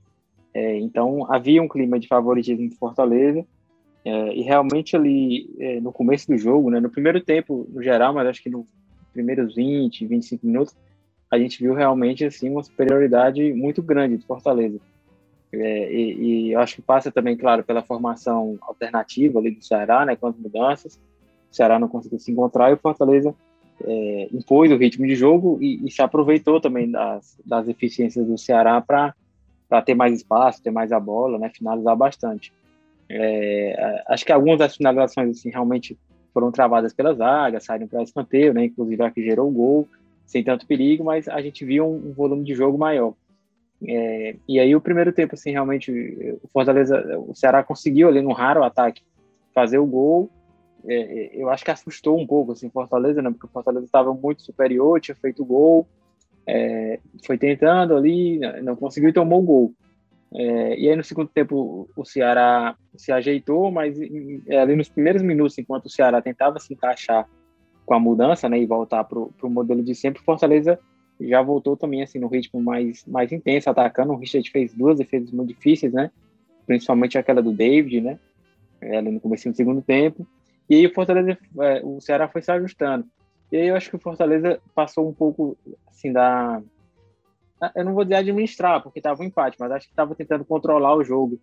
É, 0.53 0.79
então 0.79 1.33
havia 1.33 1.63
um 1.63 1.69
clima 1.69 1.99
de 1.99 2.09
favoritismo 2.09 2.69
do 2.69 2.75
Fortaleza 2.75 3.47
é, 4.05 4.35
e 4.35 4.43
realmente 4.43 4.97
ali 4.97 5.49
é, 5.61 5.81
no 5.81 5.93
começo 5.93 6.27
do 6.27 6.37
jogo, 6.37 6.71
né, 6.71 6.81
no 6.81 6.91
primeiro 6.91 7.21
tempo 7.21 7.69
no 7.73 7.81
geral, 7.81 8.13
mas 8.13 8.27
acho 8.27 8.43
que 8.43 8.51
nos 8.51 8.67
primeiros 9.13 9.55
20, 9.55 10.07
25 10.07 10.45
minutos 10.45 10.75
a 11.31 11.39
gente 11.39 11.63
viu 11.63 11.75
realmente 11.75 12.25
assim 12.25 12.51
uma 12.51 12.63
superioridade 12.63 13.53
muito 13.53 13.83
grande 13.83 14.17
do 14.17 14.27
Fortaleza. 14.27 14.81
É, 15.53 15.93
e, 15.93 16.49
e 16.49 16.55
acho 16.55 16.77
que 16.77 16.83
passa 16.83 17.11
também, 17.11 17.37
claro, 17.37 17.63
pela 17.63 17.83
formação 17.83 18.59
alternativa 18.61 19.39
ali 19.39 19.53
do 19.53 19.65
Ceará, 19.65 20.05
né, 20.05 20.17
com 20.17 20.27
as 20.27 20.37
mudanças. 20.37 20.97
O 21.51 21.55
Ceará 21.55 21.79
não 21.79 21.89
conseguiu 21.89 22.19
se 22.19 22.31
encontrar 22.33 22.71
e 22.71 22.75
o 22.75 22.79
Fortaleza 22.79 23.35
é, 23.85 24.29
impôs 24.33 24.71
o 24.71 24.77
ritmo 24.77 25.07
de 25.07 25.15
jogo 25.15 25.59
e, 25.61 25.87
e 25.87 25.91
se 25.91 26.03
aproveitou 26.03 26.61
também 26.61 26.91
das, 26.91 27.37
das 27.45 27.69
eficiências 27.69 28.27
do 28.27 28.37
Ceará 28.37 28.81
para 28.81 29.15
ter 29.85 29.95
mais 29.95 30.15
espaço, 30.15 30.63
ter 30.63 30.71
mais 30.71 30.93
a 30.93 30.99
bola, 30.99 31.39
né, 31.39 31.51
finalizar 31.55 31.97
bastante. 31.97 32.53
É, 33.09 34.05
acho 34.09 34.25
que 34.25 34.33
algumas 34.33 34.59
das 34.59 34.77
finalizações 34.77 35.39
assim, 35.39 35.51
realmente 35.51 35.99
foram 36.33 36.53
travadas 36.53 36.93
pela 36.93 37.13
zaga, 37.13 37.59
saíram 37.59 37.89
para 37.89 38.05
escanteio, 38.05 38.55
né, 38.55 38.65
inclusive 38.67 39.03
a 39.03 39.11
que 39.11 39.23
gerou 39.23 39.49
o 39.49 39.53
gol 39.53 39.89
sem 40.31 40.45
tanto 40.45 40.65
perigo, 40.65 41.03
mas 41.03 41.29
a 41.29 41.43
gente 41.43 41.65
viu 41.65 41.85
um, 41.85 42.11
um 42.11 42.13
volume 42.13 42.45
de 42.45 42.55
jogo 42.55 42.79
maior. 42.79 43.15
É, 43.85 44.37
e 44.47 44.61
aí 44.61 44.77
o 44.77 44.81
primeiro 44.81 45.13
tempo, 45.13 45.35
assim, 45.35 45.51
realmente 45.51 45.91
o 46.41 46.47
Fortaleza, 46.47 47.19
o 47.19 47.35
Ceará 47.35 47.65
conseguiu 47.65 48.07
ali 48.07 48.23
no 48.23 48.33
raro 48.33 48.63
ataque 48.63 49.03
fazer 49.53 49.79
o 49.79 49.87
gol. 49.87 50.31
É, 50.87 50.95
é 50.95 51.31
eu 51.35 51.51
acho 51.51 51.65
que 51.65 51.73
assustou 51.73 52.17
um 52.17 52.25
pouco, 52.25 52.53
assim, 52.53 52.71
Fortaleza, 52.71 53.21
né? 53.21 53.31
Porque 53.31 53.47
o 53.47 53.51
Fortaleza 53.51 53.87
estava 53.87 54.15
muito 54.15 54.43
superior, 54.43 55.01
tinha 55.01 55.17
feito 55.17 55.45
gol, 55.45 55.89
é, 56.47 57.01
foi 57.27 57.37
tentando 57.37 57.97
ali, 57.97 58.39
não 58.63 58.77
conseguiu 58.77 59.11
e 59.11 59.13
tomou 59.13 59.41
o 59.41 59.45
gol. 59.45 59.75
É, 60.33 60.79
e 60.79 60.89
aí 60.89 60.95
no 60.95 61.03
segundo 61.03 61.29
tempo 61.29 61.89
o 61.97 62.05
Ceará 62.05 62.77
se 62.95 63.11
ajeitou, 63.11 63.69
mas 63.73 63.99
ali 64.63 64.77
nos 64.77 64.89
primeiros 64.89 65.23
minutos, 65.23 65.59
enquanto 65.59 65.87
o 65.87 65.91
Ceará 65.91 66.23
tentava 66.23 66.61
se 66.61 66.73
encaixar 66.73 67.29
com 67.91 67.95
a 67.95 67.99
mudança, 67.99 68.49
né, 68.49 68.57
e 68.57 68.67
voltar 68.67 69.03
para 69.03 69.19
o 69.19 69.51
modelo 69.51 69.83
de 69.83 69.97
sempre, 69.97 70.23
Fortaleza 70.23 70.79
já 71.21 71.43
voltou 71.43 71.77
também 71.77 72.05
assim 72.05 72.21
no 72.21 72.29
ritmo 72.29 72.63
mais 72.63 73.05
mais 73.05 73.33
intenso, 73.33 73.69
atacando. 73.69 74.13
O 74.13 74.17
Richard 74.17 74.49
fez 74.49 74.73
duas 74.73 74.97
defesas 74.97 75.33
muito 75.33 75.49
difíceis, 75.49 75.93
né? 75.93 76.09
Principalmente 76.65 77.19
aquela 77.19 77.43
do 77.43 77.53
David, 77.53 78.01
né? 78.01 78.17
É, 78.81 78.97
ali 78.97 79.11
no 79.11 79.19
começo 79.19 79.51
do 79.51 79.57
segundo 79.57 79.83
tempo. 79.83 80.25
E 80.69 80.77
aí 80.77 80.87
o 80.87 80.95
Fortaleza, 80.95 81.37
é, 81.59 81.83
o 81.85 82.01
Ceará 82.01 82.29
foi 82.29 82.43
se 82.43 82.53
ajustando. 82.53 83.05
E 83.51 83.57
aí 83.57 83.67
eu 83.67 83.75
acho 83.75 83.91
que 83.91 83.97
o 83.97 84.01
Fortaleza 84.01 84.61
passou 84.73 85.09
um 85.09 85.13
pouco 85.13 85.59
assim 85.89 86.13
da 86.13 86.63
eu 87.75 87.85
não 87.85 87.93
vou 87.93 88.05
dizer 88.05 88.15
administrar, 88.15 88.81
porque 88.81 89.01
estava 89.01 89.21
um 89.21 89.27
empate, 89.27 89.57
mas 89.59 89.73
acho 89.73 89.87
que 89.87 89.93
estava 89.93 90.15
tentando 90.15 90.45
controlar 90.45 90.95
o 90.95 91.03
jogo 91.03 91.41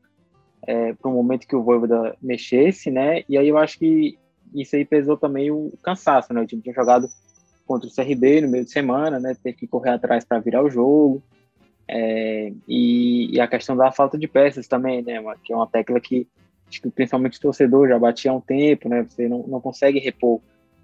é, 0.65 0.93
para 0.93 1.11
o 1.11 1.13
momento 1.13 1.45
que 1.45 1.57
o 1.57 1.61
Voivoda 1.61 2.15
mexesse, 2.21 2.89
né? 2.89 3.23
E 3.27 3.37
aí 3.37 3.49
eu 3.49 3.57
acho 3.57 3.77
que 3.77 4.17
isso 4.53 4.75
aí 4.75 4.85
pesou 4.85 5.17
também 5.17 5.51
o 5.51 5.71
cansaço, 5.81 6.33
né? 6.33 6.41
O 6.41 6.45
time 6.45 6.61
tinha 6.61 6.73
jogado 6.73 7.07
contra 7.65 7.87
o 7.87 7.93
CRB 7.93 8.41
no 8.41 8.49
meio 8.49 8.65
de 8.65 8.71
semana, 8.71 9.19
né? 9.19 9.35
Teve 9.41 9.57
que 9.57 9.67
correr 9.67 9.91
atrás 9.91 10.23
para 10.23 10.39
virar 10.39 10.63
o 10.63 10.69
jogo. 10.69 11.21
É, 11.87 12.51
e, 12.67 13.35
e, 13.35 13.39
a 13.39 13.47
questão 13.47 13.75
da 13.75 13.91
falta 13.91 14.17
de 14.17 14.27
peças 14.27 14.67
também, 14.67 15.01
né? 15.01 15.21
Que 15.43 15.53
é 15.53 15.55
uma 15.55 15.67
tecla 15.67 15.99
que 15.99 16.27
que 16.69 16.89
principalmente 16.89 17.37
o 17.37 17.41
torcedor 17.41 17.87
já 17.87 17.97
batia 17.97 18.31
há 18.31 18.33
um 18.33 18.41
tempo, 18.41 18.89
né? 18.89 19.03
Você 19.03 19.27
não, 19.27 19.43
não 19.47 19.61
consegue 19.61 19.99
repor 19.99 20.41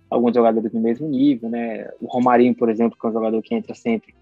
alguns 0.09 0.33
jogadores 0.33 0.71
no 0.71 0.79
mesmo 0.79 1.07
nível, 1.07 1.49
né? 1.49 1.89
O 1.99 2.07
Romarinho, 2.07 2.55
por 2.55 2.69
exemplo, 2.69 2.97
que 2.97 3.05
é 3.05 3.09
um 3.09 3.13
jogador 3.13 3.41
que 3.41 3.53
entra 3.53 3.75
sempre, 3.75 4.15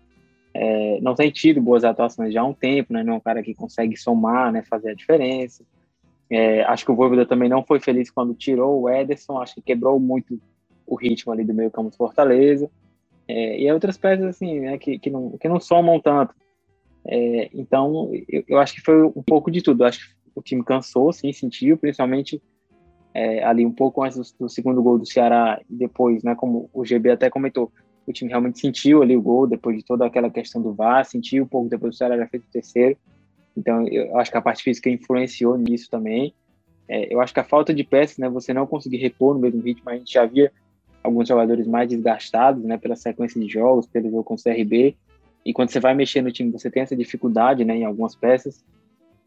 é, 0.53 0.99
não 1.01 1.15
tem 1.15 1.31
tido 1.31 1.61
boas 1.61 1.83
atuações 1.83 2.33
já 2.33 2.41
há 2.41 2.45
um 2.45 2.53
tempo, 2.53 2.93
né? 2.93 3.03
Não 3.03 3.13
é 3.13 3.17
um 3.17 3.21
cara 3.21 3.43
que 3.43 3.53
consegue 3.53 3.95
somar, 3.95 4.51
né? 4.51 4.63
Fazer 4.63 4.91
a 4.91 4.95
diferença. 4.95 5.63
É, 6.31 6.63
acho 6.63 6.85
que 6.85 6.91
o 6.91 6.95
Voivoda 6.95 7.25
também 7.25 7.49
não 7.49 7.61
foi 7.61 7.81
feliz 7.81 8.09
quando 8.09 8.33
tirou 8.33 8.81
o 8.81 8.89
Ederson, 8.89 9.37
acho 9.37 9.55
que 9.55 9.61
quebrou 9.61 9.99
muito 9.99 10.39
o 10.87 10.95
ritmo 10.95 11.33
ali 11.33 11.43
do 11.43 11.53
meio 11.53 11.69
campo 11.69 11.89
do 11.89 11.97
Fortaleza. 11.97 12.71
É, 13.27 13.61
e 13.61 13.71
outras 13.71 13.97
peças 13.97 14.25
assim, 14.25 14.61
né, 14.61 14.77
que, 14.77 14.97
que, 14.97 15.09
não, 15.09 15.37
que 15.37 15.49
não 15.49 15.59
somam 15.59 15.99
tanto. 15.99 16.33
É, 17.05 17.49
então, 17.53 18.09
eu, 18.29 18.43
eu, 18.47 18.59
acho 18.59 18.75
que 18.75 18.81
foi 18.81 19.03
um 19.03 19.23
pouco 19.23 19.51
de 19.51 19.61
tudo. 19.61 19.83
Eu 19.83 19.87
acho 19.87 19.99
que 19.99 20.15
o 20.33 20.41
time 20.41 20.63
cansou, 20.63 21.11
sim, 21.11 21.33
sentiu, 21.33 21.77
principalmente 21.77 22.41
é, 23.13 23.43
ali 23.43 23.65
um 23.65 23.73
pouco 23.73 24.01
antes 24.01 24.31
do, 24.31 24.45
do, 24.45 24.49
segundo 24.49 24.81
gol 24.81 24.97
do 24.97 25.05
Ceará 25.05 25.61
e 25.69 25.75
depois, 25.75 26.23
né, 26.23 26.33
como 26.33 26.69
o 26.73 26.85
GB 26.85 27.11
até 27.11 27.29
comentou, 27.29 27.71
o 28.07 28.13
time 28.13 28.29
realmente 28.29 28.59
sentiu 28.59 29.01
ali 29.01 29.17
o 29.17 29.21
gol 29.21 29.45
depois 29.45 29.77
de 29.77 29.83
toda 29.83 30.05
aquela 30.05 30.29
questão 30.29 30.61
do 30.61 30.73
VAR, 30.73 31.03
sentiu 31.05 31.43
um 31.43 31.47
pouco 31.47 31.69
depois 31.69 31.93
do 31.93 31.97
Ceará 31.97 32.17
já 32.17 32.27
fez 32.27 32.41
o 32.41 32.51
terceiro. 32.51 32.97
Então, 33.55 33.87
eu 33.87 34.17
acho 34.17 34.31
que 34.31 34.37
a 34.37 34.41
parte 34.41 34.63
física 34.63 34.89
influenciou 34.89 35.57
nisso 35.57 35.89
também. 35.89 36.33
É, 36.87 37.13
eu 37.13 37.21
acho 37.21 37.33
que 37.33 37.39
a 37.39 37.43
falta 37.43 37.73
de 37.73 37.83
peças, 37.83 38.17
né, 38.17 38.29
você 38.29 38.53
não 38.53 38.67
conseguir 38.67 38.97
repor 38.97 39.33
no 39.33 39.39
mesmo 39.39 39.61
ritmo, 39.61 39.89
a 39.89 39.95
gente 39.95 40.13
já 40.13 40.25
via 40.25 40.51
alguns 41.03 41.27
jogadores 41.27 41.67
mais 41.67 41.89
desgastados, 41.89 42.63
né, 42.63 42.77
pela 42.77 42.95
sequência 42.95 43.39
de 43.39 43.47
jogos, 43.47 43.87
pelo 43.87 44.09
jogo 44.09 44.23
com 44.23 44.35
o 44.35 44.41
CRB. 44.41 44.95
E 45.45 45.53
quando 45.53 45.69
você 45.69 45.79
vai 45.79 45.93
mexer 45.93 46.21
no 46.21 46.31
time, 46.31 46.51
você 46.51 46.69
tem 46.69 46.83
essa 46.83 46.95
dificuldade, 46.95 47.65
né, 47.65 47.75
em 47.75 47.85
algumas 47.85 48.15
peças 48.15 48.63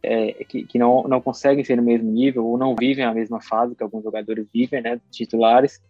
é, 0.05 0.45
que, 0.45 0.65
que 0.65 0.79
não, 0.79 1.05
não 1.05 1.21
conseguem 1.21 1.65
ser 1.65 1.77
no 1.77 1.83
mesmo 1.83 2.11
nível 2.11 2.47
ou 2.47 2.59
não 2.59 2.77
vivem 2.77 3.05
a 3.05 3.15
mesma 3.15 3.41
fase 3.41 3.75
que 3.75 3.83
alguns 3.83 4.05
jogadores 4.05 4.47
vivem, 4.53 4.83
né, 4.83 5.01
titulares. 5.11 5.83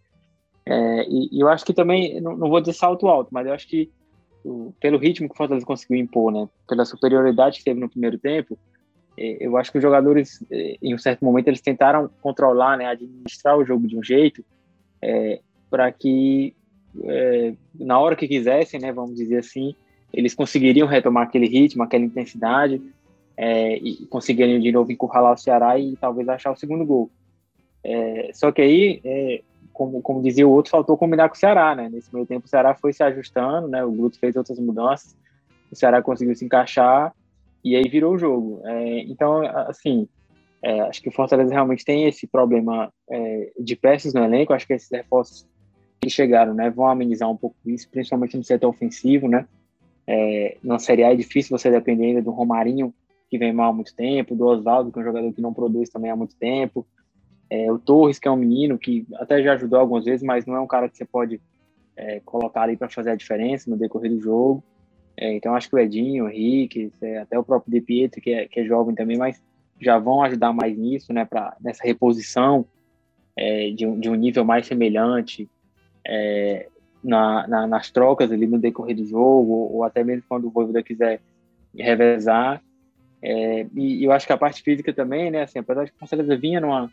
É, 0.64 1.04
e, 1.08 1.28
e, 1.32 1.40
eu 1.40 1.48
acho 1.48 1.64
que 1.64 1.74
também, 1.74 2.20
não, 2.20 2.36
não, 2.36 2.48
vou 2.48 2.60
dizer 2.60 2.72
salto 2.72 3.08
alto, 3.08 3.28
mas 3.32 3.46
eu 3.46 3.52
acho 3.52 3.66
que 3.68 3.90
pelo 4.80 4.98
ritmo 4.98 5.28
que 5.28 5.34
o 5.34 5.36
Fortaleza 5.36 5.66
conseguiu 5.66 5.96
impor, 5.96 6.32
né, 6.32 6.48
pela 6.68 6.84
superioridade 6.84 7.58
que 7.58 7.64
teve 7.64 7.80
no 7.80 7.88
primeiro 7.88 8.18
tempo, 8.18 8.58
é, 9.16 9.38
eu 9.40 9.56
acho 9.56 9.70
que 9.70 9.78
os 9.78 9.82
jogadores, 9.82 10.44
é, 10.50 10.76
em 10.82 10.94
um 10.94 10.98
certo 10.98 11.24
momento, 11.24 11.48
eles 11.48 11.60
tentaram 11.60 12.10
controlar, 12.20 12.76
né, 12.76 12.86
administrar 12.86 13.56
o 13.56 13.64
jogo 13.64 13.86
de 13.86 13.96
um 13.96 14.02
jeito 14.02 14.44
é, 15.00 15.40
para 15.70 15.90
que 15.90 16.54
é, 17.04 17.54
na 17.74 17.98
hora 17.98 18.16
que 18.16 18.28
quisessem, 18.28 18.80
né, 18.80 18.92
vamos 18.92 19.16
dizer 19.16 19.38
assim, 19.38 19.74
eles 20.12 20.34
conseguiriam 20.34 20.86
retomar 20.86 21.24
aquele 21.24 21.46
ritmo, 21.46 21.82
aquela 21.82 22.04
intensidade 22.04 22.80
é, 23.36 23.76
e 23.78 24.06
conseguiriam 24.06 24.60
de 24.60 24.70
novo 24.70 24.92
encurralar 24.92 25.32
o 25.32 25.36
Ceará 25.36 25.78
e 25.78 25.96
talvez 25.96 26.28
achar 26.28 26.52
o 26.52 26.56
segundo 26.56 26.84
gol. 26.84 27.10
É, 27.82 28.30
só 28.32 28.52
que 28.52 28.62
aí, 28.62 29.42
como, 29.74 30.00
como 30.00 30.22
dizia 30.22 30.48
o 30.48 30.50
outro, 30.50 30.70
faltou 30.70 30.96
combinar 30.96 31.28
com 31.28 31.34
o 31.34 31.38
Ceará, 31.38 31.74
né? 31.74 31.90
Nesse 31.90 32.12
meio 32.14 32.24
tempo 32.24 32.46
o 32.46 32.48
Ceará 32.48 32.74
foi 32.74 32.92
se 32.92 33.02
ajustando, 33.02 33.68
né? 33.68 33.84
O 33.84 33.92
Guto 33.92 34.18
fez 34.18 34.34
outras 34.36 34.58
mudanças, 34.58 35.14
o 35.70 35.76
Ceará 35.76 36.00
conseguiu 36.00 36.34
se 36.34 36.44
encaixar 36.44 37.12
e 37.62 37.76
aí 37.76 37.86
virou 37.88 38.14
o 38.14 38.18
jogo. 38.18 38.62
É, 38.64 39.00
então, 39.00 39.42
assim, 39.68 40.08
é, 40.62 40.80
acho 40.82 41.02
que 41.02 41.10
o 41.10 41.12
Fortaleza 41.12 41.52
realmente 41.52 41.84
tem 41.84 42.06
esse 42.06 42.26
problema 42.26 42.90
de 43.58 43.76
peças 43.76 44.14
no 44.14 44.24
elenco. 44.24 44.54
Acho 44.54 44.66
que 44.66 44.72
esses 44.72 44.90
reforços 44.90 45.46
que 46.00 46.10
chegaram, 46.10 46.54
né, 46.54 46.70
vão 46.70 46.86
amenizar 46.86 47.30
um 47.30 47.36
pouco 47.36 47.56
isso, 47.66 47.88
principalmente 47.90 48.36
no 48.36 48.44
setor 48.44 48.68
ofensivo, 48.68 49.28
né? 49.28 49.46
É, 50.06 50.58
na 50.62 50.78
Série 50.78 51.02
A 51.02 51.12
é 51.12 51.16
difícil 51.16 51.56
você 51.56 51.70
depender 51.70 52.06
ainda 52.06 52.22
do 52.22 52.30
Romarinho, 52.30 52.94
que 53.30 53.38
vem 53.38 53.52
mal 53.52 53.70
há 53.70 53.72
muito 53.72 53.94
tempo, 53.94 54.36
do 54.36 54.44
Oswaldo, 54.46 54.92
que 54.92 54.98
é 54.98 55.02
um 55.02 55.04
jogador 55.04 55.32
que 55.32 55.40
não 55.40 55.54
produz 55.54 55.88
também 55.88 56.10
há 56.10 56.16
muito 56.16 56.36
tempo, 56.36 56.86
é, 57.54 57.70
o 57.70 57.78
Torres, 57.78 58.18
que 58.18 58.26
é 58.26 58.30
um 58.30 58.36
menino 58.36 58.76
que 58.76 59.06
até 59.14 59.40
já 59.42 59.52
ajudou 59.52 59.78
algumas 59.78 60.04
vezes, 60.04 60.22
mas 60.22 60.44
não 60.44 60.56
é 60.56 60.60
um 60.60 60.66
cara 60.66 60.88
que 60.88 60.96
você 60.96 61.04
pode 61.04 61.40
é, 61.96 62.20
colocar 62.24 62.62
ali 62.62 62.76
para 62.76 62.88
fazer 62.88 63.10
a 63.10 63.14
diferença 63.14 63.70
no 63.70 63.76
decorrer 63.76 64.10
do 64.10 64.20
jogo. 64.20 64.62
É, 65.16 65.32
então 65.32 65.54
acho 65.54 65.68
que 65.68 65.76
o 65.76 65.78
Edinho, 65.78 66.24
o 66.24 66.28
Henrique, 66.28 66.92
é, 67.00 67.18
até 67.18 67.38
o 67.38 67.44
próprio 67.44 67.72
De 67.72 67.80
Pietro, 67.80 68.20
que 68.20 68.30
é, 68.30 68.48
que 68.48 68.60
é 68.60 68.64
jovem 68.64 68.94
também, 68.94 69.16
mas 69.16 69.40
já 69.80 69.98
vão 69.98 70.22
ajudar 70.24 70.52
mais 70.52 70.76
nisso, 70.76 71.12
né, 71.12 71.24
pra, 71.24 71.56
nessa 71.60 71.84
reposição 71.84 72.64
é, 73.36 73.70
de, 73.70 73.86
um, 73.86 73.98
de 73.98 74.08
um 74.10 74.14
nível 74.14 74.44
mais 74.44 74.66
semelhante 74.66 75.48
é, 76.04 76.68
na, 77.02 77.46
na, 77.46 77.66
nas 77.66 77.90
trocas 77.90 78.32
ali 78.32 78.46
no 78.46 78.58
decorrer 78.58 78.96
do 78.96 79.04
jogo, 79.04 79.52
ou, 79.52 79.76
ou 79.76 79.84
até 79.84 80.02
mesmo 80.02 80.24
quando 80.28 80.48
o 80.48 80.50
Voivoda 80.50 80.82
quiser 80.82 81.20
revezar. 81.76 82.60
E, 83.22 84.04
eu 84.04 84.12
acho 84.12 84.26
que 84.26 84.32
a 84.32 84.38
parte 84.38 84.62
física 84.62 84.92
também, 84.92 85.30
né, 85.30 85.42
assim, 85.42 85.58
apesar 85.58 85.84
de 85.84 85.90
que 85.90 85.96
o 85.96 86.00
Fortaleza 86.00 86.36
vinha 86.36 86.60
numa, 86.60 86.90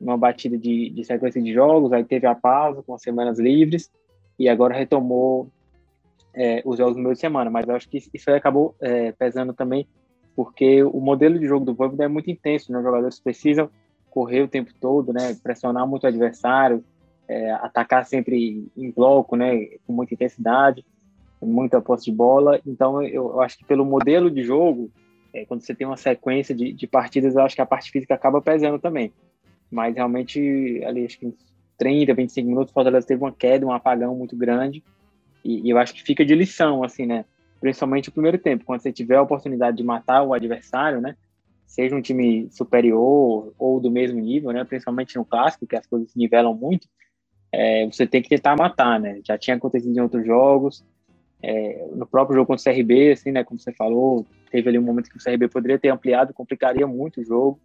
numa 0.00 0.16
batida 0.16 0.56
de, 0.56 0.90
de 0.90 1.04
sequência 1.04 1.42
de 1.42 1.52
jogos, 1.52 1.92
aí 1.92 2.04
teve 2.04 2.26
a 2.26 2.34
pausa 2.34 2.82
com 2.82 2.94
as 2.94 3.02
semanas 3.02 3.38
livres, 3.38 3.90
e 4.38 4.48
agora 4.48 4.76
retomou 4.76 5.48
é, 6.34 6.62
os 6.64 6.78
jogos 6.78 6.96
no 6.96 7.02
meio 7.02 7.14
de 7.14 7.20
semana, 7.20 7.50
mas 7.50 7.68
eu 7.68 7.74
acho 7.74 7.88
que 7.88 7.98
isso 8.12 8.30
acabou 8.30 8.74
é, 8.80 9.12
pesando 9.12 9.52
também, 9.52 9.86
porque 10.36 10.82
o 10.84 11.00
modelo 11.00 11.38
de 11.38 11.46
jogo 11.46 11.64
do 11.64 11.74
Voivoda 11.74 12.04
é 12.04 12.08
muito 12.08 12.30
intenso, 12.30 12.70
né, 12.70 12.78
os 12.78 12.84
jogadores 12.84 13.18
precisam 13.18 13.68
correr 14.08 14.42
o 14.42 14.48
tempo 14.48 14.72
todo, 14.80 15.12
né, 15.12 15.36
pressionar 15.42 15.86
muito 15.86 16.04
o 16.04 16.06
adversário, 16.06 16.84
é, 17.26 17.50
atacar 17.52 18.06
sempre 18.06 18.68
em 18.76 18.90
bloco, 18.90 19.36
né, 19.36 19.66
com 19.86 19.92
muita 19.92 20.14
intensidade, 20.14 20.84
muita 21.46 21.80
posse 21.80 22.06
de 22.06 22.12
bola. 22.12 22.60
Então, 22.66 23.02
eu, 23.02 23.30
eu 23.30 23.40
acho 23.40 23.58
que 23.58 23.64
pelo 23.64 23.84
modelo 23.84 24.30
de 24.30 24.42
jogo, 24.42 24.90
é, 25.32 25.44
quando 25.44 25.60
você 25.60 25.74
tem 25.74 25.86
uma 25.86 25.96
sequência 25.96 26.54
de, 26.54 26.72
de, 26.72 26.86
partidas, 26.86 27.34
eu 27.34 27.42
acho 27.42 27.54
que 27.54 27.62
a 27.62 27.66
parte 27.66 27.90
física 27.90 28.14
acaba 28.14 28.40
pesando 28.40 28.78
também. 28.78 29.12
Mas 29.70 29.94
realmente, 29.94 30.82
ali, 30.84 31.04
acho 31.04 31.18
que 31.18 31.26
uns 31.26 31.34
30, 31.76 32.14
25 32.14 32.48
minutos, 32.48 32.70
o 32.70 32.74
Fortaleza 32.74 33.06
teve 33.06 33.22
uma 33.22 33.32
queda, 33.32 33.66
um 33.66 33.72
apagão 33.72 34.14
muito 34.14 34.36
grande. 34.36 34.82
E, 35.44 35.66
e 35.66 35.70
eu 35.70 35.78
acho 35.78 35.94
que 35.94 36.02
fica 36.02 36.24
de 36.24 36.34
lição, 36.34 36.82
assim, 36.82 37.06
né? 37.06 37.24
Principalmente 37.60 38.08
o 38.08 38.12
primeiro 38.12 38.38
tempo, 38.38 38.64
quando 38.64 38.80
você 38.80 38.92
tiver 38.92 39.16
a 39.16 39.22
oportunidade 39.22 39.76
de 39.76 39.84
matar 39.84 40.22
o 40.22 40.34
adversário, 40.34 41.00
né? 41.00 41.16
Seja 41.66 41.94
um 41.94 42.00
time 42.00 42.48
superior 42.50 43.52
ou 43.58 43.80
do 43.80 43.90
mesmo 43.90 44.20
nível, 44.20 44.52
né? 44.52 44.64
Principalmente 44.64 45.16
no 45.16 45.24
clássico, 45.24 45.66
que 45.66 45.76
as 45.76 45.86
coisas 45.86 46.10
se 46.10 46.18
nivelam 46.18 46.54
muito 46.54 46.88
é, 47.52 47.86
você 47.86 48.06
tem 48.06 48.22
que 48.22 48.28
tentar 48.28 48.56
matar, 48.56 49.00
né? 49.00 49.20
Já 49.24 49.38
tinha 49.38 49.56
acontecido 49.56 49.96
em 49.96 50.00
outros 50.00 50.24
jogos, 50.24 50.84
é, 51.42 51.86
no 51.94 52.06
próprio 52.06 52.36
jogo 52.36 52.46
contra 52.48 52.70
o 52.70 52.74
CRB, 52.74 53.12
assim, 53.12 53.32
né? 53.32 53.44
Como 53.44 53.58
você 53.58 53.72
falou, 53.72 54.26
teve 54.50 54.68
ali 54.68 54.78
um 54.78 54.82
momento 54.82 55.10
que 55.10 55.16
o 55.16 55.22
CRB 55.22 55.48
poderia 55.48 55.78
ter 55.78 55.88
ampliado, 55.88 56.34
complicaria 56.34 56.86
muito 56.86 57.20
o 57.20 57.24
jogo. 57.24 57.58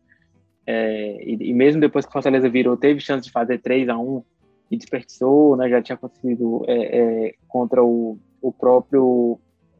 É, 0.65 1.17
e, 1.23 1.49
e, 1.49 1.54
mesmo 1.54 1.82
depois 1.82 2.06
que 2.06 2.10
o 2.10 2.13
Fortaleza 2.13 2.49
virou, 2.49 2.78
teve 2.78 2.99
chance 2.99 3.26
de 3.26 3.32
fazer 3.32 3.60
3 3.60 3.89
a 3.89 3.97
1 3.97 4.23
e 4.71 4.78
desperdiçou, 4.78 5.58
né? 5.58 5.69
Já 5.69 5.81
tinha 5.81 5.96
acontecido 5.96 6.63
é, 6.67 7.27
é, 7.27 7.35
contra 7.48 7.83
o, 7.83 8.17
o 8.42 8.52
próprio 8.52 9.40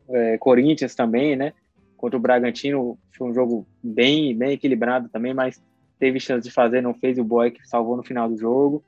é, 0.10 0.38
Corinthians 0.38 0.95
também, 0.95 1.36
né? 1.36 1.53
Contra 1.97 2.18
o 2.18 2.22
Bragantino, 2.22 2.97
foi 3.18 3.30
um 3.30 3.34
jogo 3.34 3.66
bem, 3.82 4.36
bem 4.36 4.51
equilibrado 4.51 5.07
também, 5.10 5.34
mas 5.34 5.62
teve 5.97 6.20
chance 6.20 6.47
de 6.47 6.53
fazer, 6.53 6.82
não 6.82 6.93
fez 6.93 7.18
o 7.18 7.24
boy 7.24 7.49
que 7.49 7.66
salvou 7.68 7.95
no 7.95 8.03
final 8.03 8.28
do 8.28 8.38
jogo. 8.38 8.84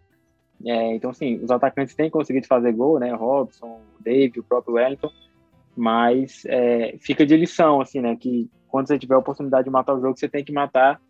É, 0.65 0.95
então, 0.95 1.09
assim, 1.11 1.35
os 1.43 1.49
atacantes 1.49 1.95
têm 1.95 2.09
conseguido 2.09 2.47
fazer 2.47 2.73
gol, 2.73 2.99
né? 2.99 3.13
Robson, 3.13 3.79
Dave, 3.99 4.39
o 4.39 4.43
próprio 4.43 4.75
Wellington, 4.75 5.11
mas 5.75 6.43
é, 6.45 6.95
fica 6.99 7.25
de 7.25 7.35
lição, 7.35 7.81
assim, 7.81 8.01
né? 8.01 8.15
Que 8.15 8.49
quando 8.67 8.87
você 8.87 8.99
tiver 8.99 9.15
a 9.15 9.19
oportunidade 9.19 9.65
de 9.65 9.69
matar 9.69 9.93
o 9.93 10.01
jogo, 10.01 10.17
você 10.17 10.27
tem 10.27 10.43
que 10.43 10.51
matar, 10.51 11.01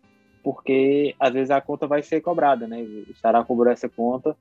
porque 0.46 1.12
às 1.18 1.32
vezes 1.32 1.50
a 1.50 1.60
conta 1.60 1.88
vai 1.88 2.04
ser 2.04 2.20
cobrada, 2.20 2.68
né? 2.68 2.80
O 2.80 3.12
Ceará 3.16 3.42
cobrou 3.42 3.72
essa 3.72 3.88
conta, 3.88 4.36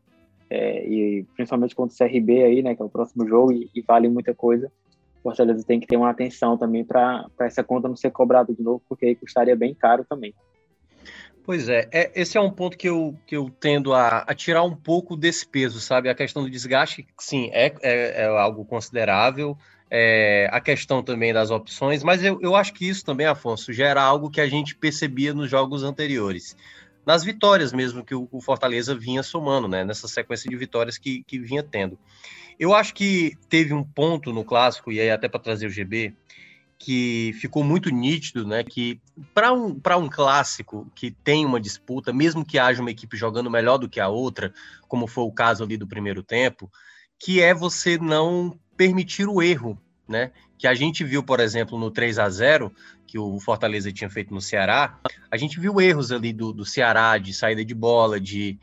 é, 0.47 0.87
e 0.87 1.25
principalmente 1.35 1.73
contra 1.73 1.95
o 1.95 1.97
CRB 1.97 2.43
aí, 2.43 2.61
né? 2.61 2.75
Que 2.75 2.81
é 2.83 2.85
o 2.85 2.89
próximo 2.89 3.27
jogo, 3.27 3.51
e, 3.51 3.71
e 3.73 3.81
vale 3.81 4.07
muita 4.07 4.31
coisa. 4.31 4.71
Fortaleza 5.23 5.65
tem 5.65 5.79
que 5.79 5.87
ter 5.87 5.97
uma 5.97 6.11
atenção 6.11 6.59
também 6.59 6.85
para 6.85 7.25
essa 7.39 7.63
conta 7.63 7.87
não 7.87 7.95
ser 7.95 8.11
cobrada 8.11 8.53
de 8.53 8.61
novo, 8.61 8.83
porque 8.87 9.07
aí 9.07 9.15
custaria 9.15 9.55
bem 9.55 9.73
caro 9.73 10.05
também. 10.07 10.31
Pois 11.43 11.69
é, 11.69 11.89
é, 11.91 12.11
esse 12.13 12.37
é 12.37 12.41
um 12.41 12.51
ponto 12.51 12.77
que 12.77 12.87
eu, 12.87 13.15
que 13.25 13.35
eu 13.35 13.49
tendo 13.59 13.91
a, 13.91 14.19
a, 14.27 14.35
tirar 14.35 14.61
um 14.61 14.75
pouco 14.75 15.17
desse 15.17 15.47
peso, 15.47 15.79
sabe? 15.79 16.07
A 16.07 16.13
questão 16.13 16.43
do 16.43 16.51
desgaste, 16.51 17.07
sim, 17.17 17.49
é, 17.51 17.73
é, 17.81 18.21
é 18.21 18.25
algo 18.27 18.63
considerável, 18.63 19.57
é, 19.97 20.49
a 20.51 20.59
questão 20.59 21.01
também 21.01 21.33
das 21.33 21.49
opções, 21.51 22.03
mas 22.03 22.21
eu, 22.21 22.37
eu 22.41 22.53
acho 22.53 22.73
que 22.73 22.85
isso 22.85 23.05
também, 23.05 23.25
Afonso, 23.25 23.71
gera 23.71 24.03
algo 24.03 24.29
que 24.29 24.41
a 24.41 24.47
gente 24.47 24.75
percebia 24.75 25.33
nos 25.33 25.49
jogos 25.49 25.83
anteriores. 25.83 26.57
Nas 27.05 27.23
vitórias 27.23 27.71
mesmo 27.71 28.03
que 28.03 28.13
o, 28.13 28.27
o 28.29 28.41
Fortaleza 28.41 28.93
vinha 28.93 29.23
somando, 29.23 29.69
né? 29.69 29.85
Nessa 29.85 30.09
sequência 30.09 30.49
de 30.49 30.57
vitórias 30.57 30.97
que, 30.97 31.23
que 31.23 31.39
vinha 31.39 31.63
tendo. 31.63 31.97
Eu 32.59 32.75
acho 32.75 32.93
que 32.93 33.37
teve 33.47 33.73
um 33.73 33.85
ponto 33.85 34.33
no 34.33 34.43
clássico, 34.43 34.91
e 34.91 34.99
aí 34.99 35.09
até 35.09 35.29
para 35.29 35.39
trazer 35.39 35.67
o 35.67 35.69
GB, 35.69 36.13
que 36.77 37.31
ficou 37.39 37.63
muito 37.63 37.89
nítido, 37.89 38.45
né? 38.45 38.65
Que 38.65 38.99
para 39.33 39.53
um, 39.53 39.79
um 39.97 40.09
clássico 40.09 40.91
que 40.93 41.09
tem 41.09 41.45
uma 41.45 41.59
disputa, 41.59 42.11
mesmo 42.11 42.43
que 42.43 42.59
haja 42.59 42.81
uma 42.81 42.91
equipe 42.91 43.15
jogando 43.15 43.49
melhor 43.49 43.77
do 43.77 43.87
que 43.87 44.01
a 44.01 44.09
outra, 44.09 44.53
como 44.89 45.07
foi 45.07 45.23
o 45.23 45.31
caso 45.31 45.63
ali 45.63 45.77
do 45.77 45.87
primeiro 45.87 46.21
tempo, 46.21 46.69
que 47.17 47.41
é 47.41 47.53
você 47.53 47.97
não 47.97 48.59
permitir 48.75 49.25
o 49.29 49.41
erro, 49.41 49.79
né? 50.07 50.31
Que 50.57 50.67
a 50.67 50.73
gente 50.73 51.03
viu, 51.03 51.23
por 51.23 51.39
exemplo, 51.39 51.77
no 51.77 51.91
3 51.91 52.19
a 52.19 52.29
0 52.29 52.71
que 53.07 53.19
o 53.19 53.39
Fortaleza 53.39 53.91
tinha 53.91 54.09
feito 54.09 54.33
no 54.33 54.41
Ceará, 54.41 54.99
a 55.29 55.37
gente 55.37 55.59
viu 55.59 55.79
erros 55.79 56.11
ali 56.11 56.33
do, 56.33 56.51
do 56.51 56.65
Ceará, 56.65 57.17
de 57.17 57.33
saída 57.33 57.63
de 57.63 57.73
bola, 57.73 58.19
de 58.19 58.59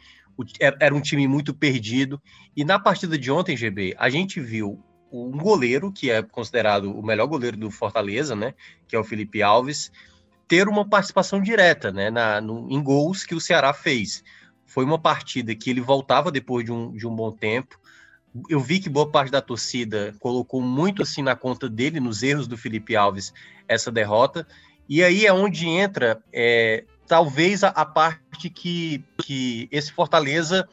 era 0.80 0.95
um 0.95 1.01
time 1.01 1.26
muito 1.28 1.55
perdido. 1.55 2.20
E 2.57 2.64
na 2.64 2.78
partida 2.78 3.18
de 3.18 3.30
ontem, 3.30 3.57
GB, 3.57 3.95
a 3.99 4.09
gente 4.09 4.40
viu 4.40 4.82
um 5.12 5.36
goleiro, 5.36 5.93
que 5.93 6.11
é 6.11 6.22
considerado 6.22 6.90
o 6.90 7.05
melhor 7.05 7.26
goleiro 7.26 7.57
do 7.57 7.70
Fortaleza, 7.70 8.34
né? 8.34 8.55
Que 8.88 8.97
é 8.97 8.99
o 8.99 9.05
Felipe 9.05 9.43
Alves, 9.43 9.93
ter 10.49 10.68
uma 10.68 10.88
participação 10.88 11.40
direta, 11.40 11.93
né? 11.93 12.11
Na, 12.11 12.40
no, 12.40 12.70
em 12.70 12.82
gols 12.82 13.24
que 13.24 13.34
o 13.34 13.40
Ceará 13.40 13.72
fez. 13.72 14.24
Foi 14.66 14.84
uma 14.84 14.99
partida 14.99 15.55
que 15.55 15.68
ele 15.68 15.82
voltava 15.82 16.32
depois 16.32 16.64
de 16.64 16.72
um, 16.72 16.93
de 16.93 17.07
um 17.07 17.14
bom 17.14 17.30
tempo. 17.30 17.78
Eu 18.48 18.60
vi 18.60 18.80
que 18.80 18.88
boa 18.88 19.10
parte 19.10 19.30
da 19.30 19.42
torcida 19.42 20.14
colocou 20.18 20.60
muito 20.60 21.02
assim 21.02 21.22
na 21.22 21.36
conta 21.36 21.68
dele, 21.68 22.00
nos 22.00 22.22
erros 22.22 22.46
do 22.46 22.56
Felipe 22.56 22.96
Alves, 22.96 23.32
essa 23.68 23.90
derrota. 23.90 24.46
E 24.88 25.02
aí 25.02 25.26
é 25.26 25.32
onde 25.32 25.68
entra 25.68 26.22
é, 26.32 26.84
talvez 27.06 27.62
a, 27.62 27.68
a, 27.68 27.84
parte 27.84 28.48
que, 28.48 29.04
que 29.22 29.68
esse 29.70 29.92
Fortaleza 29.92 30.68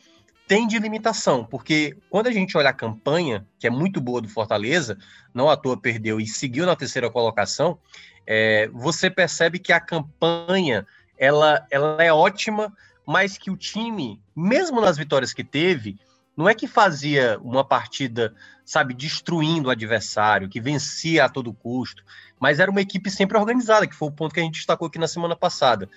tem 0.48 0.68
de 0.68 0.80
limitação, 0.80 1.46
porque 1.46 1.96
quando 2.10 2.28
a 2.28 2.32
gente 2.32 2.58
olha 2.58 2.70
a 2.70 2.74
campanha, 2.74 3.46
que 3.60 3.68
é 3.68 3.70
muito 3.70 4.02
boa 4.02 4.20
do 4.20 4.28
Fortaleza, 4.28 4.98
não 5.34 5.48
à 5.48 5.56
toa 5.56 5.80
perdeu 5.80 6.20
e 6.20 6.26
seguiu 6.26 6.66
na 6.66 6.76
terceira 6.76 7.10
colocação, 7.10 7.78
é, 8.26 8.68
você 8.74 9.12
percebe 9.12 9.60
que 9.60 9.72
a 9.72 9.80
campanha 9.80 10.88
ela, 11.18 11.68
ela 11.70 12.04
é 12.04 12.12
ótima, 12.12 12.74
mas 13.06 13.38
que 13.38 13.52
o 13.52 13.58
time, 13.58 14.22
mesmo 14.36 14.80
nas 14.80 14.98
vitórias 14.98 15.34
que 15.34 15.44
teve, 15.44 16.00
não 16.40 16.48
é 16.48 16.56
que 16.56 16.68
fazia 16.68 17.38
uma 17.44 17.66
partida, 17.66 18.34
sabe, 18.64 18.94
destruindo 18.94 19.68
o 19.68 19.72
adversário, 19.72 20.48
que 20.48 20.62
vencia 20.62 21.26
a 21.26 21.30
todo 21.30 21.52
custo, 21.52 22.02
mas 22.40 22.62
era 22.62 22.72
uma 22.72 22.80
equipe 22.80 23.12
sempre 23.12 23.38
organizada, 23.38 23.86
que 23.86 23.94
foi 23.94 24.08
o 24.08 24.12
ponto 24.12 24.34
que 24.34 24.40
a 24.40 24.44
gente 24.44 24.54
destacou 24.54 24.88
aqui 24.88 24.98
na 24.98 25.10
semana 25.10 25.36
passada. 25.36 25.90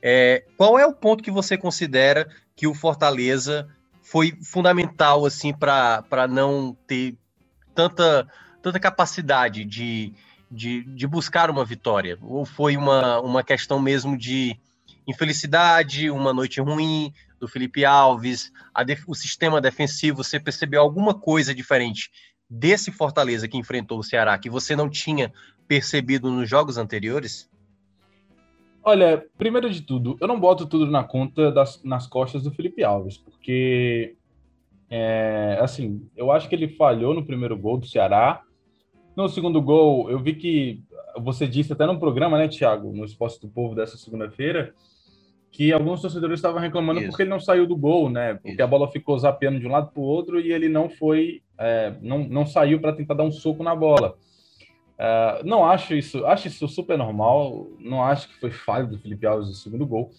É, 0.00 0.44
qual 0.56 0.78
é 0.78 0.86
o 0.86 0.92
ponto 0.92 1.24
que 1.24 1.32
você 1.32 1.58
considera 1.58 2.28
que 2.54 2.64
o 2.64 2.74
Fortaleza 2.74 3.68
foi 4.00 4.38
fundamental 4.40 5.26
assim 5.26 5.52
para 5.52 6.28
não 6.30 6.76
ter 6.86 7.16
tanta, 7.74 8.28
tanta 8.62 8.78
capacidade 8.78 9.64
de, 9.64 10.14
de, 10.48 10.84
de, 10.84 11.08
buscar 11.08 11.50
uma 11.50 11.64
vitória? 11.64 12.16
Ou 12.22 12.46
foi 12.46 12.76
uma, 12.76 13.20
uma 13.20 13.42
questão 13.42 13.80
mesmo 13.80 14.16
de 14.16 14.56
infelicidade, 15.08 16.10
uma 16.10 16.34
noite 16.34 16.60
ruim 16.60 17.12
do 17.40 17.48
Felipe 17.48 17.84
Alves, 17.84 18.52
o 19.06 19.14
sistema 19.14 19.60
defensivo? 19.60 20.22
Você 20.22 20.38
percebeu 20.38 20.82
alguma 20.82 21.14
coisa 21.14 21.54
diferente 21.54 22.10
desse 22.48 22.92
Fortaleza 22.92 23.48
que 23.48 23.56
enfrentou 23.56 23.98
o 23.98 24.02
Ceará 24.02 24.38
que 24.38 24.50
você 24.50 24.76
não 24.76 24.88
tinha 24.88 25.32
percebido 25.66 26.30
nos 26.30 26.48
jogos 26.48 26.76
anteriores? 26.76 27.50
Olha, 28.82 29.26
primeiro 29.36 29.68
de 29.70 29.82
tudo, 29.82 30.16
eu 30.20 30.28
não 30.28 30.38
boto 30.38 30.66
tudo 30.66 30.86
na 30.86 31.04
conta 31.04 31.50
das, 31.52 31.82
nas 31.82 32.06
costas 32.06 32.42
do 32.42 32.50
Felipe 32.50 32.82
Alves, 32.82 33.18
porque, 33.18 34.14
é, 34.88 35.58
assim, 35.60 36.08
eu 36.16 36.32
acho 36.32 36.48
que 36.48 36.54
ele 36.54 36.68
falhou 36.68 37.12
no 37.12 37.24
primeiro 37.24 37.56
gol 37.56 37.76
do 37.76 37.86
Ceará. 37.86 38.42
No 39.14 39.28
segundo 39.28 39.60
gol, 39.60 40.10
eu 40.10 40.18
vi 40.18 40.34
que 40.34 40.82
você 41.20 41.46
disse 41.46 41.72
até 41.72 41.84
no 41.84 41.98
programa, 41.98 42.38
né, 42.38 42.48
Thiago, 42.48 42.92
no 42.92 43.04
Esporte 43.04 43.40
do 43.40 43.48
Povo 43.48 43.74
dessa 43.74 43.98
segunda-feira, 43.98 44.72
que 45.50 45.72
alguns 45.72 46.00
torcedores 46.00 46.38
estavam 46.38 46.60
reclamando 46.60 47.00
Isso. 47.00 47.08
porque 47.08 47.22
ele 47.22 47.30
não 47.30 47.40
saiu 47.40 47.66
do 47.66 47.76
gol, 47.76 48.10
né? 48.10 48.34
Porque 48.34 48.52
Isso. 48.52 48.62
a 48.62 48.66
bola 48.66 48.90
ficou 48.90 49.18
zapeando 49.18 49.58
de 49.58 49.66
um 49.66 49.70
lado 49.70 49.90
para 49.90 50.00
o 50.00 50.04
outro 50.04 50.40
e 50.40 50.52
ele 50.52 50.68
não 50.68 50.88
foi, 50.88 51.42
é, 51.58 51.94
não, 52.00 52.18
não 52.18 52.46
saiu 52.46 52.80
para 52.80 52.92
tentar 52.92 53.14
dar 53.14 53.24
um 53.24 53.32
soco 53.32 53.62
na 53.62 53.74
bola. 53.74 54.16
Uh, 54.98 55.46
não 55.46 55.64
acho 55.64 55.94
isso, 55.94 56.26
acho 56.26 56.48
isso 56.48 56.66
super 56.66 56.98
normal. 56.98 57.68
Não 57.78 58.02
acho 58.02 58.28
que 58.28 58.40
foi 58.40 58.50
falha 58.50 58.84
do 58.84 58.98
Felipe 58.98 59.26
Alves 59.26 59.48
no 59.48 59.54
segundo 59.54 59.86
gol. 59.86 60.10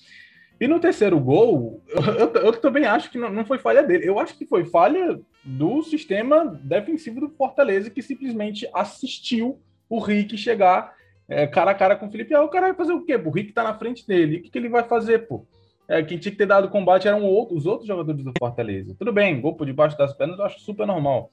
E 0.60 0.68
no 0.68 0.80
terceiro 0.80 1.20
gol, 1.20 1.82
eu, 1.88 2.02
eu, 2.02 2.34
eu 2.34 2.52
também 2.54 2.86
acho 2.86 3.10
que 3.12 3.18
não, 3.18 3.30
não, 3.30 3.46
foi 3.46 3.58
falha 3.58 3.84
dele. 3.84 4.08
Eu 4.08 4.20
acho 4.20 4.38
que 4.38 4.46
foi 4.46 4.66
falha 4.66 5.20
do 5.44 5.82
sistema 5.84 6.46
defensivo 6.46 7.20
do 7.22 7.30
Fortaleza, 7.30 7.90
que 7.90 8.02
simplesmente 8.02 8.70
assistiu 8.74 9.60
o 9.90 10.00
Rick 10.00 10.38
chegar 10.38 10.94
é, 11.30 11.48
cara 11.48 11.72
a 11.72 11.76
cara 11.76 11.96
com 11.96 12.08
o 12.08 12.12
Felipe 12.12 12.34
Alves. 12.34 12.50
O 12.50 12.52
cara 12.52 12.68
vai 12.68 12.76
fazer 12.76 12.94
o 12.94 13.06
quê? 13.06 13.16
O 13.16 13.30
Rick 13.30 13.54
tá 13.54 13.64
na 13.64 13.78
frente 13.78 14.06
dele. 14.08 14.38
O 14.38 14.42
que, 14.42 14.50
que 14.50 14.58
ele 14.58 14.70
vai 14.70 14.84
fazer, 14.84 15.28
pô? 15.28 15.46
É, 15.88 16.04
quem 16.04 16.18
tinha 16.18 16.32
que 16.32 16.38
ter 16.38 16.46
dado 16.46 16.70
combate 16.70 17.08
eram 17.08 17.24
os 17.52 17.66
outros 17.66 17.88
jogadores 17.88 18.24
do 18.24 18.34
Fortaleza. 18.38 18.96
Tudo 18.98 19.12
bem, 19.12 19.40
gol 19.40 19.56
por 19.56 19.66
debaixo 19.66 19.98
das 19.98 20.14
pernas, 20.14 20.38
eu 20.38 20.46
acho 20.46 20.60
super 20.60 20.86
normal 20.86 21.32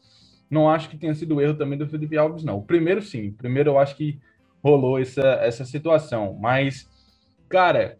não 0.51 0.68
acho 0.68 0.88
que 0.88 0.97
tenha 0.97 1.14
sido 1.14 1.40
erro 1.40 1.55
também 1.55 1.78
do 1.78 1.88
Felipe 1.88 2.16
Alves, 2.16 2.44
não. 2.44 2.59
O 2.59 2.62
primeiro, 2.62 3.03
sim. 3.03 3.28
O 3.28 3.32
primeiro, 3.32 3.70
eu 3.70 3.78
acho 3.78 3.97
que 3.97 4.18
rolou 4.62 4.99
essa, 4.99 5.26
essa 5.42 5.64
situação. 5.64 6.36
Mas, 6.40 6.88
cara, 7.49 7.99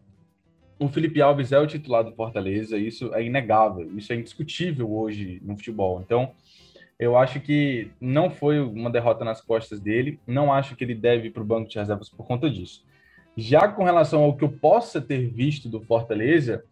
o 0.79 0.89
Felipe 0.89 1.21
Alves 1.21 1.53
é 1.53 1.59
o 1.59 1.67
titular 1.67 2.05
do 2.05 2.13
Fortaleza, 2.13 2.77
isso 2.79 3.13
é 3.15 3.25
inegável, 3.25 3.97
isso 3.97 4.13
é 4.13 4.17
indiscutível 4.17 4.93
hoje 4.93 5.41
no 5.45 5.57
futebol. 5.57 6.01
Então, 6.05 6.33
eu 6.99 7.17
acho 7.17 7.41
que 7.41 7.91
não 8.01 8.31
foi 8.31 8.59
uma 8.61 8.91
derrota 8.91 9.25
nas 9.25 9.41
costas 9.41 9.81
dele, 9.81 10.19
não 10.27 10.53
acho 10.53 10.75
que 10.75 10.85
ele 10.85 10.95
deve 10.95 11.29
ir 11.29 11.31
para 11.31 11.43
o 11.43 11.47
banco 11.47 11.69
de 11.69 11.79
reservas 11.79 12.09
por 12.09 12.27
conta 12.27 12.49
disso. 12.49 12.85
Já 13.37 13.69
com 13.69 13.85
relação 13.85 14.23
ao 14.23 14.35
que 14.35 14.45
eu 14.45 14.49
possa 14.49 15.01
ter 15.01 15.29
visto 15.29 15.69
do 15.69 15.81
Fortaleza, 15.81 16.65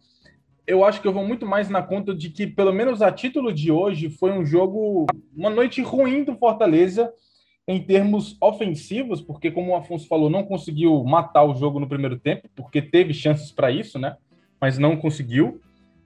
eu 0.65 0.83
acho 0.83 0.99
que 0.99 1.07
eu 1.07 1.13
vou 1.13 1.25
muito 1.25 1.45
mais 1.45 1.69
na 1.69 1.81
conta 1.83 2.13
de 2.13 2.29
que, 2.31 2.47
pelo 2.47 2.73
menos 2.73 3.01
a 3.03 3.11
título 3.11 3.53
de 3.53 3.71
hoje, 3.71 4.09
foi 4.09 4.31
um 4.31 4.43
jogo, 4.43 5.05
uma 5.35 5.49
noite 5.49 5.81
ruim 5.81 6.23
do 6.23 6.35
Fortaleza 6.35 7.13
em 7.67 7.81
termos 7.81 8.35
ofensivos, 8.41 9.21
porque, 9.21 9.51
como 9.51 9.71
o 9.71 9.75
Afonso 9.75 10.07
falou, 10.07 10.29
não 10.29 10.43
conseguiu 10.43 11.03
matar 11.03 11.43
o 11.43 11.55
jogo 11.55 11.79
no 11.79 11.87
primeiro 11.87 12.17
tempo, 12.17 12.49
porque 12.55 12.81
teve 12.81 13.13
chances 13.13 13.51
para 13.51 13.71
isso, 13.71 13.99
né? 13.99 14.17
Mas 14.59 14.77
não 14.77 14.97
conseguiu. 14.97 15.59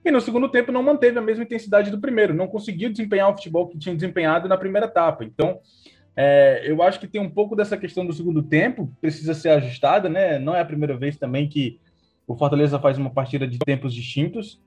E 0.04 0.10
no 0.10 0.20
segundo 0.20 0.48
tempo 0.48 0.72
não 0.72 0.82
manteve 0.82 1.18
a 1.18 1.22
mesma 1.22 1.44
intensidade 1.44 1.90
do 1.90 2.00
primeiro, 2.00 2.34
não 2.34 2.48
conseguiu 2.48 2.90
desempenhar 2.90 3.30
o 3.30 3.34
futebol 3.34 3.68
que 3.68 3.78
tinha 3.78 3.94
desempenhado 3.94 4.48
na 4.48 4.56
primeira 4.56 4.86
etapa. 4.86 5.24
Então, 5.24 5.60
é, 6.16 6.62
eu 6.64 6.82
acho 6.82 6.98
que 6.98 7.06
tem 7.06 7.20
um 7.20 7.30
pouco 7.30 7.54
dessa 7.54 7.76
questão 7.76 8.06
do 8.06 8.12
segundo 8.12 8.42
tempo, 8.42 8.90
precisa 9.00 9.34
ser 9.34 9.50
ajustada, 9.50 10.08
né? 10.08 10.38
Não 10.38 10.54
é 10.54 10.60
a 10.60 10.64
primeira 10.64 10.96
vez 10.96 11.16
também 11.16 11.48
que 11.48 11.78
o 12.26 12.36
Fortaleza 12.36 12.78
faz 12.78 12.96
uma 12.96 13.10
partida 13.10 13.46
de 13.46 13.58
tempos 13.58 13.94
distintos 13.94 14.60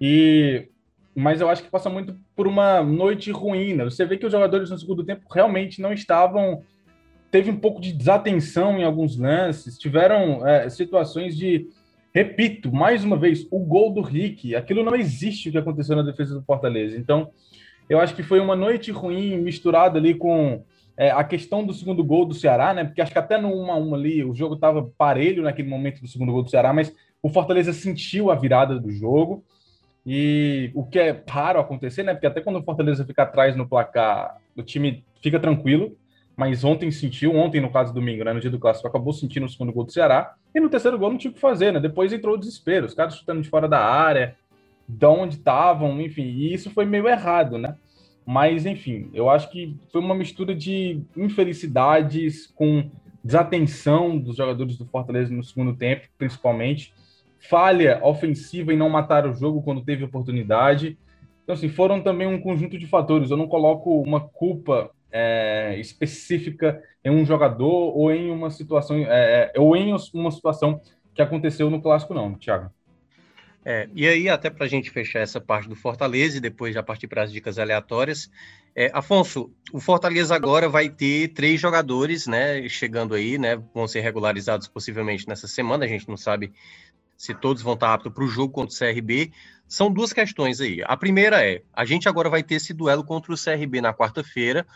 e 0.00 0.68
mas 1.14 1.40
eu 1.40 1.48
acho 1.48 1.62
que 1.62 1.70
passa 1.70 1.90
muito 1.90 2.16
por 2.36 2.46
uma 2.46 2.82
noite 2.82 3.30
ruim. 3.30 3.74
Né? 3.74 3.84
Você 3.84 4.04
vê 4.04 4.16
que 4.16 4.24
os 4.24 4.32
jogadores 4.32 4.70
no 4.70 4.78
segundo 4.78 5.04
tempo 5.04 5.26
realmente 5.30 5.80
não 5.80 5.92
estavam. 5.92 6.62
Teve 7.30 7.50
um 7.50 7.56
pouco 7.56 7.80
de 7.80 7.92
desatenção 7.92 8.78
em 8.78 8.84
alguns 8.84 9.16
lances, 9.16 9.78
tiveram 9.78 10.46
é, 10.46 10.68
situações 10.68 11.36
de. 11.36 11.68
Repito, 12.12 12.72
mais 12.72 13.04
uma 13.04 13.16
vez, 13.16 13.46
o 13.50 13.60
gol 13.60 13.92
do 13.92 14.00
Rick, 14.00 14.54
aquilo 14.56 14.82
não 14.82 14.96
existe 14.96 15.48
o 15.48 15.52
que 15.52 15.58
aconteceu 15.58 15.94
na 15.94 16.02
defesa 16.02 16.34
do 16.34 16.42
Fortaleza. 16.42 16.96
Então, 16.96 17.30
eu 17.88 18.00
acho 18.00 18.14
que 18.14 18.22
foi 18.22 18.40
uma 18.40 18.56
noite 18.56 18.90
ruim 18.90 19.38
misturada 19.38 19.98
ali 19.98 20.14
com 20.14 20.64
é, 20.96 21.10
a 21.10 21.24
questão 21.24 21.64
do 21.64 21.72
segundo 21.72 22.04
gol 22.04 22.26
do 22.26 22.34
Ceará, 22.34 22.74
né? 22.74 22.84
Porque 22.84 23.00
acho 23.00 23.12
que 23.12 23.18
até 23.18 23.38
no 23.38 23.48
1 23.48 23.70
a 23.70 23.76
1 23.76 23.94
ali 23.94 24.24
o 24.24 24.34
jogo 24.34 24.54
estava 24.54 24.90
parelho 24.98 25.42
naquele 25.42 25.68
momento 25.68 26.00
do 26.00 26.08
segundo 26.08 26.32
gol 26.32 26.42
do 26.42 26.50
Ceará, 26.50 26.72
mas 26.72 26.94
o 27.22 27.28
Fortaleza 27.28 27.72
sentiu 27.72 28.30
a 28.30 28.34
virada 28.34 28.78
do 28.78 28.90
jogo. 28.90 29.44
E 30.04 30.70
o 30.74 30.84
que 30.84 30.98
é 30.98 31.22
raro 31.28 31.60
acontecer, 31.60 32.02
né? 32.02 32.12
Porque 32.12 32.26
até 32.26 32.40
quando 32.40 32.58
o 32.58 32.62
Fortaleza 32.62 33.04
fica 33.04 33.22
atrás 33.22 33.54
no 33.54 33.68
placar, 33.68 34.36
o 34.56 34.62
time 34.62 35.04
fica 35.22 35.38
tranquilo. 35.38 35.96
Mas 36.40 36.64
ontem 36.64 36.90
sentiu, 36.90 37.36
ontem 37.36 37.60
no 37.60 37.68
caso 37.68 37.92
domingo, 37.92 38.24
né, 38.24 38.32
no 38.32 38.40
dia 38.40 38.50
do 38.50 38.58
clássico, 38.58 38.88
acabou 38.88 39.12
sentindo 39.12 39.44
o 39.44 39.48
segundo 39.50 39.74
gol 39.74 39.84
do 39.84 39.92
Ceará. 39.92 40.36
E 40.54 40.58
no 40.58 40.70
terceiro 40.70 40.98
gol 40.98 41.10
não 41.10 41.18
tinha 41.18 41.30
o 41.30 41.34
que 41.34 41.38
fazer, 41.38 41.70
né? 41.70 41.78
Depois 41.78 42.14
entrou 42.14 42.34
o 42.34 42.38
desespero, 42.38 42.86
os 42.86 42.94
caras 42.94 43.14
chutando 43.14 43.42
de 43.42 43.48
fora 43.50 43.68
da 43.68 43.78
área, 43.78 44.34
de 44.88 45.04
onde 45.04 45.34
estavam, 45.34 46.00
enfim. 46.00 46.22
E 46.22 46.54
isso 46.54 46.70
foi 46.70 46.86
meio 46.86 47.06
errado, 47.06 47.58
né? 47.58 47.76
Mas, 48.24 48.64
enfim, 48.64 49.10
eu 49.12 49.28
acho 49.28 49.50
que 49.50 49.76
foi 49.92 50.00
uma 50.00 50.14
mistura 50.14 50.54
de 50.54 51.02
infelicidades 51.14 52.46
com 52.46 52.88
desatenção 53.22 54.16
dos 54.16 54.36
jogadores 54.36 54.78
do 54.78 54.86
Fortaleza 54.86 55.34
no 55.34 55.44
segundo 55.44 55.76
tempo, 55.76 56.08
principalmente. 56.16 56.94
Falha 57.38 58.00
ofensiva 58.02 58.72
em 58.72 58.78
não 58.78 58.88
matar 58.88 59.26
o 59.26 59.34
jogo 59.34 59.60
quando 59.60 59.84
teve 59.84 60.04
oportunidade. 60.04 60.96
Então, 61.44 61.52
assim, 61.52 61.68
foram 61.68 62.00
também 62.00 62.26
um 62.26 62.40
conjunto 62.40 62.78
de 62.78 62.86
fatores. 62.86 63.30
Eu 63.30 63.36
não 63.36 63.46
coloco 63.46 64.00
uma 64.00 64.22
culpa 64.22 64.90
é, 65.10 65.76
específica 65.78 66.82
em 67.04 67.10
um 67.10 67.24
jogador 67.24 67.96
ou 67.96 68.12
em 68.12 68.30
uma 68.30 68.50
situação 68.50 68.96
é, 68.96 69.52
é 69.54 69.60
ou 69.60 69.76
em 69.76 69.94
uma 70.14 70.30
situação 70.30 70.80
que 71.14 71.22
aconteceu 71.22 71.68
no 71.70 71.82
clássico, 71.82 72.14
não, 72.14 72.34
Thiago. 72.34 72.70
É, 73.64 73.88
e 73.94 74.08
aí, 74.08 74.28
até 74.28 74.48
para 74.48 74.64
a 74.64 74.68
gente 74.68 74.90
fechar 74.90 75.20
essa 75.20 75.40
parte 75.40 75.68
do 75.68 75.76
Fortaleza 75.76 76.38
e 76.38 76.40
depois 76.40 76.74
já 76.74 76.82
partir 76.82 77.06
para 77.08 77.22
as 77.22 77.32
dicas 77.32 77.58
aleatórias, 77.58 78.30
é, 78.74 78.90
Afonso, 78.94 79.52
o 79.72 79.80
Fortaleza 79.80 80.34
agora 80.34 80.68
vai 80.68 80.88
ter 80.88 81.28
três 81.28 81.60
jogadores, 81.60 82.26
né, 82.26 82.66
chegando 82.68 83.14
aí, 83.14 83.36
né, 83.36 83.60
vão 83.74 83.86
ser 83.86 84.00
regularizados 84.00 84.66
possivelmente 84.68 85.28
nessa 85.28 85.46
semana, 85.46 85.84
a 85.84 85.88
gente 85.88 86.08
não 86.08 86.16
sabe 86.16 86.52
se 87.16 87.34
todos 87.34 87.62
vão 87.62 87.74
estar 87.74 87.92
aptos 87.92 88.12
para 88.12 88.24
o 88.24 88.28
jogo 88.28 88.50
contra 88.50 88.74
o 88.74 88.78
CRB. 88.78 89.30
São 89.68 89.92
duas 89.92 90.10
questões 90.10 90.58
aí. 90.58 90.82
A 90.86 90.96
primeira 90.96 91.46
é, 91.46 91.60
a 91.70 91.84
gente 91.84 92.08
agora 92.08 92.30
vai 92.30 92.42
ter 92.42 92.54
esse 92.54 92.72
duelo 92.72 93.04
contra 93.04 93.30
o 93.30 93.36
CRB 93.36 93.82
na 93.82 93.92
quarta-feira, 93.92 94.66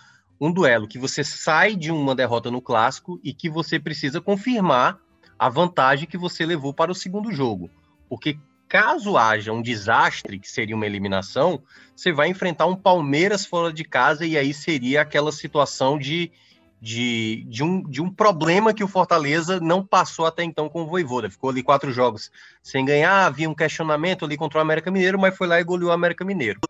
um 0.40 0.52
duelo 0.52 0.88
que 0.88 0.98
você 0.98 1.22
sai 1.22 1.76
de 1.76 1.90
uma 1.90 2.14
derrota 2.14 2.50
no 2.50 2.60
clássico 2.60 3.20
e 3.22 3.32
que 3.32 3.48
você 3.48 3.78
precisa 3.78 4.20
confirmar 4.20 4.98
a 5.38 5.48
vantagem 5.48 6.08
que 6.08 6.18
você 6.18 6.44
levou 6.44 6.72
para 6.72 6.92
o 6.92 6.94
segundo 6.94 7.32
jogo. 7.32 7.70
Porque 8.08 8.38
caso 8.68 9.16
haja 9.16 9.52
um 9.52 9.62
desastre, 9.62 10.38
que 10.38 10.50
seria 10.50 10.74
uma 10.74 10.86
eliminação, 10.86 11.62
você 11.94 12.12
vai 12.12 12.28
enfrentar 12.28 12.66
um 12.66 12.76
Palmeiras 12.76 13.46
fora 13.46 13.72
de 13.72 13.84
casa 13.84 14.26
e 14.26 14.36
aí 14.36 14.52
seria 14.52 15.02
aquela 15.02 15.30
situação 15.30 15.98
de, 15.98 16.32
de, 16.80 17.44
de, 17.48 17.62
um, 17.62 17.82
de 17.82 18.02
um 18.02 18.10
problema 18.10 18.74
que 18.74 18.82
o 18.82 18.88
Fortaleza 18.88 19.60
não 19.60 19.84
passou 19.84 20.26
até 20.26 20.42
então 20.42 20.68
com 20.68 20.82
o 20.82 20.86
Voivoda. 20.86 21.30
Ficou 21.30 21.50
ali 21.50 21.62
quatro 21.62 21.92
jogos 21.92 22.30
sem 22.62 22.84
ganhar, 22.84 23.26
havia 23.26 23.48
um 23.48 23.54
questionamento 23.54 24.24
ali 24.24 24.36
contra 24.36 24.58
o 24.58 24.62
América 24.62 24.90
Mineiro, 24.90 25.18
mas 25.18 25.36
foi 25.36 25.46
lá 25.46 25.60
e 25.60 25.64
goleou 25.64 25.90
o 25.90 25.94
América 25.94 26.24
Mineiro. 26.24 26.60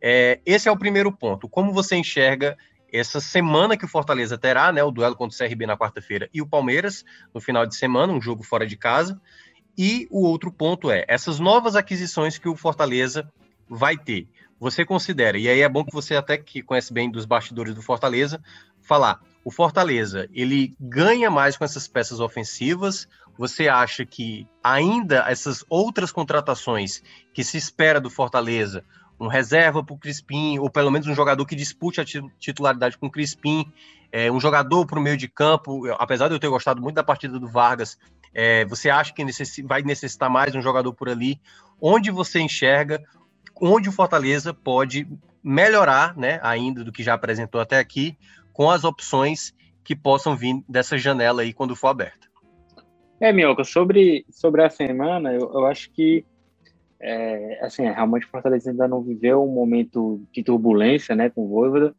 É, 0.00 0.40
esse 0.46 0.68
é 0.68 0.72
o 0.72 0.78
primeiro 0.78 1.12
ponto. 1.12 1.48
Como 1.48 1.72
você 1.72 1.96
enxerga 1.96 2.56
essa 2.92 3.20
semana 3.20 3.76
que 3.76 3.84
o 3.84 3.88
Fortaleza 3.88 4.36
terá, 4.38 4.72
né, 4.72 4.82
o 4.82 4.90
duelo 4.90 5.16
contra 5.16 5.34
o 5.34 5.48
CRB 5.48 5.66
na 5.66 5.76
quarta-feira 5.76 6.28
e 6.32 6.42
o 6.42 6.46
Palmeiras 6.46 7.04
no 7.34 7.40
final 7.40 7.66
de 7.66 7.76
semana, 7.76 8.12
um 8.12 8.20
jogo 8.20 8.42
fora 8.42 8.66
de 8.66 8.76
casa. 8.76 9.20
E 9.76 10.06
o 10.10 10.26
outro 10.26 10.52
ponto 10.52 10.90
é 10.90 11.04
essas 11.08 11.38
novas 11.38 11.76
aquisições 11.76 12.38
que 12.38 12.48
o 12.48 12.56
Fortaleza 12.56 13.30
vai 13.68 13.96
ter. 13.96 14.28
Você 14.58 14.84
considera, 14.84 15.38
e 15.38 15.48
aí 15.48 15.60
é 15.60 15.68
bom 15.68 15.84
que 15.84 15.92
você 15.92 16.14
até 16.14 16.36
que 16.36 16.62
conhece 16.62 16.92
bem 16.92 17.10
dos 17.10 17.24
bastidores 17.24 17.74
do 17.74 17.80
Fortaleza, 17.80 18.42
falar, 18.82 19.20
o 19.42 19.50
Fortaleza, 19.50 20.28
ele 20.34 20.74
ganha 20.78 21.30
mais 21.30 21.56
com 21.56 21.64
essas 21.64 21.88
peças 21.88 22.20
ofensivas? 22.20 23.08
Você 23.38 23.68
acha 23.68 24.04
que 24.04 24.46
ainda 24.62 25.24
essas 25.26 25.64
outras 25.68 26.12
contratações 26.12 27.02
que 27.32 27.42
se 27.42 27.56
espera 27.56 27.98
do 27.98 28.10
Fortaleza 28.10 28.84
um 29.20 29.28
reserva 29.28 29.84
para 29.84 29.94
o 29.94 29.98
Crispim, 29.98 30.58
ou 30.58 30.70
pelo 30.70 30.90
menos 30.90 31.06
um 31.06 31.14
jogador 31.14 31.44
que 31.44 31.54
dispute 31.54 32.00
a 32.00 32.04
titularidade 32.38 32.96
com 32.96 33.06
o 33.06 33.10
Crispim, 33.10 33.70
é, 34.10 34.32
um 34.32 34.40
jogador 34.40 34.86
para 34.86 34.98
o 34.98 35.02
meio 35.02 35.16
de 35.16 35.28
campo, 35.28 35.86
apesar 35.98 36.28
de 36.28 36.34
eu 36.34 36.40
ter 36.40 36.48
gostado 36.48 36.80
muito 36.80 36.96
da 36.96 37.04
partida 37.04 37.38
do 37.38 37.46
Vargas, 37.46 37.98
é, 38.32 38.64
você 38.64 38.88
acha 38.88 39.12
que 39.12 39.22
necess... 39.22 39.60
vai 39.64 39.82
necessitar 39.82 40.30
mais 40.30 40.54
um 40.54 40.62
jogador 40.62 40.94
por 40.94 41.08
ali? 41.08 41.38
Onde 41.80 42.10
você 42.10 42.40
enxerga, 42.40 43.02
onde 43.60 43.88
o 43.88 43.92
Fortaleza 43.92 44.54
pode 44.54 45.06
melhorar, 45.42 46.16
né, 46.16 46.40
ainda 46.42 46.82
do 46.82 46.90
que 46.90 47.02
já 47.02 47.14
apresentou 47.14 47.60
até 47.60 47.78
aqui, 47.78 48.16
com 48.52 48.70
as 48.70 48.84
opções 48.84 49.54
que 49.84 49.94
possam 49.94 50.34
vir 50.34 50.62
dessa 50.68 50.96
janela 50.96 51.42
aí 51.42 51.52
quando 51.52 51.76
for 51.76 51.88
aberta? 51.88 52.28
É, 53.20 53.32
Mioca, 53.32 53.64
sobre, 53.64 54.24
sobre 54.30 54.64
a 54.64 54.70
semana, 54.70 55.30
eu, 55.32 55.52
eu 55.52 55.66
acho 55.66 55.90
que 55.90 56.24
é, 57.00 57.58
assim, 57.62 57.84
é, 57.84 57.92
realmente 57.92 58.26
o 58.26 58.28
Fortaleza 58.28 58.70
ainda 58.70 58.86
não 58.86 59.00
viveu 59.00 59.42
um 59.42 59.52
momento 59.52 60.20
de 60.32 60.42
turbulência, 60.42 61.16
né, 61.16 61.30
com 61.30 61.44
o 61.44 61.48
Voivoda, 61.48 61.94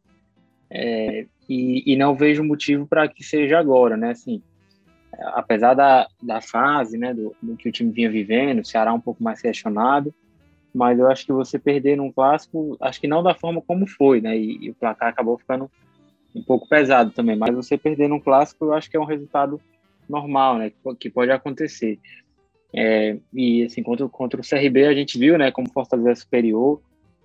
é, 0.70 1.26
e, 1.48 1.92
e, 1.92 1.96
não 1.96 2.14
vejo 2.14 2.44
motivo 2.44 2.86
para 2.86 3.08
que 3.08 3.22
seja 3.22 3.58
agora, 3.58 3.96
né, 3.96 4.10
assim, 4.10 4.40
apesar 5.34 5.74
da, 5.74 6.06
da 6.22 6.40
fase, 6.40 6.96
né, 6.96 7.12
do, 7.12 7.34
do, 7.42 7.56
que 7.56 7.68
o 7.68 7.72
time 7.72 7.90
vinha 7.90 8.10
vivendo, 8.10 8.60
o 8.60 8.64
Ceará 8.64 8.92
um 8.94 9.00
pouco 9.00 9.22
mais 9.22 9.42
questionado, 9.42 10.14
mas 10.72 10.98
eu 10.98 11.10
acho 11.10 11.26
que 11.26 11.32
você 11.32 11.58
perder 11.58 11.96
num 11.96 12.10
clássico, 12.10 12.76
acho 12.80 13.00
que 13.00 13.08
não 13.08 13.22
da 13.22 13.34
forma 13.34 13.60
como 13.60 13.86
foi, 13.86 14.20
né, 14.20 14.38
e, 14.38 14.66
e 14.66 14.70
o 14.70 14.74
placar 14.74 15.08
acabou 15.08 15.36
ficando 15.36 15.70
um 16.34 16.42
pouco 16.42 16.66
pesado 16.66 17.10
também, 17.10 17.36
mas 17.36 17.54
você 17.54 17.76
perder 17.76 18.08
num 18.08 18.20
clássico, 18.20 18.66
eu 18.66 18.72
acho 18.72 18.88
que 18.88 18.96
é 18.96 19.00
um 19.00 19.04
resultado 19.04 19.60
normal, 20.08 20.58
né, 20.58 20.70
que, 20.70 20.94
que 20.94 21.10
pode 21.10 21.30
acontecer. 21.30 21.98
É, 22.74 23.18
e 23.32 23.64
assim, 23.64 23.82
contra, 23.82 24.08
contra 24.08 24.40
o 24.40 24.44
CRB 24.44 24.86
a 24.86 24.94
gente 24.94 25.18
viu, 25.18 25.36
né, 25.36 25.50
como 25.50 25.70
Fortaleza 25.70 26.10
é 26.10 26.14
superior, 26.14 26.80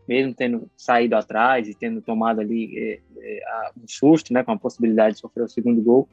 mesmo 0.07 0.33
tendo 0.33 0.69
saído 0.75 1.15
atrás 1.15 1.67
e 1.67 1.73
tendo 1.73 2.01
tomado 2.01 2.41
ali 2.41 2.77
é, 2.77 2.99
é, 3.19 3.71
um 3.77 3.87
susto, 3.87 4.33
né, 4.33 4.43
com 4.43 4.51
a 4.51 4.57
possibilidade 4.57 5.15
de 5.15 5.21
sofrer 5.21 5.43
o 5.43 5.47
segundo 5.47 5.81
gol, 5.81 6.07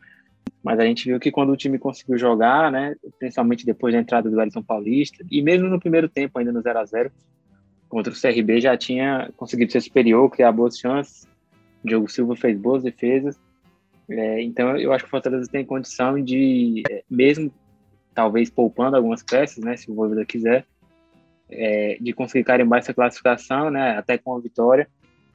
mas 0.63 0.79
a 0.79 0.85
gente 0.85 1.05
viu 1.05 1.19
que 1.19 1.31
quando 1.31 1.51
o 1.51 1.57
time 1.57 1.79
conseguiu 1.79 2.17
jogar, 2.17 2.71
né, 2.71 2.95
principalmente 3.19 3.67
depois 3.67 3.93
da 3.93 4.01
entrada 4.01 4.31
do 4.31 4.37
Wellington 4.37 4.63
Paulista, 4.63 5.25
e 5.31 5.43
mesmo 5.43 5.69
no 5.69 5.81
primeiro 5.81 6.09
tempo, 6.09 6.39
ainda 6.39 6.53
no 6.53 6.63
0 6.63 6.79
a 6.79 6.85
0 6.85 7.11
contra 7.89 8.13
o 8.13 8.17
CRB 8.21 8.61
já 8.61 8.77
tinha 8.77 9.31
conseguido 9.37 9.71
ser 9.73 9.81
superior, 9.81 10.31
criar 10.31 10.53
boas 10.53 10.79
chances, 10.79 11.29
o 11.85 11.89
Diogo 11.89 12.09
Silva 12.09 12.37
fez 12.37 12.57
boas 12.59 12.83
defesas, 12.83 13.39
é, 14.09 14.43
então 14.43 14.77
eu 14.77 14.93
acho 14.93 15.05
que 15.05 15.09
o 15.09 15.11
Fortaleza 15.11 15.51
tem 15.51 15.65
condição 15.65 16.23
de, 16.23 16.83
é, 16.91 17.03
mesmo 17.11 17.51
talvez 18.15 18.49
poupando 18.49 18.97
algumas 18.97 19.23
peças, 19.23 19.63
né, 19.63 19.77
se 19.77 19.91
o 19.91 19.95
Voivoda 19.95 20.25
quiser, 20.25 20.65
é, 21.51 21.99
de 22.01 22.13
conseguir 22.13 22.45
carimbar 22.45 22.79
essa 22.79 22.95
classificação, 22.95 23.71
né, 23.71 23.97
até 23.99 24.17
com 24.17 24.37
a 24.37 24.41
vitória, 24.41 24.89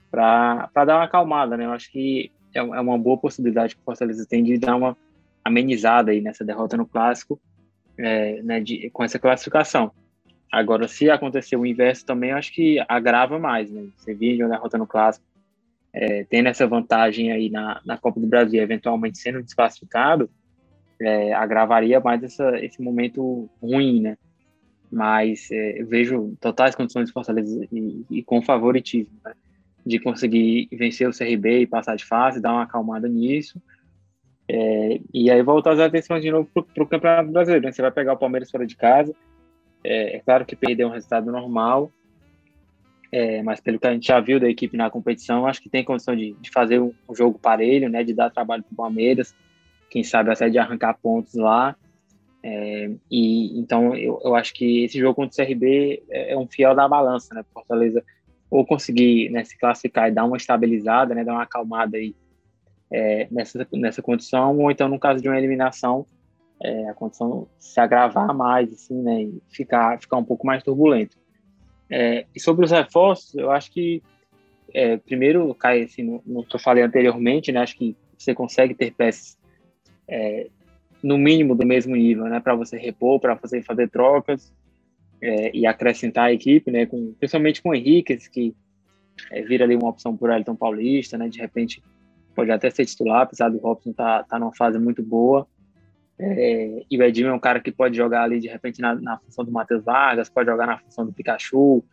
para 0.10 0.70
dar 0.74 0.96
uma 0.96 1.04
acalmada, 1.04 1.58
né, 1.58 1.66
eu 1.66 1.72
acho 1.72 1.92
que 1.92 2.32
é, 2.54 2.60
é 2.60 2.62
uma 2.62 2.98
boa 2.98 3.18
possibilidade 3.18 3.76
que 3.76 3.82
o 3.82 3.86
Fortaleza 3.86 4.26
tem 4.28 4.44
de 4.44 4.58
dar 4.58 4.76
uma 4.76 4.98
amenizada 5.44 6.12
aí 6.12 6.22
nessa 6.22 6.44
derrota 6.44 6.78
no 6.78 6.86
Clássico, 6.86 7.40
é, 7.98 8.42
né, 8.42 8.60
de, 8.60 8.90
com 8.92 9.04
essa 9.04 9.20
classificação. 9.20 9.92
Agora, 10.52 10.88
se 10.88 11.10
acontecer 11.10 11.56
o 11.58 11.66
inverso 11.66 12.06
também, 12.06 12.32
eu 12.32 12.38
acho 12.38 12.52
que 12.54 12.84
agrava 12.88 13.38
mais, 13.38 13.70
né, 13.70 13.88
você 13.98 14.14
vir 14.14 14.38
de 14.38 14.44
uma 14.44 14.50
derrota 14.50 14.78
no 14.78 14.88
Clássico, 14.88 15.26
é, 15.92 16.24
tendo 16.24 16.48
essa 16.48 16.66
vantagem 16.68 17.32
aí 17.32 17.50
na, 17.50 17.82
na 17.86 17.98
Copa 17.98 18.20
do 18.20 18.28
Brasil, 18.28 18.62
eventualmente 18.62 19.18
sendo 19.18 19.44
desclassificado, 19.44 20.30
é, 21.02 21.34
agravaria 21.34 22.00
mais 22.00 22.24
essa, 22.24 22.58
esse 22.60 22.82
momento 22.82 23.50
ruim, 23.62 24.02
né? 24.02 24.18
Mas 24.92 25.50
é, 25.52 25.84
vejo 25.84 26.36
totais 26.42 26.76
condições 26.76 27.08
de 27.08 27.14
Fortaleza 27.14 27.68
e, 27.72 28.06
e 28.10 28.24
com 28.24 28.42
favoritismo, 28.42 29.16
né? 29.24 29.34
de 29.86 30.00
conseguir 30.00 30.68
vencer 30.72 31.08
o 31.08 31.18
CRB 31.18 31.62
e 31.62 31.68
passar 31.68 31.96
de 31.96 32.06
fase, 32.06 32.42
dar 32.42 32.54
uma 32.54 32.64
acalmada 32.64 33.08
nisso. 33.08 33.62
É, 34.48 35.00
e 35.14 35.30
aí 35.30 35.42
voltar 35.44 35.74
as 35.74 35.80
atenções 35.80 36.24
de 36.24 36.32
novo 36.32 36.50
para 36.54 36.84
o 36.84 36.88
Campeonato 36.88 37.32
Brasileiro. 37.32 37.66
Né? 37.66 37.72
Você 37.72 37.82
vai 37.82 37.92
pegar 37.92 38.14
o 38.14 38.18
Palmeiras 38.18 38.50
fora 38.50 38.66
de 38.66 38.76
casa. 38.76 39.16
É, 39.84 40.18
é 40.18 40.20
claro 40.20 40.46
que 40.46 40.56
perder 40.56 40.86
um 40.86 40.92
resultado 40.92 41.32
normal, 41.32 41.92
é, 43.12 43.42
mas 43.42 43.60
pelo 43.60 43.80
que 43.80 43.88
a 43.88 43.94
gente 43.94 44.08
já 44.08 44.20
viu 44.20 44.40
da 44.40 44.50
equipe 44.50 44.76
na 44.76 44.90
competição, 44.90 45.48
acho 45.48 45.62
que 45.62 45.70
tem 45.70 45.84
condição 45.84 46.16
de, 46.16 46.34
de 46.34 46.50
fazer 46.52 46.80
um, 46.80 46.94
um, 47.08 47.16
jogo 47.16 47.40
parelho, 47.40 47.90
né? 47.90 48.04
de 48.04 48.14
dar 48.14 48.30
trabalho 48.30 48.64
para 48.64 48.74
o 48.74 48.76
Palmeiras, 48.76 49.36
quem 49.90 50.04
sabe 50.04 50.32
até 50.32 50.50
de 50.50 50.58
arrancar 50.58 50.98
pontos 51.02 51.34
lá. 51.36 51.76
É, 52.42 52.90
e 53.12 53.60
então 53.60 53.96
eu, 53.96 54.20
eu 54.24 54.36
acho 54.36 54.54
que 54.54 54.86
esse 54.86 54.98
jogo 54.98 55.16
contra 55.16 55.44
o 55.44 55.46
CRB 55.46 56.04
é, 56.10 56.34
é 56.34 56.38
um 56.38 56.48
fiel 56.48 56.74
da 56.74 56.88
balança, 56.88 57.34
né? 57.34 57.44
Fortaleza 57.54 58.04
ou 58.50 58.66
conseguir 58.66 59.30
né, 59.30 59.44
se 59.44 59.58
classificar 59.58 60.08
e 60.08 60.12
dar 60.12 60.26
uma 60.26 60.38
estabilizada, 60.38 61.14
né, 61.14 61.24
dar 61.24 61.34
uma 61.34 61.44
acalmada 61.44 61.98
aí 61.98 62.16
é, 62.92 63.28
nessa, 63.30 63.68
nessa 63.74 64.02
condição, 64.02 64.58
ou 64.58 64.72
então 64.72 64.88
no 64.88 65.00
caso 65.00 65.22
de 65.22 65.30
uma 65.30 65.38
eliminação, 65.38 66.06
é, 66.62 66.90
a 66.90 66.94
condição 66.94 67.48
se 67.60 67.80
agravar 67.80 68.34
mais, 68.34 68.74
assim, 68.74 69.00
né, 69.02 69.24
e 69.24 69.42
ficar, 69.50 70.00
ficar 70.02 70.18
um 70.18 70.24
pouco 70.24 70.48
mais 70.48 70.64
turbulento. 70.64 71.18
É, 71.90 72.26
e 72.36 72.40
sobre 72.40 72.66
os 72.66 72.72
reforços, 72.72 73.36
eu 73.36 73.52
acho 73.52 73.72
que, 73.72 74.02
é, 74.74 74.98
primeiro, 74.98 75.54
cai 75.54 75.84
assim, 75.84 76.04
no, 76.04 76.24
no 76.26 76.44
que 76.44 76.56
eu 76.56 76.60
falei 76.60 76.84
anteriormente, 76.84 77.52
né, 77.52 77.60
acho 77.60 77.78
que 77.78 77.96
você 78.18 78.34
consegue 78.34 78.74
ter 78.74 78.92
peças 78.92 79.38
é, 80.10 80.48
no 81.02 81.18
mínimo 81.18 81.56
do 81.56 81.66
mesmo 81.66 81.96
nível, 81.96 82.26
né, 82.26 82.40
para 82.40 82.56
você 82.56 82.78
repor, 82.78 83.20
para 83.20 83.36
você 83.36 83.62
fazer 83.62 83.90
trocas 83.90 84.54
é, 85.22 85.56
e 85.56 85.66
acrescentar 85.66 86.26
a 86.26 86.34
equipe, 86.34 86.70
né, 86.72 86.86
com, 86.86 87.14
principalmente 87.14 87.62
com 87.62 87.70
o 87.70 87.76
Henrique, 87.76 88.18
que 88.30 88.56
é, 89.32 89.42
vira 89.42 89.64
ali 89.64 89.76
uma 89.76 89.90
opção 89.90 90.16
por 90.16 90.30
Elton 90.30 90.56
Paulista, 90.56 91.18
né, 91.18 91.30
de 91.30 91.40
repente 91.40 91.82
pode 92.36 92.52
até 92.52 92.70
ser 92.70 92.86
titular, 92.86 93.22
apesar 93.22 93.50
do 93.50 93.58
Robson 93.58 93.94
tá, 93.94 94.24
tá 94.24 94.40
numa 94.40 94.54
fase 94.54 94.80
muito 94.80 95.04
boa. 95.04 95.48
É, 96.18 96.84
e 96.90 96.98
o 96.98 97.04
Edinho 97.04 97.30
é 97.30 97.34
um 97.34 97.40
cara 97.40 97.62
que 97.62 97.72
pode 97.72 97.96
jogar 97.96 98.24
ali 98.24 98.40
de 98.40 98.48
repente 98.48 98.82
na, 98.82 98.94
na 98.96 99.18
função 99.20 99.46
do 99.46 99.52
Matheus 99.52 99.84
Vargas, 99.84 100.30
pode 100.30 100.50
jogar 100.50 100.68
na 100.68 100.78
função 100.78 101.06
do 101.06 101.14
Pikachu, 101.14 101.84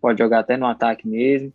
pode 0.00 0.18
jogar 0.18 0.40
até 0.40 0.56
no 0.56 0.66
ataque 0.66 1.06
mesmo. 1.06 1.52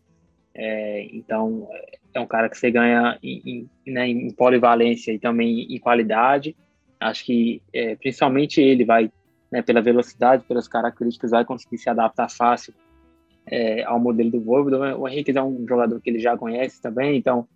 É, 0.53 1.07
então, 1.13 1.67
é 2.13 2.19
um 2.19 2.27
cara 2.27 2.49
que 2.49 2.57
você 2.57 2.71
ganha 2.71 3.17
em, 3.21 3.69
em, 3.85 3.91
né, 3.91 4.07
em 4.07 4.31
polivalência 4.31 5.11
e 5.11 5.19
também 5.19 5.61
em 5.73 5.79
qualidade. 5.79 6.55
Acho 6.99 7.25
que, 7.25 7.61
é, 7.73 7.95
principalmente, 7.95 8.61
ele 8.61 8.83
vai, 8.83 9.11
né, 9.51 9.61
pela 9.61 9.81
velocidade, 9.81 10.43
pelas 10.43 10.67
características, 10.67 11.31
vai 11.31 11.45
conseguir 11.45 11.77
se 11.77 11.89
adaptar 11.89 12.29
fácil 12.29 12.73
é, 13.45 13.83
ao 13.83 13.99
modelo 13.99 14.31
do 14.31 14.41
Voivoda. 14.41 14.97
O 14.97 15.07
Henrique 15.07 15.35
é 15.35 15.43
um 15.43 15.65
jogador 15.67 15.99
que 16.01 16.09
ele 16.09 16.19
já 16.19 16.37
conhece 16.37 16.81
também, 16.81 17.17
então 17.17 17.47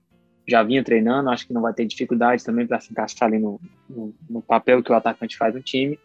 já 0.47 0.61
vinha 0.61 0.83
treinando, 0.83 1.29
acho 1.29 1.47
que 1.47 1.53
não 1.53 1.61
vai 1.61 1.73
ter 1.73 1.85
dificuldade 1.85 2.43
também 2.43 2.67
para 2.67 2.79
se 2.79 2.91
encaixar 2.91 3.29
ali 3.29 3.39
no, 3.39 3.59
no, 3.89 4.13
no, 4.29 4.41
papel 4.41 4.83
que 4.83 4.91
o 4.91 4.95
atacante 4.95 5.37
faz 5.37 5.53
no 5.53 5.61
time. 5.61 5.97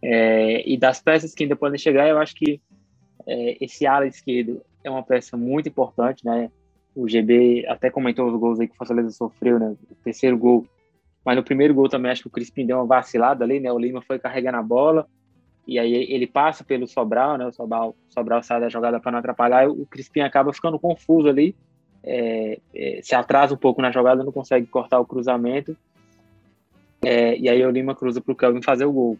É, 0.00 0.68
e 0.68 0.76
das 0.76 1.00
peças 1.00 1.34
que 1.34 1.42
ainda 1.42 1.56
podem 1.56 1.78
chegar, 1.78 2.08
eu 2.08 2.18
acho 2.18 2.34
que 2.36 2.60
é, 3.26 3.56
esse 3.60 3.84
ala 3.84 4.06
esquerdo 4.06 4.62
é 4.84 4.90
uma 4.90 5.02
peça 5.02 5.36
muito 5.36 5.68
importante, 5.68 6.24
né? 6.24 6.50
O 6.98 7.08
GB 7.08 7.64
até 7.68 7.90
comentou 7.90 8.26
os 8.26 8.38
gols 8.38 8.58
aí 8.58 8.66
que 8.66 8.74
o 8.74 8.76
Fortaleza 8.76 9.10
sofreu, 9.10 9.58
né? 9.58 9.76
O 9.88 9.94
terceiro 10.02 10.36
gol. 10.36 10.66
Mas 11.24 11.36
no 11.36 11.44
primeiro 11.44 11.72
gol 11.72 11.88
também 11.88 12.10
acho 12.10 12.22
que 12.22 12.28
o 12.28 12.30
Crispim 12.30 12.66
deu 12.66 12.76
uma 12.76 12.86
vacilada 12.86 13.44
ali, 13.44 13.60
né? 13.60 13.70
O 13.70 13.78
Lima 13.78 14.02
foi 14.02 14.18
carregando 14.18 14.58
a 14.58 14.62
bola 14.62 15.06
e 15.64 15.78
aí 15.78 15.94
ele 15.94 16.26
passa 16.26 16.64
pelo 16.64 16.88
Sobral, 16.88 17.38
né? 17.38 17.46
O 17.46 17.52
Sobral, 17.52 17.94
Sobral 18.08 18.42
sai 18.42 18.58
da 18.58 18.68
jogada 18.68 18.98
para 18.98 19.12
não 19.12 19.18
atrapalhar, 19.20 19.68
o 19.68 19.86
Crispim 19.86 20.20
acaba 20.20 20.52
ficando 20.52 20.78
confuso 20.78 21.28
ali, 21.28 21.54
é, 22.02 22.58
é, 22.74 23.00
se 23.02 23.14
atrasa 23.14 23.54
um 23.54 23.58
pouco 23.58 23.80
na 23.80 23.92
jogada, 23.92 24.24
não 24.24 24.32
consegue 24.32 24.66
cortar 24.66 24.98
o 24.98 25.06
cruzamento. 25.06 25.76
É, 27.00 27.36
e 27.36 27.48
aí 27.48 27.64
o 27.64 27.70
Lima 27.70 27.94
cruza 27.94 28.20
para 28.20 28.32
o 28.32 28.36
Kelvin 28.36 28.62
fazer 28.62 28.86
o 28.86 28.92
gol. 28.92 29.18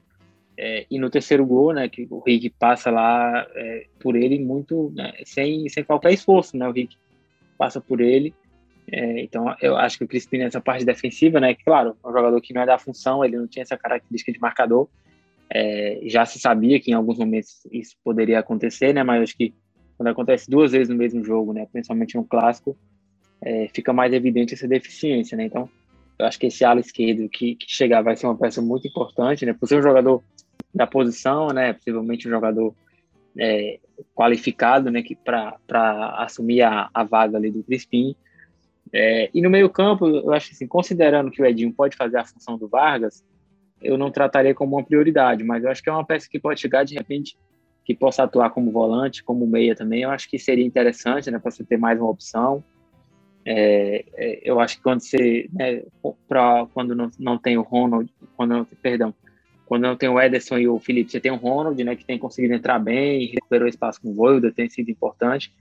É, 0.57 0.85
e 0.91 0.99
no 0.99 1.11
terceiro 1.11 1.47
gol, 1.47 1.72
né, 1.72 1.89
que 1.89 2.09
o 2.11 2.18
Rick 2.18 2.51
passa 2.51 2.91
lá 2.91 3.47
é, 3.55 3.87
por 4.01 4.16
ele 4.16 4.39
muito, 4.41 4.91
né, 4.97 5.12
sem, 5.24 5.68
sem 5.68 5.85
qualquer 5.85 6.12
esforço, 6.12 6.57
né, 6.57 6.66
o 6.66 6.72
Rick 6.72 6.97
passa 7.59 7.80
por 7.80 8.00
ele. 8.00 8.32
É, 8.90 9.20
então 9.20 9.54
eu 9.61 9.76
acho 9.76 9.98
que 9.98 10.04
o 10.04 10.09
Crispim 10.09 10.38
nessa 10.38 10.61
parte 10.61 10.84
defensiva, 10.84 11.38
né, 11.38 11.54
claro, 11.54 11.94
é 12.02 12.09
um 12.09 12.12
jogador 12.12 12.40
que 12.40 12.54
não 12.54 12.62
é 12.62 12.66
da 12.66 12.78
função, 12.78 13.22
ele 13.22 13.36
não 13.36 13.46
tinha 13.46 13.62
essa 13.62 13.76
característica 13.76 14.32
de 14.32 14.38
marcador, 14.40 14.88
é, 15.50 16.00
já 16.04 16.24
se 16.26 16.38
sabia 16.38 16.78
que 16.78 16.90
em 16.90 16.94
alguns 16.94 17.18
momentos 17.18 17.66
isso 17.72 17.96
poderia 18.04 18.38
acontecer, 18.38 18.92
né? 18.92 19.02
Mas 19.02 19.22
acho 19.22 19.36
que 19.36 19.54
quando 19.96 20.09
acontece 20.09 20.50
duas 20.50 20.72
vezes 20.72 20.88
no 20.88 20.94
mesmo 20.94 21.24
jogo, 21.24 21.52
né? 21.52 21.66
Principalmente 21.72 22.16
no 22.16 22.24
clássico, 22.24 22.76
é, 23.40 23.68
fica 23.72 23.92
mais 23.92 24.12
evidente 24.12 24.54
essa 24.54 24.68
deficiência, 24.68 25.36
né? 25.36 25.44
Então, 25.44 25.68
eu 26.18 26.26
acho 26.26 26.38
que 26.38 26.46
esse 26.46 26.64
ala 26.64 26.80
esquerdo 26.80 27.28
que, 27.28 27.54
que 27.54 27.66
chegar 27.66 28.02
vai 28.02 28.16
ser 28.16 28.26
uma 28.26 28.36
peça 28.36 28.61
muito 28.61 28.86
importante, 28.86 29.46
né? 29.46 29.54
Por 29.54 29.66
ser 29.66 29.78
um 29.78 29.82
jogador 29.82 30.22
da 30.74 30.86
posição, 30.86 31.48
né? 31.48 31.72
Possivelmente 31.72 32.28
um 32.28 32.30
jogador 32.30 32.74
é, 33.37 33.79
qualificado, 34.14 34.91
né? 34.91 35.03
Para 35.24 36.14
assumir 36.18 36.62
a, 36.62 36.89
a 36.93 37.05
vaga 37.05 37.37
ali 37.37 37.51
do 37.51 37.62
Crispim. 37.62 38.14
É, 38.93 39.31
e 39.35 39.43
no 39.43 39.51
meio 39.51 39.68
campo, 39.68 40.07
eu 40.07 40.33
acho 40.33 40.53
assim, 40.53 40.66
considerando 40.66 41.31
que 41.31 41.43
o 41.43 41.47
Edinho 41.47 41.72
pode 41.72 41.97
fazer 41.97 42.18
a 42.18 42.24
função 42.24 42.57
do 42.57 42.68
Vargas, 42.68 43.24
eu 43.83 43.97
não 43.97 44.11
trataria 44.11 44.55
como 44.55 44.76
uma 44.76 44.85
prioridade, 44.85 45.45
mas 45.45 45.62
eu 45.62 45.70
acho 45.70 45.83
que 45.83 45.89
é 45.89 45.93
uma 45.93 46.05
peça 46.05 46.29
que 46.29 46.39
pode 46.39 46.61
chegar 46.61 46.85
de 46.85 46.95
repente, 46.95 47.39
que 47.85 47.95
possa 47.95 48.22
atuar 48.22 48.51
como 48.51 48.72
volante, 48.72 49.22
como 49.22 49.47
meia 49.47 49.74
também. 49.74 50.03
Eu 50.03 50.11
acho 50.11 50.29
que 50.29 50.39
seria 50.39 50.64
interessante, 50.64 51.31
né, 51.31 51.39
para 51.39 51.51
você 51.51 51.64
ter 51.64 51.76
mais 51.76 51.99
uma 51.99 52.11
opção. 52.11 52.62
É, 53.45 54.05
é, 54.14 54.41
eu 54.43 54.61
acho 54.61 54.76
que 54.76 54.83
quando 54.83 55.01
você, 55.01 55.49
né, 55.53 55.83
pra, 56.29 56.66
quando 56.74 56.95
não, 56.95 57.11
não 57.18 57.39
tem 57.39 57.57
o 57.57 57.62
Ronald, 57.62 58.12
quando 58.37 58.66
perdão, 58.83 59.14
quando 59.68 59.82
não 59.82 59.96
tem 59.96 60.08
o 60.08 60.18
Ederson 60.18 60.56
e 60.56 60.66
o 60.66 60.78
Felipe, 60.78 61.10
você 61.10 61.20
tem 61.20 61.30
o 61.30 61.36
Ronald, 61.36 61.84
né, 61.84 61.94
que 61.94 62.04
tem 62.04 62.18
conseguido 62.18 62.54
entrar 62.54 62.78
bem, 62.78 63.26
recuperou 63.26 63.68
espaço 63.68 64.00
com 64.00 64.08
o 64.08 64.14
Voivoda, 64.14 64.50
tem 64.50 64.68
sido 64.70 64.90
importante. 64.90 65.52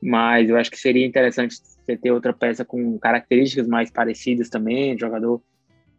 Mas 0.00 0.50
eu 0.50 0.58
acho 0.58 0.70
que 0.70 0.78
seria 0.78 1.06
interessante 1.06 1.54
você 1.56 1.96
ter 1.96 2.10
outra 2.10 2.34
peça 2.34 2.66
com 2.66 2.98
características 2.98 3.66
mais 3.66 3.90
parecidas 3.90 4.50
também, 4.50 4.98
jogador 4.98 5.40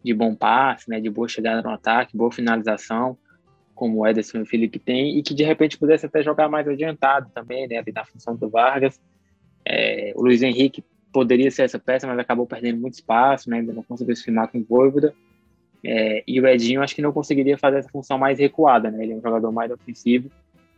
de 0.03 0.13
bom 0.13 0.35
passe, 0.35 0.87
né, 0.87 0.99
de 1.01 1.09
boa 1.09 1.27
chegada 1.27 1.63
no 1.63 1.71
ataque, 1.71 2.15
boa 2.15 2.31
finalização, 2.31 3.17
como 3.73 4.01
o 4.01 4.07
Ederson 4.07 4.37
e 4.37 4.41
o 4.41 4.45
Felipe 4.45 4.77
têm, 4.77 5.17
e 5.17 5.23
que 5.23 5.33
de 5.33 5.43
repente 5.43 5.79
pudesse 5.79 6.05
até 6.05 6.21
jogar 6.21 6.47
mais 6.47 6.67
adiantado 6.67 7.31
também, 7.33 7.67
né, 7.67 7.77
ali 7.77 7.91
na 7.91 8.05
função 8.05 8.35
do 8.35 8.49
Vargas. 8.49 9.01
É, 9.65 10.13
o 10.15 10.21
Luiz 10.21 10.43
Henrique 10.43 10.83
poderia 11.11 11.49
ser 11.49 11.63
essa 11.63 11.79
peça, 11.79 12.05
mas 12.05 12.19
acabou 12.19 12.45
perdendo 12.45 12.79
muito 12.79 12.93
espaço, 12.93 13.49
né, 13.49 13.57
ainda 13.57 13.73
não 13.73 13.81
conseguiu 13.81 14.15
se 14.15 14.23
firmar 14.23 14.47
com 14.47 14.59
o 14.59 14.63
Voivoda. 14.63 15.15
É, 15.83 16.23
e 16.27 16.39
o 16.39 16.47
Edinho 16.47 16.81
acho 16.81 16.95
que 16.95 17.01
não 17.01 17.11
conseguiria 17.11 17.57
fazer 17.57 17.79
essa 17.79 17.89
função 17.89 18.17
mais 18.17 18.37
recuada, 18.39 18.91
né? 18.91 19.03
Ele 19.03 19.13
é 19.13 19.15
um 19.15 19.21
jogador 19.21 19.51
mais 19.51 19.71
ofensivo 19.71 20.29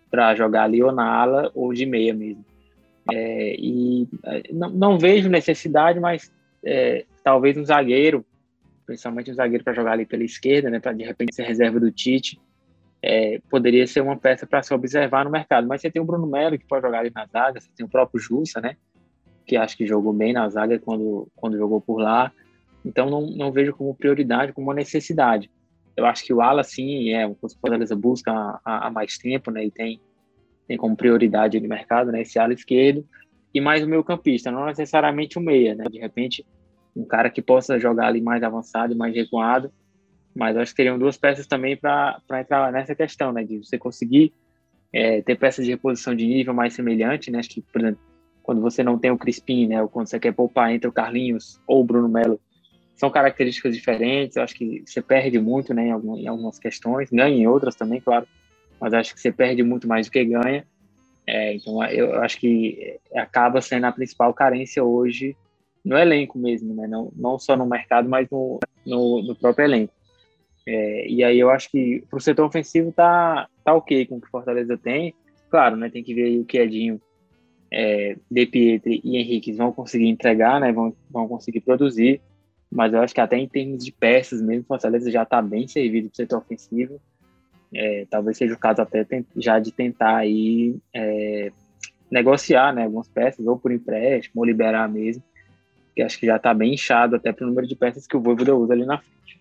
para 0.09 0.35
jogar 0.35 0.63
ali 0.63 0.81
ou 0.81 0.91
na 0.91 1.05
ala 1.05 1.51
ou 1.53 1.73
de 1.73 1.85
meia 1.85 2.13
mesmo. 2.13 2.45
É, 3.11 3.55
e 3.59 4.07
é, 4.25 4.43
não, 4.51 4.69
não, 4.69 4.97
vejo 4.97 5.29
necessidade, 5.29 5.99
mas 5.99 6.31
é, 6.63 7.05
talvez 7.23 7.57
um 7.57 7.65
zagueiro 7.65 8.25
principalmente 8.85 9.31
um 9.31 9.35
zagueiro 9.35 9.63
para 9.63 9.73
jogar 9.73 9.93
ali 9.93 10.05
pela 10.05 10.23
esquerda, 10.23 10.69
né, 10.69 10.79
para 10.79 10.93
de 10.93 11.03
repente 11.03 11.35
ser 11.35 11.43
reserva 11.43 11.79
do 11.79 11.91
Tite, 11.91 12.39
é, 13.01 13.41
poderia 13.49 13.85
ser 13.85 14.01
uma 14.01 14.17
peça 14.17 14.45
para 14.47 14.63
se 14.63 14.73
observar 14.73 15.25
no 15.25 15.31
mercado. 15.31 15.67
Mas 15.67 15.81
você 15.81 15.91
tem 15.91 16.01
o 16.01 16.05
Bruno 16.05 16.27
Melo, 16.27 16.57
que 16.57 16.65
pode 16.65 16.85
jogar 16.85 16.99
ali 16.99 17.11
na 17.13 17.25
zaga, 17.25 17.59
você 17.59 17.69
tem 17.75 17.85
o 17.85 17.89
próprio 17.89 18.19
Jussa, 18.19 18.61
né, 18.61 18.75
que 19.45 19.57
acho 19.57 19.75
que 19.75 19.85
jogou 19.85 20.13
bem 20.13 20.33
na 20.33 20.47
zaga 20.49 20.79
quando, 20.79 21.27
quando 21.35 21.57
jogou 21.57 21.81
por 21.81 21.99
lá. 21.99 22.31
Então 22.85 23.09
não, 23.09 23.21
não 23.27 23.51
vejo 23.51 23.73
como 23.73 23.95
prioridade, 23.95 24.53
como 24.53 24.67
uma 24.67 24.73
necessidade. 24.73 25.49
Eu 25.95 26.05
acho 26.05 26.23
que 26.23 26.33
o 26.33 26.41
Ala, 26.41 26.63
sim, 26.63 27.09
é 27.09 27.25
o 27.27 27.35
Fortaleza 27.35 27.95
busca 27.95 28.31
há, 28.31 28.87
há, 28.87 28.89
mais 28.89 29.17
tempo, 29.17 29.51
né, 29.51 29.65
e 29.65 29.71
tem, 29.71 30.01
tem 30.67 30.75
como 30.75 30.95
prioridade 30.95 31.59
no 31.59 31.69
mercado, 31.69 32.11
né, 32.11 32.21
esse 32.21 32.39
ala 32.39 32.53
esquerdo, 32.53 33.05
e 33.53 33.61
mais 33.61 33.83
o 33.83 33.87
meio 33.87 34.03
campista, 34.03 34.51
não 34.51 34.65
necessariamente 34.65 35.37
o 35.37 35.41
meia, 35.41 35.75
né, 35.75 35.83
de 35.89 35.99
repente 35.99 36.43
um 36.95 37.05
cara 37.05 37.29
que 37.29 37.41
possa 37.41 37.79
jogar 37.79 38.07
ali 38.07 38.21
mais 38.21 38.43
avançado, 38.43 38.95
mais 38.95 39.13
recuado. 39.13 39.71
Mas 40.35 40.57
acho 40.57 40.71
que 40.71 40.77
teriam 40.77 40.97
duas 40.97 41.17
peças 41.17 41.45
também 41.45 41.77
para 41.77 42.21
entrar 42.39 42.71
nessa 42.71 42.95
questão, 42.95 43.31
né? 43.31 43.43
De 43.43 43.57
você 43.59 43.77
conseguir 43.77 44.33
é, 44.91 45.21
ter 45.21 45.35
peças 45.35 45.65
de 45.65 45.71
reposição 45.71 46.15
de 46.15 46.25
nível 46.25 46.53
mais 46.53 46.73
semelhante, 46.73 47.29
né? 47.29 47.39
Acho 47.39 47.49
que, 47.49 47.61
por 47.61 47.81
exemplo, 47.81 48.01
quando 48.41 48.61
você 48.61 48.83
não 48.83 48.97
tem 48.97 49.11
o 49.11 49.17
Crispim, 49.17 49.67
né? 49.67 49.81
Ou 49.81 49.87
quando 49.87 50.07
você 50.07 50.19
quer 50.19 50.33
poupar 50.33 50.71
entre 50.71 50.87
o 50.87 50.91
Carlinhos 50.91 51.61
ou 51.67 51.81
o 51.81 51.83
Bruno 51.83 52.09
Melo, 52.09 52.39
são 52.95 53.09
características 53.09 53.75
diferentes. 53.75 54.35
Eu 54.35 54.43
acho 54.43 54.55
que 54.55 54.83
você 54.85 55.01
perde 55.01 55.39
muito, 55.39 55.73
né? 55.73 55.87
Em, 55.87 56.27
algumas 56.27 56.59
questões, 56.59 57.09
ganha 57.09 57.35
em 57.35 57.47
outras 57.47 57.75
também, 57.75 57.99
claro. 57.99 58.27
Mas 58.79 58.93
acho 58.93 59.13
que 59.13 59.21
você 59.21 59.31
perde 59.31 59.63
muito 59.63 59.87
mais 59.87 60.07
do 60.07 60.11
que 60.11 60.23
ganha. 60.25 60.65
É, 61.25 61.53
então, 61.53 61.83
eu 61.85 62.21
acho 62.21 62.37
que 62.37 62.99
acaba 63.15 63.61
sendo 63.61 63.85
a 63.85 63.91
principal 63.91 64.33
carência 64.33 64.83
hoje 64.83 65.35
no 65.83 65.97
elenco 65.97 66.37
mesmo, 66.37 66.73
né? 66.73 66.87
Não, 66.87 67.11
não 67.15 67.39
só 67.39 67.55
no 67.55 67.65
mercado, 67.65 68.09
mas 68.09 68.27
no, 68.29 68.59
no, 68.85 69.21
no 69.23 69.35
próprio 69.35 69.65
elenco. 69.65 69.93
É, 70.65 71.07
e 71.07 71.23
aí 71.23 71.39
eu 71.39 71.49
acho 71.49 71.69
que 71.69 72.03
para 72.09 72.17
o 72.17 72.21
setor 72.21 72.45
ofensivo 72.45 72.91
tá, 72.91 73.47
tá 73.63 73.73
ok 73.73 74.05
com 74.05 74.17
o 74.17 74.21
que 74.21 74.29
Fortaleza 74.29 74.77
tem. 74.77 75.13
Claro, 75.49 75.75
né? 75.75 75.89
Tem 75.89 76.03
que 76.03 76.13
ver 76.13 76.39
o 76.39 76.45
que 76.45 76.57
Edinho, 76.57 77.01
é, 77.71 78.17
De 78.29 78.45
Pietri 78.45 79.01
e 79.03 79.17
Henrique 79.17 79.51
vão 79.51 79.71
conseguir 79.71 80.07
entregar, 80.07 80.59
né? 80.59 80.71
Vão, 80.71 80.95
vão 81.09 81.27
conseguir 81.27 81.61
produzir. 81.61 82.21
Mas 82.73 82.91
eu 82.91 83.01
acho 83.01 83.13
que 83.13 83.21
até 83.21 83.37
em 83.37 83.47
termos 83.47 83.85
de 83.85 83.91
peças 83.91 84.41
mesmo, 84.41 84.63
o 84.63 84.67
Fortaleza 84.67 85.11
já 85.11 85.23
está 85.23 85.41
bem 85.41 85.67
servido 85.67 86.09
para 86.09 86.13
o 86.13 86.17
setor 86.17 86.37
ofensivo. 86.39 86.99
É, 87.71 88.05
talvez 88.09 88.37
seja 88.37 88.53
o 88.53 88.59
caso 88.59 88.81
até 88.81 89.05
já 89.35 89.59
de 89.59 89.71
tentar 89.71 90.17
aí 90.17 90.75
é, 90.93 91.51
negociar 92.09 92.73
né, 92.73 92.83
algumas 92.83 93.07
peças, 93.07 93.45
ou 93.45 93.57
por 93.57 93.71
empréstimo, 93.71 94.41
ou 94.41 94.45
liberar 94.45 94.89
mesmo, 94.89 95.23
que 95.95 96.01
acho 96.01 96.19
que 96.19 96.25
já 96.25 96.37
está 96.37 96.53
bem 96.53 96.73
inchado 96.73 97.15
até 97.15 97.31
para 97.31 97.45
o 97.45 97.47
número 97.47 97.67
de 97.67 97.75
peças 97.75 98.07
que 98.07 98.17
o 98.17 98.21
Voivoda 98.21 98.55
usa 98.55 98.73
ali 98.73 98.85
na 98.85 98.97
frente. 98.97 99.39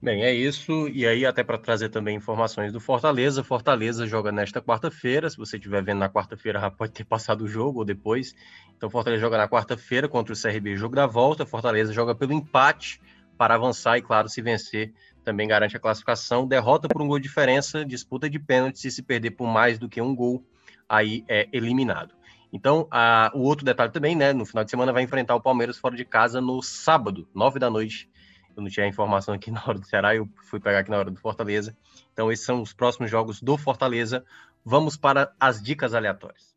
Bem, 0.00 0.22
é 0.22 0.32
isso. 0.32 0.88
E 0.88 1.06
aí, 1.06 1.24
até 1.24 1.42
para 1.42 1.56
trazer 1.56 1.88
também 1.88 2.16
informações 2.16 2.70
do 2.70 2.78
Fortaleza. 2.78 3.42
Fortaleza 3.42 4.06
joga 4.06 4.30
nesta 4.30 4.60
quarta-feira. 4.60 5.28
Se 5.30 5.36
você 5.38 5.56
estiver 5.56 5.82
vendo 5.82 5.98
na 5.98 6.08
quarta-feira, 6.08 6.70
pode 6.70 6.92
ter 6.92 7.04
passado 7.04 7.44
o 7.44 7.48
jogo 7.48 7.78
ou 7.78 7.84
depois. 7.84 8.34
Então, 8.76 8.90
Fortaleza 8.90 9.22
joga 9.22 9.38
na 9.38 9.48
quarta-feira 9.48 10.06
contra 10.06 10.34
o 10.34 10.36
CRB, 10.36 10.76
jogo 10.76 10.94
da 10.94 11.06
volta. 11.06 11.46
Fortaleza 11.46 11.92
joga 11.94 12.14
pelo 12.14 12.34
empate 12.34 13.00
para 13.38 13.54
avançar 13.54 13.96
e, 13.96 14.02
claro, 14.02 14.28
se 14.28 14.42
vencer, 14.42 14.92
também 15.24 15.48
garante 15.48 15.76
a 15.76 15.80
classificação. 15.80 16.46
Derrota 16.46 16.88
por 16.88 17.00
um 17.00 17.08
gol 17.08 17.18
de 17.18 17.26
diferença, 17.26 17.84
disputa 17.84 18.28
de 18.28 18.38
pênalti. 18.38 18.78
Se 18.78 18.90
se 18.90 19.02
perder 19.02 19.30
por 19.30 19.46
mais 19.46 19.78
do 19.78 19.88
que 19.88 20.00
um 20.00 20.14
gol, 20.14 20.44
aí 20.86 21.24
é 21.26 21.48
eliminado. 21.52 22.14
Então, 22.52 22.86
a, 22.90 23.30
o 23.34 23.40
outro 23.40 23.64
detalhe 23.64 23.90
também, 23.90 24.14
né? 24.14 24.32
No 24.34 24.44
final 24.44 24.62
de 24.62 24.70
semana 24.70 24.92
vai 24.92 25.02
enfrentar 25.02 25.34
o 25.34 25.40
Palmeiras 25.40 25.78
fora 25.78 25.96
de 25.96 26.04
casa 26.04 26.40
no 26.40 26.62
sábado, 26.62 27.26
nove 27.34 27.58
da 27.58 27.70
noite. 27.70 28.08
Eu 28.56 28.62
não 28.62 28.70
tinha 28.70 28.86
a 28.86 28.88
informação 28.88 29.34
aqui 29.34 29.50
na 29.52 29.62
hora 29.62 29.78
do 29.78 29.86
Ceará, 29.86 30.16
eu 30.16 30.28
fui 30.44 30.58
pegar 30.58 30.78
aqui 30.78 30.90
na 30.90 30.98
hora 30.98 31.10
do 31.10 31.20
Fortaleza. 31.20 31.76
Então, 32.12 32.32
esses 32.32 32.44
são 32.44 32.62
os 32.62 32.72
próximos 32.72 33.10
jogos 33.10 33.42
do 33.42 33.56
Fortaleza. 33.58 34.24
Vamos 34.64 34.96
para 34.96 35.32
as 35.38 35.62
dicas 35.62 35.94
aleatórias. 35.94 36.56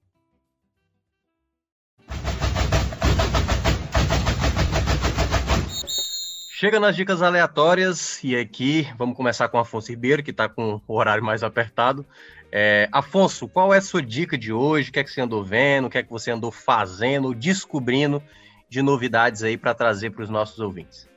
Chega 6.60 6.78
nas 6.78 6.94
dicas 6.94 7.22
aleatórias 7.22 8.22
e 8.22 8.36
aqui 8.36 8.86
vamos 8.98 9.16
começar 9.16 9.48
com 9.48 9.58
Afonso 9.58 9.92
Ribeiro, 9.92 10.22
que 10.22 10.32
está 10.32 10.50
com 10.50 10.82
o 10.86 10.94
horário 10.94 11.24
mais 11.24 11.42
apertado. 11.42 12.06
É, 12.52 12.90
Afonso, 12.92 13.48
qual 13.48 13.74
é 13.74 13.78
a 13.78 13.82
sua 13.82 14.02
dica 14.02 14.38
de 14.38 14.52
hoje? 14.52 14.90
O 14.90 14.92
que 14.92 15.00
é 15.00 15.04
que 15.06 15.10
você 15.10 15.22
andou 15.22 15.42
vendo? 15.42 15.86
O 15.86 15.90
que 15.90 16.00
é 16.00 16.04
que 16.04 16.10
você 16.10 16.32
andou 16.32 16.52
fazendo, 16.52 17.34
descobrindo 17.34 18.22
de 18.68 18.82
novidades 18.82 19.42
aí 19.42 19.56
para 19.56 19.74
trazer 19.74 20.10
para 20.10 20.24
os 20.24 20.30
nossos 20.30 20.60
ouvintes? 20.60 21.09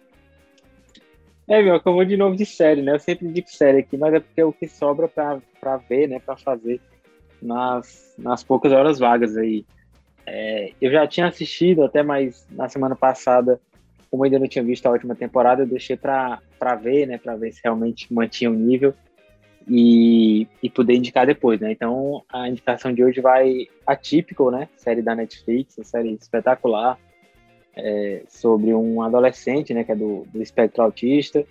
É, 1.52 1.62
meu, 1.62 1.78
vou 1.84 2.02
de 2.02 2.16
novo 2.16 2.34
de 2.34 2.46
série, 2.46 2.80
né? 2.80 2.94
Eu 2.94 2.98
sempre 2.98 3.28
digo 3.28 3.46
série 3.46 3.80
aqui, 3.80 3.98
mas 3.98 4.14
é 4.14 4.20
porque 4.20 4.40
é 4.40 4.44
o 4.44 4.54
que 4.54 4.66
sobra 4.66 5.06
para 5.06 5.76
ver, 5.86 6.08
né? 6.08 6.18
Para 6.18 6.34
fazer 6.34 6.80
nas, 7.42 8.14
nas 8.16 8.42
poucas 8.42 8.72
horas 8.72 8.98
vagas 8.98 9.36
aí. 9.36 9.66
É, 10.24 10.72
eu 10.80 10.90
já 10.90 11.06
tinha 11.06 11.26
assistido 11.26 11.84
até 11.84 12.02
mais 12.02 12.46
na 12.50 12.70
semana 12.70 12.96
passada 12.96 13.60
como 14.10 14.24
ainda 14.24 14.38
não 14.38 14.48
tinha 14.48 14.64
visto 14.64 14.86
a 14.86 14.92
última 14.92 15.14
temporada, 15.14 15.62
eu 15.62 15.66
deixei 15.66 15.94
para 15.96 16.40
ver, 16.80 17.06
né, 17.06 17.18
para 17.18 17.36
ver 17.36 17.52
se 17.52 17.60
realmente 17.62 18.12
mantinha 18.12 18.50
o 18.50 18.54
nível 18.54 18.94
e, 19.68 20.46
e 20.62 20.70
poder 20.70 20.94
indicar 20.94 21.26
depois, 21.26 21.60
né? 21.60 21.70
Então, 21.70 22.22
a 22.32 22.48
indicação 22.48 22.94
de 22.94 23.04
hoje 23.04 23.20
vai 23.20 23.66
atípico, 23.86 24.50
né? 24.50 24.70
Série 24.78 25.02
da 25.02 25.14
Netflix, 25.14 25.76
série 25.82 26.14
espetacular 26.14 26.98
é, 27.76 28.22
sobre 28.28 28.74
um 28.74 29.02
adolescente, 29.02 29.72
né, 29.72 29.84
que 29.84 29.92
é 29.92 29.96
do, 29.96 30.26
do 30.32 30.42
espectro 30.42 30.82
autista 30.82 31.44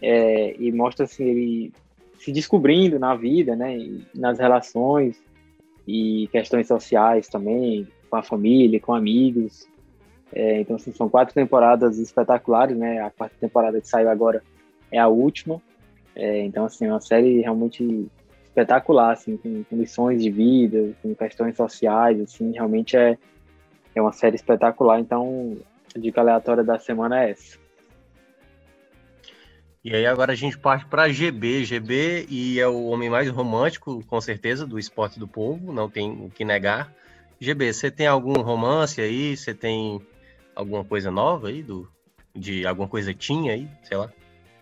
é, 0.00 0.54
e 0.58 0.72
mostra 0.72 1.04
assim 1.04 1.24
ele 1.24 1.72
se 2.18 2.32
descobrindo 2.32 2.98
na 2.98 3.14
vida, 3.14 3.56
né, 3.56 3.76
nas 4.14 4.38
relações 4.38 5.20
e 5.86 6.28
questões 6.30 6.66
sociais 6.66 7.28
também, 7.28 7.86
com 8.08 8.16
a 8.16 8.22
família, 8.22 8.80
com 8.80 8.94
amigos, 8.94 9.68
é, 10.32 10.60
então, 10.60 10.76
assim, 10.76 10.92
são 10.92 11.08
quatro 11.08 11.34
temporadas 11.34 11.98
espetaculares, 11.98 12.76
né? 12.76 13.00
A 13.00 13.10
quarta 13.10 13.34
temporada 13.40 13.80
que 13.80 13.88
saiu 13.88 14.08
agora 14.08 14.42
é 14.90 14.98
a 14.98 15.08
última. 15.08 15.60
É, 16.14 16.44
então, 16.44 16.64
assim, 16.64 16.86
é 16.86 16.90
uma 16.90 17.00
série 17.00 17.40
realmente 17.40 18.08
espetacular, 18.44 19.12
assim, 19.12 19.36
com, 19.36 19.64
com, 19.64 19.76
lições 19.76 20.22
de 20.22 20.30
vida, 20.30 20.92
com 21.02 21.14
questões 21.14 21.56
sociais, 21.56 22.20
assim, 22.20 22.52
realmente 22.52 22.96
é, 22.96 23.18
é 23.94 24.00
uma 24.00 24.12
série 24.12 24.36
espetacular. 24.36 25.00
Então, 25.00 25.56
a 25.94 25.98
dica 25.98 26.20
aleatória 26.20 26.64
da 26.64 26.78
semana 26.78 27.22
é 27.22 27.30
essa. 27.30 27.58
E 29.82 29.94
aí 29.94 30.04
agora 30.06 30.32
a 30.32 30.36
gente 30.36 30.58
parte 30.58 30.84
para 30.84 31.08
GB. 31.08 31.64
GB 31.64 32.26
e 32.28 32.60
é 32.60 32.68
o 32.68 32.86
homem 32.86 33.08
mais 33.08 33.28
romântico, 33.30 34.04
com 34.06 34.20
certeza, 34.20 34.66
do 34.66 34.78
esporte 34.78 35.18
do 35.18 35.26
povo, 35.26 35.72
não 35.72 35.88
tem 35.88 36.10
o 36.10 36.28
que 36.28 36.44
negar. 36.44 36.92
GB, 37.40 37.72
você 37.72 37.90
tem 37.90 38.06
algum 38.06 38.34
romance 38.42 39.00
aí? 39.00 39.34
Você 39.34 39.54
tem 39.54 40.00
alguma 40.54 40.84
coisa 40.84 41.10
nova 41.10 41.48
aí 41.48 41.62
do 41.62 41.88
de 42.34 42.64
alguma 42.66 42.86
coisa 42.86 43.12
tinha 43.12 43.54
aí, 43.54 43.68
sei 43.82 43.96
lá? 43.96 44.12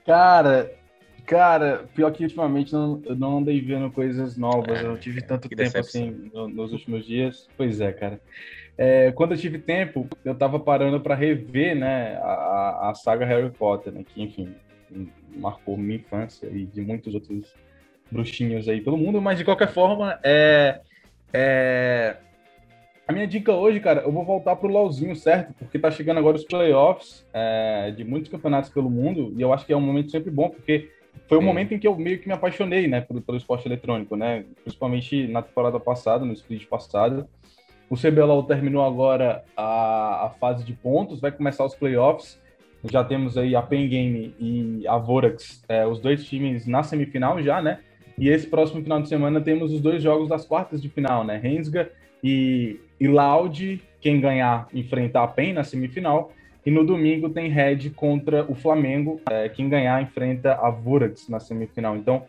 Cara, 0.06 0.72
cara, 1.26 1.84
pior 1.94 2.10
que 2.12 2.22
ultimamente 2.22 2.72
não, 2.72 3.02
eu 3.04 3.14
não 3.14 3.38
andei 3.38 3.60
vendo 3.60 3.90
coisas 3.90 4.36
novas. 4.36 4.78
É, 4.78 4.86
eu 4.86 4.96
tive 4.96 5.20
tanto 5.20 5.48
tempo 5.48 5.62
decepção. 5.62 6.02
assim 6.02 6.30
no, 6.32 6.48
nos 6.48 6.72
últimos 6.72 7.04
dias. 7.04 7.48
Pois 7.56 7.80
é, 7.80 7.92
cara. 7.92 8.20
É, 8.78 9.10
quando 9.10 9.32
eu 9.32 9.38
tive 9.38 9.58
tempo, 9.58 10.08
eu 10.24 10.36
tava 10.36 10.60
parando 10.60 11.00
para 11.00 11.16
rever, 11.16 11.74
né, 11.74 12.16
a, 12.22 12.90
a 12.90 12.94
saga 12.94 13.26
Harry 13.26 13.50
Potter, 13.50 13.92
né, 13.92 14.04
que 14.06 14.22
enfim 14.22 14.54
marcou 15.36 15.76
minha 15.76 15.96
infância 15.96 16.46
e 16.46 16.64
de 16.64 16.80
muitos 16.80 17.12
outros 17.12 17.52
bruxinhos 18.10 18.68
aí 18.68 18.80
pelo 18.80 18.96
mundo, 18.96 19.20
mas 19.20 19.36
de 19.36 19.44
qualquer 19.44 19.68
forma, 19.68 20.18
é, 20.22 20.80
é 21.32 22.16
a 23.06 23.12
minha 23.12 23.26
dica 23.26 23.52
hoje, 23.52 23.80
cara, 23.80 24.02
eu 24.02 24.12
vou 24.12 24.24
voltar 24.24 24.54
pro 24.56 24.68
LoLzinho, 24.68 25.16
certo? 25.16 25.54
Porque 25.54 25.78
tá 25.78 25.90
chegando 25.90 26.18
agora 26.18 26.36
os 26.36 26.44
playoffs 26.44 27.26
é, 27.32 27.90
de 27.90 28.04
muitos 28.04 28.30
campeonatos 28.30 28.70
pelo 28.70 28.90
mundo, 28.90 29.32
e 29.36 29.40
eu 29.40 29.52
acho 29.52 29.66
que 29.66 29.72
é 29.72 29.76
um 29.76 29.80
momento 29.80 30.10
sempre 30.10 30.30
bom, 30.30 30.50
porque 30.50 30.90
foi 31.26 31.38
o 31.38 31.40
um 31.40 31.44
momento 31.44 31.72
em 31.72 31.78
que 31.78 31.88
eu 31.88 31.96
meio 31.96 32.18
que 32.18 32.28
me 32.28 32.34
apaixonei, 32.34 32.86
né, 32.86 33.00
pelo, 33.00 33.20
pelo 33.22 33.38
esporte 33.38 33.66
eletrônico, 33.66 34.14
né? 34.14 34.44
Principalmente 34.62 35.26
na 35.26 35.42
temporada 35.42 35.80
passada, 35.80 36.24
no 36.24 36.32
split 36.32 36.66
passado. 36.66 37.26
O 37.90 37.96
CBLOL 37.96 38.42
terminou 38.42 38.84
agora 38.84 39.42
a, 39.56 40.26
a 40.26 40.30
fase 40.38 40.64
de 40.64 40.72
pontos, 40.72 41.20
vai 41.20 41.32
começar 41.32 41.64
os 41.64 41.74
playoffs. 41.74 42.40
Já 42.84 43.02
temos 43.02 43.36
aí 43.36 43.56
a 43.56 43.62
Pen 43.62 43.88
Game 43.88 44.34
e 44.38 44.86
a 44.86 44.96
Vorax, 44.96 45.64
é, 45.68 45.86
os 45.86 45.98
dois 45.98 46.24
times 46.24 46.66
na 46.66 46.82
semifinal 46.82 47.42
já, 47.42 47.60
né? 47.60 47.80
E 48.16 48.28
esse 48.28 48.46
próximo 48.46 48.82
final 48.82 49.00
de 49.00 49.08
semana 49.08 49.40
temos 49.40 49.72
os 49.72 49.80
dois 49.80 50.02
jogos 50.02 50.28
das 50.28 50.44
quartas 50.44 50.82
de 50.82 50.88
final, 50.88 51.24
né? 51.24 51.38
Rensga 51.38 51.90
e, 52.22 52.78
e 53.00 53.08
Loud, 53.08 53.80
quem 54.00 54.20
ganhar, 54.20 54.68
enfrentar 54.72 55.24
a 55.24 55.28
PEN 55.28 55.54
na 55.54 55.64
semifinal. 55.64 56.32
E 56.66 56.70
no 56.70 56.84
domingo 56.84 57.30
tem 57.30 57.48
Red 57.48 57.90
contra 57.90 58.44
o 58.50 58.54
Flamengo, 58.54 59.20
é, 59.30 59.48
quem 59.48 59.68
ganhar 59.68 60.02
enfrenta 60.02 60.54
a 60.54 60.68
Vurax 60.70 61.28
na 61.28 61.40
semifinal. 61.40 61.96
Então, 61.96 62.24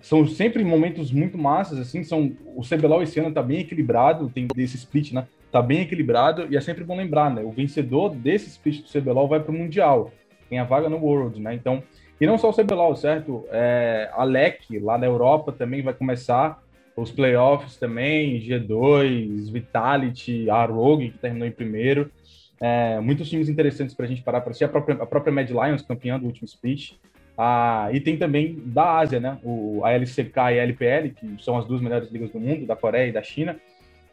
são 0.00 0.26
sempre 0.26 0.64
momentos 0.64 1.10
muito 1.10 1.36
massas, 1.36 1.78
assim, 1.78 2.02
são 2.02 2.32
o 2.56 2.62
CBLOL 2.62 3.02
esse 3.02 3.20
ano 3.20 3.32
tá 3.32 3.42
bem 3.42 3.60
equilibrado, 3.60 4.30
tem 4.30 4.46
desse 4.54 4.76
split, 4.76 5.12
né? 5.12 5.26
Tá 5.50 5.60
bem 5.60 5.80
equilibrado 5.80 6.46
e 6.50 6.56
é 6.56 6.60
sempre 6.60 6.84
bom 6.84 6.96
lembrar, 6.96 7.30
né? 7.30 7.42
O 7.42 7.50
vencedor 7.50 8.14
desse 8.14 8.48
split 8.48 8.82
do 8.82 8.88
CBLOL 8.88 9.28
vai 9.28 9.40
para 9.40 9.52
o 9.52 9.54
Mundial, 9.54 10.10
tem 10.48 10.58
a 10.58 10.64
vaga 10.64 10.88
no 10.88 10.96
World, 10.96 11.40
né? 11.40 11.54
Então, 11.54 11.82
e 12.20 12.26
não 12.26 12.38
só 12.38 12.50
o 12.50 12.54
CBLOL, 12.54 12.94
certo? 12.94 13.44
É, 13.50 14.08
a 14.12 14.24
LEC 14.24 14.78
lá 14.80 14.96
na 14.96 15.06
Europa 15.06 15.52
também 15.52 15.82
vai 15.82 15.92
começar 15.92 16.62
os 16.96 17.10
playoffs 17.10 17.76
também, 17.76 18.40
G2, 18.40 19.50
Vitality, 19.50 20.48
a 20.48 20.64
Rogue, 20.64 21.10
que 21.10 21.18
terminou 21.18 21.48
em 21.48 21.52
primeiro. 21.52 22.10
É, 22.60 23.00
muitos 23.00 23.28
times 23.28 23.48
interessantes 23.48 23.94
para 23.94 24.04
a 24.04 24.08
gente 24.08 24.22
parar 24.22 24.40
para 24.40 24.50
assistir. 24.50 24.64
A 24.64 24.68
própria, 24.68 25.02
a 25.02 25.06
própria 25.06 25.32
Mad 25.32 25.50
Lions, 25.50 25.82
campeã 25.82 26.18
do 26.18 26.26
último 26.26 26.46
split. 26.46 26.92
Ah, 27.36 27.88
e 27.92 28.00
tem 28.00 28.16
também 28.16 28.60
da 28.66 28.98
Ásia, 28.98 29.18
né? 29.18 29.38
O, 29.42 29.80
a 29.84 29.92
LCK 29.92 30.36
e 30.36 30.60
a 30.60 30.62
LPL, 30.62 31.10
que 31.10 31.42
são 31.42 31.56
as 31.56 31.66
duas 31.66 31.80
melhores 31.80 32.10
ligas 32.10 32.30
do 32.30 32.38
mundo, 32.38 32.66
da 32.66 32.76
Coreia 32.76 33.08
e 33.08 33.12
da 33.12 33.22
China, 33.22 33.56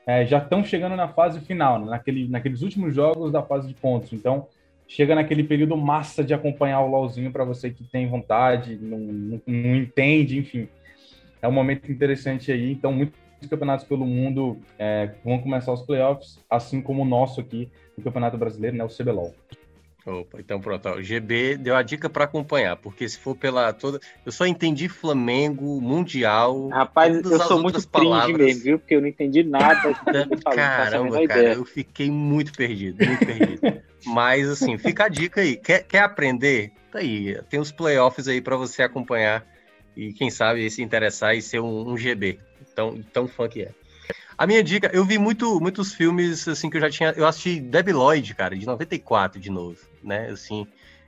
é, 0.08 0.26
já 0.26 0.38
estão 0.38 0.64
chegando 0.64 0.96
na 0.96 1.08
fase 1.08 1.40
final, 1.42 1.80
né? 1.80 1.88
Naquele, 1.90 2.28
naqueles 2.28 2.62
últimos 2.62 2.96
jogos 2.96 3.32
da 3.32 3.44
fase 3.44 3.68
de 3.68 3.74
pontos. 3.74 4.14
Então, 4.14 4.48
chega 4.88 5.14
naquele 5.14 5.44
período 5.44 5.76
massa 5.76 6.24
de 6.24 6.34
acompanhar 6.34 6.82
o 6.82 6.88
LoLzinho 6.88 7.32
para 7.32 7.44
você 7.44 7.70
que 7.70 7.84
tem 7.84 8.08
vontade, 8.08 8.78
não, 8.82 8.98
não, 8.98 9.42
não 9.46 9.76
entende, 9.76 10.38
enfim 10.38 10.68
é 11.42 11.48
um 11.48 11.52
momento 11.52 11.92
interessante 11.92 12.52
aí. 12.52 12.72
Então, 12.72 12.92
muitos 12.92 13.18
campeonatos 13.50 13.86
pelo 13.86 14.06
mundo 14.06 14.58
é, 14.78 15.12
vão 15.24 15.40
começar 15.40 15.72
os 15.72 15.82
playoffs, 15.82 16.40
assim 16.50 16.82
como 16.82 17.04
o 17.04 17.06
nosso 17.06 17.40
aqui 17.40 17.70
no 17.98 18.04
Campeonato 18.04 18.38
Brasileiro, 18.38 18.76
né, 18.76 18.84
o 18.84 18.90
CBLOL. 18.90 19.34
Opa, 20.06 20.40
então 20.40 20.60
pronto. 20.60 20.88
Ó, 20.88 20.96
o 20.96 21.04
GB 21.04 21.58
deu 21.58 21.76
a 21.76 21.82
dica 21.82 22.10
para 22.10 22.24
acompanhar, 22.24 22.76
porque 22.78 23.08
se 23.08 23.18
for 23.18 23.36
pela 23.36 23.74
toda. 23.74 24.00
Eu 24.26 24.32
só 24.32 24.46
entendi 24.46 24.88
Flamengo, 24.88 25.82
Mundial. 25.82 26.70
Rapaz, 26.70 27.24
eu 27.24 27.40
sou 27.42 27.62
muito 27.62 27.86
palavras. 27.88 28.38
mesmo, 28.38 28.64
viu? 28.64 28.80
Porque 28.80 28.96
eu 28.96 29.02
não 29.02 29.08
entendi 29.08 29.44
nada. 29.44 29.94
Caramba, 30.56 31.28
cara, 31.28 31.54
eu 31.54 31.66
fiquei 31.66 32.10
muito 32.10 32.54
perdido, 32.54 33.06
muito 33.06 33.26
perdido. 33.26 33.62
Mas 34.06 34.48
assim, 34.50 34.78
fica 34.78 35.06
a 35.06 35.10
dica 35.10 35.42
aí. 35.42 35.58
Quer, 35.58 35.84
quer 35.84 36.00
aprender? 36.00 36.72
Tá 36.92 37.00
aí. 37.00 37.38
Tem 37.50 37.60
os 37.60 37.72
playoffs 37.72 38.28
aí 38.28 38.42
para 38.42 38.56
você 38.56 38.82
acompanhar 38.82 39.46
e 39.96 40.14
quem 40.14 40.30
sabe 40.30 40.70
se 40.70 40.82
interessar 40.82 41.36
e 41.36 41.42
ser 41.42 41.60
um, 41.60 41.90
um 41.90 41.98
GB, 41.98 42.40
tão, 42.74 43.02
tão 43.14 43.28
fã 43.28 43.50
que 43.50 43.64
é. 43.64 43.72
A 44.40 44.48
minha 44.48 44.64
dica, 44.64 44.90
eu 44.94 45.04
vi 45.04 45.18
muito, 45.18 45.60
muitos 45.60 45.94
filmes 45.94 46.48
assim 46.48 46.70
que 46.70 46.78
eu 46.78 46.82
já 46.82 46.90
tinha. 46.90 47.10
Eu 47.10 47.28
assisti 47.28 47.60
Debi 47.60 47.92
Lloyd, 47.92 48.34
cara, 48.34 48.58
de 48.58 48.66
94 48.66 49.38
de 49.38 49.50
novo, 49.50 49.78
né? 50.02 50.30
Assim, 50.30 50.66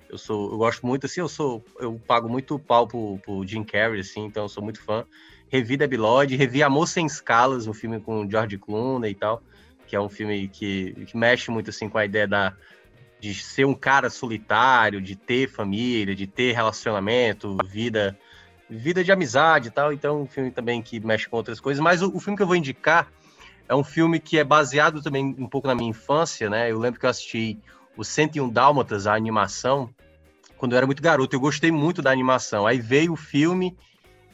eu 0.10 0.18
sou, 0.18 0.52
eu 0.52 0.58
gosto 0.58 0.86
muito, 0.86 1.06
assim, 1.06 1.22
eu 1.22 1.30
sou, 1.30 1.64
eu 1.80 1.98
pago 2.06 2.28
muito 2.28 2.60
pau 2.60 2.86
pro, 2.86 3.18
pro 3.20 3.48
Jim 3.48 3.64
Carrey, 3.64 4.02
assim, 4.02 4.26
então 4.26 4.44
eu 4.44 4.50
sou 4.50 4.62
muito 4.62 4.84
fã. 4.84 5.06
Revi 5.48 5.78
Debi 5.78 5.96
Lloyd, 5.96 6.36
revi 6.36 6.62
Amor 6.62 6.90
Sem 6.90 7.06
Escalas, 7.06 7.68
um 7.68 7.74
filme 7.74 8.02
com 8.02 8.30
George 8.30 8.58
Clooney 8.58 9.12
e 9.12 9.16
tal, 9.16 9.42
que 9.88 9.96
é 9.96 10.02
um 10.02 10.10
filme 10.10 10.50
que, 10.50 10.92
que 11.06 11.16
mexe 11.16 11.50
muito 11.52 11.70
assim 11.70 11.88
com 11.88 11.98
a 11.98 12.04
ideia 12.04 12.28
da 12.28 12.54
de 13.18 13.34
ser 13.34 13.64
um 13.64 13.74
cara 13.74 14.10
solitário, 14.10 15.00
de 15.00 15.16
ter 15.16 15.48
família, 15.48 16.14
de 16.14 16.28
ter 16.28 16.52
relacionamento, 16.52 17.56
vida 17.66 18.20
vida 18.70 19.04
de 19.04 19.12
amizade 19.12 19.68
e 19.68 19.72
tal, 19.72 19.92
então 19.92 20.22
um 20.22 20.26
filme 20.26 20.50
também 20.50 20.82
que 20.82 21.00
mexe 21.00 21.28
com 21.28 21.36
outras 21.36 21.60
coisas, 21.60 21.82
mas 21.84 22.02
o, 22.02 22.16
o, 22.16 22.20
filme 22.20 22.38
que 22.38 22.44
eu 22.44 22.48
vou 22.48 22.56
indicar 22.56 23.12
é 23.72 23.76
um 23.76 23.86
filme 23.86 24.20
que 24.20 24.38
é 24.38 24.44
baseado 24.44 25.02
também 25.02 25.34
um 25.40 25.48
pouco 25.48 25.66
na 25.66 25.74
minha 25.74 25.90
infância, 25.90 26.50
né? 26.50 26.70
Eu 26.70 26.78
lembro 26.78 27.00
que 27.00 27.06
eu 27.06 27.10
assisti 27.10 27.58
o 27.96 28.04
101 28.04 28.50
Dálmatas, 28.50 29.08
a 29.08 29.16
animação, 29.16 29.90
quando 30.58 30.74
eu 30.74 30.78
era 30.78 30.86
muito 30.86 31.02
garoto, 31.02 31.34
eu 31.34 31.40
gostei 31.40 31.72
muito 31.72 32.02
da 32.02 32.12
animação. 32.12 32.68
Aí 32.68 32.82
veio 32.82 33.14
o 33.14 33.16
filme 33.16 33.78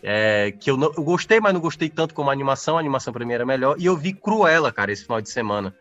é, 0.01 0.51
que 0.59 0.71
eu, 0.71 0.75
não, 0.75 0.91
eu 0.97 1.03
gostei, 1.03 1.39
mas 1.39 1.53
não 1.53 1.61
gostei 1.61 1.87
tanto 1.87 2.15
como 2.15 2.31
a 2.31 2.33
animação, 2.33 2.77
a 2.77 2.79
animação 2.79 3.13
pra 3.13 3.23
mim 3.23 3.33
era 3.33 3.45
melhor, 3.45 3.75
e 3.77 3.85
eu 3.85 3.95
vi 3.95 4.11
Cruella, 4.11 4.71
cara, 4.71 4.91
esse 4.91 5.03
final 5.03 5.21
de 5.21 5.29
semana, 5.29 5.75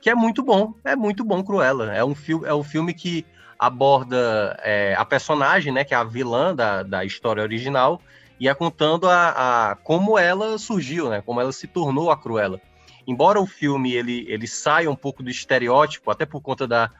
que 0.00 0.08
é 0.08 0.14
muito 0.14 0.42
bom, 0.42 0.72
é 0.82 0.96
muito 0.96 1.22
bom 1.22 1.44
Cruella. 1.44 1.94
É 1.94 2.02
um, 2.02 2.14
filme, 2.14 2.46
é 2.46 2.54
um 2.54 2.64
filme 2.64 2.94
que 2.94 3.26
aborda 3.58 4.58
é, 4.62 4.94
a 4.96 5.04
personagem, 5.04 5.70
né, 5.70 5.84
que 5.84 5.92
é 5.92 5.98
a 5.98 6.04
vilã 6.04 6.54
da, 6.54 6.82
da 6.82 7.04
história 7.04 7.42
original, 7.42 8.00
e 8.40 8.48
é 8.48 8.54
contando 8.54 9.06
a, 9.06 9.72
a, 9.72 9.76
como 9.76 10.18
ela 10.18 10.56
surgiu, 10.56 11.10
né, 11.10 11.20
como 11.20 11.42
ela 11.42 11.52
se 11.52 11.66
tornou 11.66 12.10
a 12.10 12.16
Cruella. 12.16 12.58
Embora 13.06 13.40
o 13.40 13.46
filme 13.46 13.92
ele, 13.92 14.24
ele 14.28 14.46
saia 14.46 14.90
um 14.90 14.96
pouco 14.96 15.22
do 15.22 15.30
estereótipo, 15.30 16.10
até 16.10 16.24
por 16.24 16.40
conta 16.40 16.66
da, 16.66 16.90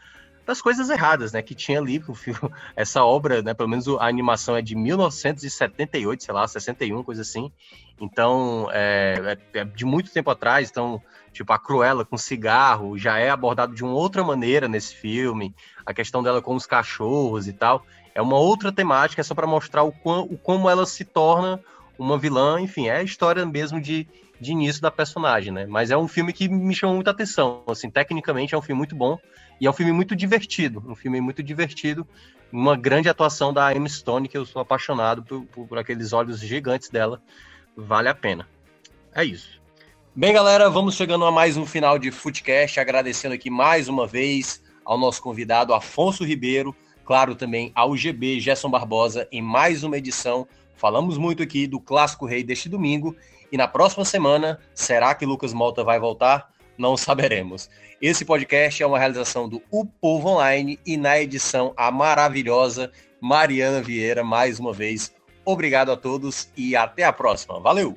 das 0.45 0.61
coisas 0.61 0.91
erradas, 0.91 1.33
né, 1.33 1.41
que 1.43 1.55
tinha 1.55 1.79
ali, 1.79 2.03
o 2.09 2.15
filme, 2.15 2.41
essa 2.75 3.05
obra, 3.05 3.43
né, 3.43 3.55
pelo 3.55 3.69
menos 3.69 3.87
a 3.89 4.07
animação 4.07 4.57
é 4.57 4.63
de 4.63 4.75
1978, 4.75 6.25
sei 6.25 6.35
lá, 6.35 6.47
61, 6.47 7.03
coisa 7.03 7.23
assim. 7.23 7.51
Então, 8.01 8.69
é, 8.73 9.39
é, 9.55 9.61
é 9.61 9.65
de 9.65 9.85
muito 9.85 10.11
tempo 10.11 10.31
atrás, 10.31 10.69
então, 10.71 11.01
tipo, 11.33 11.53
a 11.53 11.59
Cruella 11.59 12.05
com 12.05 12.17
cigarro 12.17 12.99
já 12.99 13.19
é 13.19 13.31
abordado 13.31 13.75
de 13.75 13.85
uma 13.85 13.95
outra 13.95 14.25
maneira 14.25 14.67
nesse 14.67 14.97
filme, 14.97 15.55
a 15.87 15.95
questão 15.95 16.23
dela 16.23 16.43
com 16.43 16.55
os 16.55 16.67
cachorros 16.67 17.47
e 17.47 17.53
tal, 17.53 17.87
é 18.15 18.21
uma 18.21 18.37
outra 18.37 18.73
temática, 18.73 19.21
é 19.21 19.25
só 19.25 19.35
para 19.35 19.47
mostrar 19.47 19.85
o, 19.85 19.93
quão, 19.93 20.23
o 20.25 20.37
como 20.37 20.69
ela 20.69 20.85
se 20.85 21.05
torna 21.05 21.61
uma 21.99 22.19
vilã, 22.19 22.61
enfim, 22.61 22.89
é 22.89 22.97
a 22.97 23.03
história 23.03 23.47
mesmo 23.47 23.81
de, 23.81 24.09
de 24.43 24.51
início 24.51 24.83
da 24.83 24.91
personagem, 24.91 25.53
né? 25.53 25.65
Mas 25.67 25.91
é 25.91 25.97
um 25.97 26.09
filme 26.09 26.33
que 26.33 26.49
me 26.49 26.75
chamou 26.75 26.97
muita 26.97 27.13
atenção, 27.13 27.63
assim, 27.69 27.89
tecnicamente 27.89 28.55
é 28.55 28.59
um 28.59 28.63
filme 28.63 28.79
muito 28.79 28.97
bom 28.97 29.17
e 29.61 29.67
é 29.67 29.71
um 29.71 29.73
filme 29.73 29.93
muito 29.93 30.17
divertido, 30.17 30.83
um 30.87 30.97
filme 30.97 31.21
muito 31.21 31.43
divertido, 31.43 32.07
uma 32.51 32.77
grande 32.77 33.09
atuação 33.09 33.53
da 33.53 33.73
Emma 33.75 33.89
Stone, 33.89 34.29
que 34.29 34.37
eu 34.37 34.45
sou 34.45 34.61
apaixonado 34.61 35.23
por, 35.23 35.45
por, 35.47 35.69
por 35.69 35.79
aqueles 35.79 36.13
olhos 36.13 36.41
gigantes 36.41 36.89
dela, 36.89 37.23
vale 37.77 38.09
a 38.09 38.15
pena. 38.15 38.49
É 39.15 39.25
isso. 39.25 39.61
Bem, 40.15 40.33
galera, 40.33 40.69
vamos 40.69 40.97
chegando 40.97 41.25
a 41.25 41.31
mais 41.31 41.57
um 41.57 41.65
final 41.65 41.97
de 41.97 42.11
Footcast, 42.11 42.81
agradecendo 42.81 43.35
aqui 43.35 43.49
mais 43.49 43.89
uma 43.89 44.07
vez 44.07 44.61
ao 44.85 44.99
nosso 44.99 45.23
convidado 45.23 45.73
Afonso 45.73 46.25
Ribeiro, 46.25 46.75
claro 47.05 47.37
também 47.37 47.71
ao 47.75 47.97
GB 47.97 48.41
Gerson 48.41 48.69
Barbosa 48.69 49.29
em 49.31 49.41
mais 49.41 49.85
uma 49.85 49.97
edição. 49.97 50.49
Falamos 50.77 51.17
muito 51.17 51.45
aqui 51.45 51.69
do 51.69 51.79
Clássico 51.79 52.27
Rei 52.27 52.43
deste 52.43 52.69
domingo 52.69 53.17
e 53.53 53.57
na 53.59 53.69
próxima 53.69 54.05
semana, 54.05 54.59
será 54.75 55.15
que 55.15 55.27
Lucas 55.27 55.53
Malta 55.53 55.85
vai 55.85 56.01
voltar? 56.01 56.51
Não 56.79 56.97
saberemos. 56.97 57.69
Esse 58.01 58.25
podcast 58.25 58.83
é 58.83 58.87
uma 58.87 58.99
realização 58.99 59.47
do 59.47 59.63
O 59.71 59.85
Povo 59.85 60.31
Online 60.31 60.81
e 60.87 60.97
na 60.97 61.21
edição 61.21 61.75
a 61.77 61.91
maravilhosa 61.91 62.91
Mariana 63.21 63.83
Vieira, 63.83 64.25
mais 64.25 64.59
uma 64.59 64.73
vez. 64.73 65.15
Obrigado 65.45 65.93
a 65.93 65.97
todos 65.97 66.51
e 66.57 66.75
até 66.75 67.05
a 67.05 67.13
próxima. 67.13 67.61
Valeu! 67.61 67.97